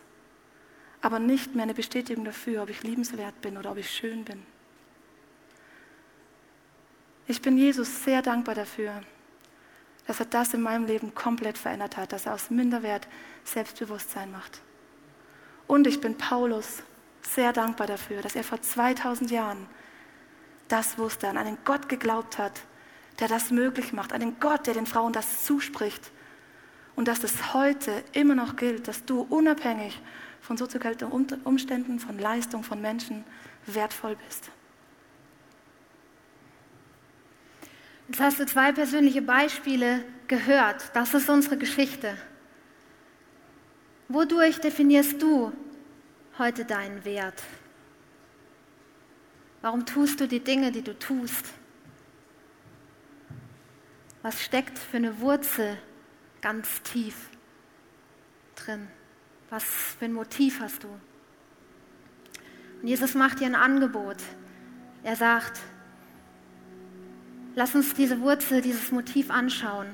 aber 1.01 1.19
nicht 1.19 1.55
mehr 1.55 1.63
eine 1.63 1.73
Bestätigung 1.73 2.23
dafür, 2.23 2.63
ob 2.63 2.69
ich 2.69 2.83
liebenswert 2.83 3.41
bin 3.41 3.57
oder 3.57 3.71
ob 3.71 3.77
ich 3.77 3.89
schön 3.89 4.23
bin. 4.23 4.43
Ich 7.27 7.41
bin 7.41 7.57
Jesus 7.57 8.03
sehr 8.03 8.21
dankbar 8.21 8.53
dafür, 8.53 9.01
dass 10.07 10.19
er 10.19 10.25
das 10.25 10.53
in 10.53 10.61
meinem 10.61 10.85
Leben 10.85 11.15
komplett 11.15 11.57
verändert 11.57 11.97
hat, 11.97 12.13
dass 12.13 12.25
er 12.25 12.33
aus 12.33 12.49
Minderwert 12.49 13.07
Selbstbewusstsein 13.43 14.31
macht. 14.31 14.61
Und 15.67 15.87
ich 15.87 15.99
bin 15.99 16.17
Paulus 16.17 16.83
sehr 17.21 17.53
dankbar 17.53 17.87
dafür, 17.87 18.21
dass 18.21 18.35
er 18.35 18.43
vor 18.43 18.61
2000 18.61 19.31
Jahren 19.31 19.65
das 20.67 20.97
wusste, 20.97 21.27
an 21.27 21.37
einen 21.37 21.57
Gott 21.65 21.89
geglaubt 21.89 22.37
hat, 22.37 22.61
der 23.19 23.27
das 23.27 23.51
möglich 23.51 23.93
macht, 23.93 24.13
einen 24.13 24.39
Gott, 24.39 24.67
der 24.67 24.73
den 24.73 24.85
Frauen 24.85 25.13
das 25.13 25.45
zuspricht 25.45 26.11
und 26.95 27.07
dass 27.07 27.23
es 27.23 27.53
heute 27.53 28.03
immer 28.13 28.35
noch 28.35 28.55
gilt, 28.55 28.87
dass 28.87 29.05
du 29.05 29.21
unabhängig 29.21 30.01
von 30.41 30.57
soziokulturellen 30.57 31.41
Umständen, 31.43 31.99
von 31.99 32.19
Leistung, 32.19 32.63
von 32.63 32.81
Menschen 32.81 33.23
wertvoll 33.65 34.15
bist. 34.27 34.51
Jetzt 38.07 38.19
hast 38.19 38.39
du 38.39 38.45
zwei 38.45 38.71
persönliche 38.71 39.21
Beispiele 39.21 40.03
gehört. 40.27 40.95
Das 40.95 41.13
ist 41.13 41.29
unsere 41.29 41.57
Geschichte. 41.57 42.15
Wodurch 44.07 44.59
definierst 44.59 45.21
du 45.21 45.51
heute 46.37 46.65
deinen 46.65 47.03
Wert? 47.05 47.41
Warum 49.61 49.85
tust 49.85 50.19
du 50.19 50.27
die 50.27 50.41
Dinge, 50.41 50.71
die 50.71 50.83
du 50.83 50.97
tust? 50.97 51.45
Was 54.21 54.43
steckt 54.43 54.77
für 54.77 54.97
eine 54.97 55.19
Wurzel 55.19 55.77
ganz 56.45 56.83
tief 56.83 57.15
drin. 58.55 58.87
Was 59.49 59.63
für 59.63 60.05
ein 60.05 60.13
Motiv 60.13 60.59
hast 60.59 60.83
du? 60.83 60.87
Und 62.81 62.87
Jesus 62.87 63.15
macht 63.15 63.39
dir 63.39 63.47
ein 63.47 63.55
Angebot. 63.55 64.17
Er 65.01 65.15
sagt, 65.15 65.59
lass 67.55 67.73
uns 67.73 67.93
diese 67.93 68.21
Wurzel, 68.21 68.61
dieses 68.61 68.91
Motiv 68.91 69.31
anschauen. 69.31 69.87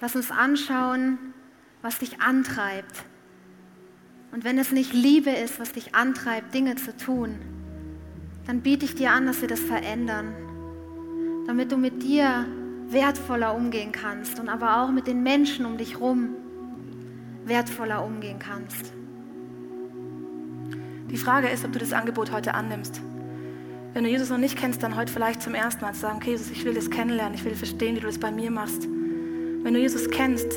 Lass 0.00 0.16
uns 0.16 0.30
anschauen, 0.30 1.18
was 1.82 1.98
dich 1.98 2.20
antreibt. 2.20 3.04
Und 4.32 4.44
wenn 4.44 4.58
es 4.58 4.72
nicht 4.72 4.92
Liebe 4.92 5.30
ist, 5.30 5.60
was 5.60 5.72
dich 5.72 5.94
antreibt, 5.94 6.54
Dinge 6.54 6.74
zu 6.76 6.96
tun, 6.96 7.38
dann 8.46 8.60
biete 8.62 8.84
ich 8.84 8.94
dir 8.94 9.12
an, 9.12 9.26
dass 9.26 9.40
wir 9.40 9.48
das 9.48 9.60
verändern, 9.60 10.34
damit 11.46 11.70
du 11.70 11.76
mit 11.76 12.02
dir 12.02 12.46
wertvoller 12.88 13.54
umgehen 13.54 13.92
kannst 13.92 14.40
und 14.40 14.48
aber 14.48 14.82
auch 14.82 14.90
mit 14.90 15.06
den 15.06 15.22
Menschen 15.22 15.64
um 15.64 15.78
dich 15.78 15.94
herum 15.94 16.30
wertvoller 17.44 18.04
umgehen 18.04 18.38
kannst. 18.38 18.92
Die 21.10 21.16
Frage 21.16 21.48
ist, 21.48 21.64
ob 21.64 21.72
du 21.72 21.78
das 21.78 21.92
Angebot 21.92 22.32
heute 22.32 22.54
annimmst. 22.54 23.00
Wenn 23.94 24.02
du 24.02 24.10
Jesus 24.10 24.28
noch 24.28 24.38
nicht 24.38 24.58
kennst, 24.58 24.82
dann 24.82 24.96
heute 24.96 25.12
vielleicht 25.12 25.40
zum 25.40 25.54
ersten 25.54 25.84
Mal 25.84 25.94
zu 25.94 26.00
sagen, 26.00 26.16
okay, 26.16 26.32
Jesus, 26.32 26.50
ich 26.50 26.64
will 26.64 26.74
das 26.74 26.90
kennenlernen, 26.90 27.34
ich 27.34 27.44
will 27.44 27.54
verstehen, 27.54 27.94
wie 27.94 28.00
du 28.00 28.08
das 28.08 28.18
bei 28.18 28.32
mir 28.32 28.50
machst. 28.50 28.88
Wenn 29.62 29.72
du 29.72 29.78
Jesus 29.78 30.10
kennst, 30.10 30.48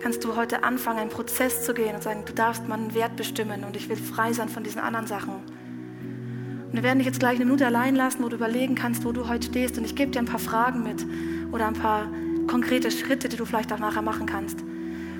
kannst 0.00 0.24
du 0.24 0.34
heute 0.34 0.64
anfangen, 0.64 0.98
einen 0.98 1.10
Prozess 1.10 1.64
zu 1.64 1.74
gehen 1.74 1.94
und 1.94 2.02
sagen, 2.02 2.24
du 2.26 2.32
darfst 2.32 2.66
meinen 2.66 2.92
Wert 2.92 3.14
bestimmen 3.14 3.62
und 3.62 3.76
ich 3.76 3.88
will 3.88 3.96
frei 3.96 4.32
sein 4.32 4.48
von 4.48 4.64
diesen 4.64 4.80
anderen 4.80 5.06
Sachen. 5.06 5.34
Und 5.34 6.72
wir 6.72 6.82
werden 6.82 6.98
dich 6.98 7.06
jetzt 7.06 7.20
gleich 7.20 7.36
eine 7.36 7.44
Minute 7.44 7.66
allein 7.66 7.94
lassen, 7.94 8.24
wo 8.24 8.28
du 8.28 8.34
überlegen 8.34 8.74
kannst, 8.74 9.04
wo 9.04 9.12
du 9.12 9.28
heute 9.28 9.46
stehst 9.46 9.78
und 9.78 9.84
ich 9.84 9.94
gebe 9.94 10.10
dir 10.10 10.18
ein 10.18 10.26
paar 10.26 10.40
Fragen 10.40 10.82
mit 10.82 11.06
oder 11.52 11.68
ein 11.68 11.74
paar 11.74 12.08
konkrete 12.48 12.90
Schritte, 12.90 13.28
die 13.28 13.36
du 13.36 13.44
vielleicht 13.44 13.72
auch 13.72 13.78
nachher 13.78 14.02
machen 14.02 14.26
kannst. 14.26 14.58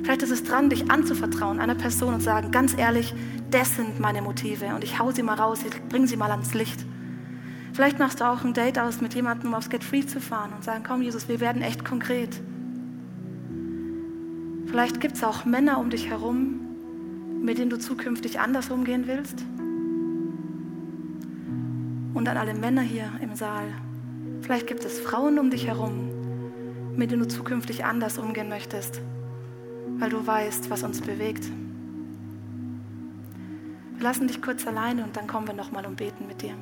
Vielleicht 0.03 0.23
ist 0.23 0.33
es 0.33 0.43
dran, 0.43 0.69
dich 0.69 0.91
anzuvertrauen 0.91 1.61
einer 1.61 1.77
Person 1.77 2.15
und 2.15 2.23
sagen, 2.23 2.51
ganz 2.51 2.77
ehrlich, 2.77 3.15
das 3.53 3.77
sind 3.77 4.01
meine 4.01 4.21
Motive 4.21 4.75
und 4.75 4.83
ich 4.83 4.99
hau 4.99 5.13
sie 5.13 5.23
mal 5.23 5.35
raus, 5.35 5.61
ich 5.65 5.81
bring 5.89 6.09
sie 6.09 6.17
mal 6.17 6.33
ans 6.33 6.53
Licht. 6.53 6.85
Vielleicht 7.77 7.99
machst 7.99 8.23
du 8.23 8.25
auch 8.25 8.43
ein 8.43 8.55
Date 8.55 8.79
aus 8.79 9.03
mit 9.03 9.15
jemandem, 9.15 9.51
um 9.51 9.55
aufs 9.55 9.69
Get 9.69 9.85
Free 9.85 10.01
zu 10.01 10.19
fahren 10.19 10.51
und 10.55 10.65
sagen, 10.65 10.83
komm 10.83 11.03
Jesus, 11.03 11.29
wir 11.29 11.41
werden 11.41 11.61
echt 11.61 11.85
konkret. 11.85 12.41
Vielleicht 14.65 14.99
gibt 14.99 15.17
es 15.17 15.23
auch 15.23 15.45
Männer 15.45 15.79
um 15.79 15.91
dich 15.91 16.09
herum, 16.09 16.59
mit 17.43 17.59
denen 17.59 17.69
du 17.69 17.79
zukünftig 17.79 18.41
anders 18.41 18.71
umgehen 18.71 19.07
willst? 19.07 19.45
Und 22.15 22.27
an 22.27 22.39
alle 22.39 22.55
Männer 22.55 22.81
hier 22.81 23.11
im 23.21 23.37
Saal. 23.37 23.67
Vielleicht 24.41 24.69
gibt 24.69 24.83
es 24.87 24.99
Frauen 24.99 25.39
um 25.39 25.51
dich 25.51 25.67
herum, 25.67 26.09
mit 26.97 27.11
denen 27.11 27.25
du 27.25 27.29
zukünftig 27.29 27.85
anders 27.85 28.17
umgehen 28.17 28.49
möchtest, 28.49 29.03
weil 29.99 30.09
du 30.09 30.27
weißt, 30.27 30.71
was 30.71 30.83
uns 30.83 31.03
bewegt. 31.03 31.45
Wir 33.97 34.03
lassen 34.03 34.29
dich 34.29 34.41
kurz 34.41 34.67
alleine 34.67 35.05
und 35.05 35.15
dann 35.15 35.27
kommen 35.27 35.47
wir 35.47 35.55
nochmal 35.55 35.85
und 35.85 35.97
beten 35.97 36.27
mit 36.27 36.41
dir. 36.41 36.55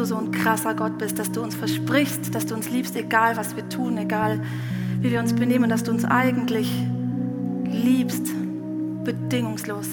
Du 0.00 0.06
so 0.06 0.16
ein 0.16 0.32
krasser 0.32 0.74
Gott 0.74 0.96
bist, 0.98 1.18
dass 1.18 1.30
du 1.30 1.42
uns 1.42 1.54
versprichst, 1.54 2.34
dass 2.34 2.46
du 2.46 2.54
uns 2.54 2.70
liebst, 2.70 2.96
egal 2.96 3.36
was 3.36 3.54
wir 3.54 3.68
tun, 3.68 3.98
egal 3.98 4.40
wie 5.00 5.10
wir 5.10 5.20
uns 5.20 5.34
benehmen, 5.34 5.68
dass 5.68 5.84
du 5.84 5.90
uns 5.90 6.04
eigentlich 6.04 6.70
liebst, 7.64 8.26
bedingungslos. 9.04 9.88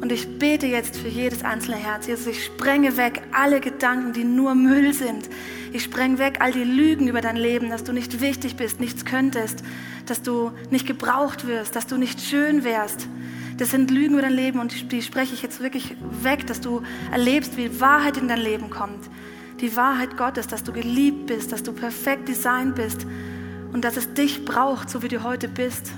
Und 0.00 0.12
ich 0.12 0.38
bete 0.38 0.66
jetzt 0.66 0.96
für 0.96 1.08
jedes 1.08 1.42
einzelne 1.42 1.78
Herz. 1.78 2.06
Jesus, 2.06 2.26
ich 2.28 2.44
sprenge 2.44 2.96
weg 2.96 3.22
alle 3.32 3.60
Gedanken, 3.60 4.12
die 4.12 4.22
nur 4.22 4.54
Müll 4.54 4.92
sind. 4.92 5.28
Ich 5.72 5.82
spreng 5.82 6.18
weg 6.18 6.36
all 6.40 6.52
die 6.52 6.62
Lügen 6.62 7.08
über 7.08 7.20
dein 7.20 7.36
Leben, 7.36 7.70
dass 7.70 7.82
du 7.82 7.92
nicht 7.92 8.20
wichtig 8.20 8.56
bist, 8.56 8.78
nichts 8.78 9.04
könntest, 9.04 9.64
dass 10.06 10.22
du 10.22 10.52
nicht 10.70 10.86
gebraucht 10.86 11.48
wirst, 11.48 11.74
dass 11.74 11.88
du 11.88 11.96
nicht 11.96 12.20
schön 12.20 12.62
wärst, 12.62 13.08
das 13.56 13.70
sind 13.70 13.90
Lügen 13.90 14.14
über 14.14 14.22
dein 14.22 14.34
Leben 14.34 14.60
und 14.60 14.92
die 14.92 15.02
spreche 15.02 15.34
ich 15.34 15.42
jetzt 15.42 15.60
wirklich 15.60 15.96
weg, 16.22 16.46
dass 16.46 16.60
du 16.60 16.82
erlebst, 17.10 17.56
wie 17.56 17.80
Wahrheit 17.80 18.16
in 18.16 18.28
dein 18.28 18.40
Leben 18.40 18.70
kommt. 18.70 19.08
Die 19.60 19.74
Wahrheit 19.76 20.16
Gottes, 20.16 20.46
dass 20.46 20.62
du 20.62 20.72
geliebt 20.72 21.26
bist, 21.26 21.52
dass 21.52 21.62
du 21.62 21.72
perfekt 21.72 22.28
designt 22.28 22.74
bist 22.74 23.06
und 23.72 23.84
dass 23.84 23.96
es 23.96 24.12
dich 24.12 24.44
braucht, 24.44 24.90
so 24.90 25.02
wie 25.02 25.08
du 25.08 25.22
heute 25.22 25.48
bist. 25.48 25.92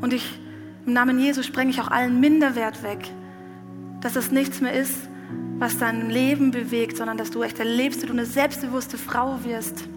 Und 0.00 0.12
ich, 0.12 0.40
im 0.84 0.92
Namen 0.92 1.20
Jesus 1.20 1.46
sprenge 1.46 1.70
ich 1.70 1.80
auch 1.80 1.88
allen 1.88 2.18
Minderwert 2.18 2.82
weg, 2.82 3.08
dass 4.00 4.16
es 4.16 4.32
nichts 4.32 4.60
mehr 4.60 4.72
ist, 4.72 4.96
was 5.58 5.78
dein 5.78 6.10
Leben 6.10 6.50
bewegt, 6.50 6.96
sondern 6.96 7.16
dass 7.16 7.30
du 7.30 7.42
echt 7.42 7.58
erlebst, 7.58 8.02
wie 8.02 8.06
du 8.06 8.12
eine 8.12 8.26
selbstbewusste 8.26 8.98
Frau 8.98 9.44
wirst. 9.44 9.88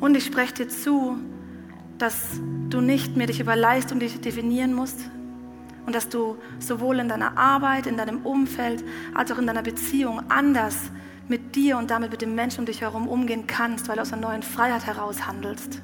Und 0.00 0.16
ich 0.16 0.24
spreche 0.24 0.54
dir 0.54 0.68
zu, 0.68 1.16
dass 1.98 2.40
du 2.70 2.80
nicht 2.80 3.16
mehr 3.16 3.26
dich 3.26 3.40
über 3.40 3.56
Leistung 3.56 3.98
definieren 3.98 4.74
musst 4.74 4.98
und 5.86 5.94
dass 5.94 6.08
du 6.08 6.36
sowohl 6.58 6.98
in 6.98 7.08
deiner 7.08 7.36
Arbeit, 7.36 7.86
in 7.86 7.96
deinem 7.96 8.24
Umfeld 8.24 8.84
als 9.14 9.30
auch 9.32 9.38
in 9.38 9.46
deiner 9.46 9.62
Beziehung 9.62 10.22
anders 10.30 10.90
mit 11.28 11.56
dir 11.56 11.78
und 11.78 11.90
damit 11.90 12.10
mit 12.10 12.22
den 12.22 12.34
Menschen 12.34 12.60
um 12.60 12.66
dich 12.66 12.80
herum 12.80 13.08
umgehen 13.08 13.46
kannst, 13.46 13.88
weil 13.88 13.96
du 13.96 14.02
aus 14.02 14.12
einer 14.12 14.28
neuen 14.28 14.42
Freiheit 14.42 14.86
heraus 14.86 15.26
handelst. 15.26 15.80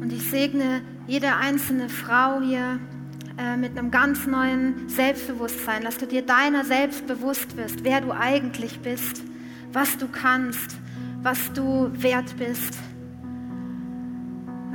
Und 0.00 0.12
ich 0.12 0.30
segne 0.30 0.82
jede 1.06 1.36
einzelne 1.36 1.88
Frau 1.88 2.40
hier 2.40 2.80
äh, 3.38 3.56
mit 3.56 3.76
einem 3.76 3.90
ganz 3.90 4.26
neuen 4.26 4.88
Selbstbewusstsein, 4.88 5.82
dass 5.82 5.98
du 5.98 6.06
dir 6.06 6.22
deiner 6.22 6.64
selbst 6.64 7.06
bewusst 7.06 7.56
wirst, 7.56 7.84
wer 7.84 8.00
du 8.00 8.12
eigentlich 8.12 8.80
bist, 8.80 9.22
was 9.72 9.98
du 9.98 10.08
kannst, 10.08 10.76
was 11.22 11.52
du 11.52 11.90
wert 11.92 12.36
bist. 12.38 12.78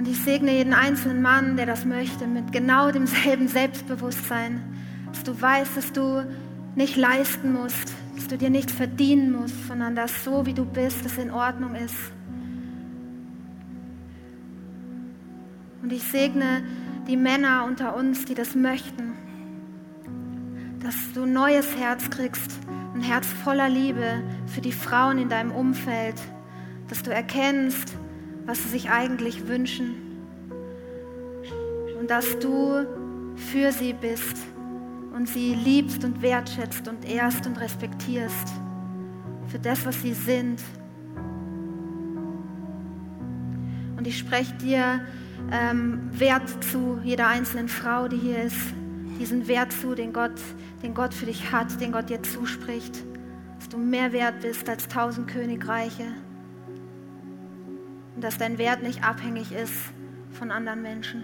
Und 0.05 0.11
ich 0.11 0.21
segne 0.21 0.51
jeden 0.51 0.75
einzelnen 0.75 1.23
Mann, 1.23 1.57
der 1.57 1.65
das 1.65 1.83
möchte, 1.83 2.27
mit 2.27 2.51
genau 2.51 2.91
demselben 2.91 3.47
Selbstbewusstsein, 3.47 4.61
dass 5.11 5.23
du 5.23 5.41
weißt, 5.41 5.75
dass 5.75 5.91
du 5.93 6.23
nicht 6.75 6.95
leisten 6.95 7.53
musst, 7.53 7.91
dass 8.15 8.27
du 8.27 8.37
dir 8.37 8.51
nichts 8.51 8.71
verdienen 8.71 9.31
musst, 9.31 9.67
sondern 9.67 9.95
dass 9.95 10.23
so 10.23 10.45
wie 10.45 10.53
du 10.53 10.63
bist, 10.63 11.03
es 11.07 11.17
in 11.17 11.31
Ordnung 11.31 11.73
ist. 11.73 11.95
Und 15.81 15.91
ich 15.91 16.03
segne 16.03 16.63
die 17.07 17.17
Männer 17.17 17.65
unter 17.65 17.95
uns, 17.95 18.25
die 18.25 18.35
das 18.35 18.53
möchten, 18.53 19.13
dass 20.83 21.13
du 21.15 21.23
ein 21.23 21.33
neues 21.33 21.75
Herz 21.77 22.11
kriegst, 22.11 22.59
ein 22.93 23.01
Herz 23.01 23.25
voller 23.43 23.69
Liebe 23.69 24.21
für 24.45 24.61
die 24.61 24.71
Frauen 24.71 25.17
in 25.17 25.29
deinem 25.29 25.51
Umfeld, 25.51 26.21
dass 26.89 27.01
du 27.01 27.09
erkennst, 27.09 27.97
was 28.45 28.63
sie 28.63 28.69
sich 28.69 28.89
eigentlich 28.89 29.47
wünschen. 29.47 29.95
Und 31.99 32.09
dass 32.09 32.37
du 32.39 32.85
für 33.35 33.71
sie 33.71 33.93
bist 33.93 34.37
und 35.15 35.27
sie 35.27 35.55
liebst 35.55 36.03
und 36.03 36.21
wertschätzt 36.21 36.87
und 36.87 37.09
ehrst 37.09 37.45
und 37.47 37.59
respektierst 37.59 38.49
für 39.47 39.59
das, 39.59 39.85
was 39.85 40.01
sie 40.01 40.13
sind. 40.13 40.61
Und 43.97 44.07
ich 44.07 44.17
spreche 44.17 44.53
dir 44.55 45.01
ähm, 45.51 46.09
Wert 46.11 46.63
zu, 46.63 46.99
jeder 47.03 47.27
einzelnen 47.27 47.69
Frau, 47.69 48.07
die 48.07 48.17
hier 48.17 48.43
ist, 48.43 48.73
diesen 49.19 49.47
Wert 49.47 49.71
zu, 49.71 49.95
den 49.95 50.13
Gott, 50.13 50.39
den 50.83 50.93
Gott 50.93 51.13
für 51.13 51.25
dich 51.25 51.51
hat, 51.51 51.79
den 51.79 51.91
Gott 51.91 52.09
dir 52.09 52.21
zuspricht, 52.21 53.03
dass 53.57 53.69
du 53.69 53.77
mehr 53.77 54.11
wert 54.11 54.41
bist 54.41 54.69
als 54.69 54.87
tausend 54.87 55.27
Königreiche 55.27 56.05
und 58.15 58.23
dass 58.23 58.37
dein 58.37 58.57
Wert 58.57 58.81
nicht 58.81 59.03
abhängig 59.03 59.51
ist 59.51 59.73
von 60.31 60.49
anderen 60.51 60.81
Menschen. 60.81 61.23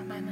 Amen. 0.00 0.28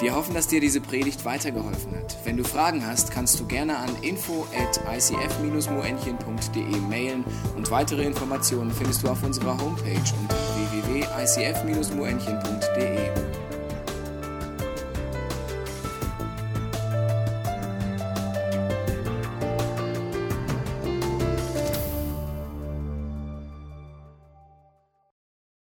Wir 0.00 0.16
hoffen, 0.16 0.34
dass 0.34 0.48
dir 0.48 0.60
diese 0.60 0.80
Predigt 0.80 1.24
weitergeholfen 1.24 1.96
hat. 1.96 2.18
Wenn 2.24 2.36
du 2.36 2.42
Fragen 2.44 2.84
hast, 2.84 3.12
kannst 3.12 3.38
du 3.38 3.46
gerne 3.46 3.76
an 3.78 3.94
info 4.02 4.48
at 4.58 4.80
icf-moenchen.de 4.92 6.80
mailen 6.88 7.22
und 7.56 7.70
weitere 7.70 8.04
Informationen 8.04 8.72
findest 8.72 9.04
du 9.04 9.08
auf 9.08 9.22
unserer 9.22 9.56
Homepage 9.58 10.02
unter 10.20 10.36
www.icf-moenchen.de. 10.56 13.41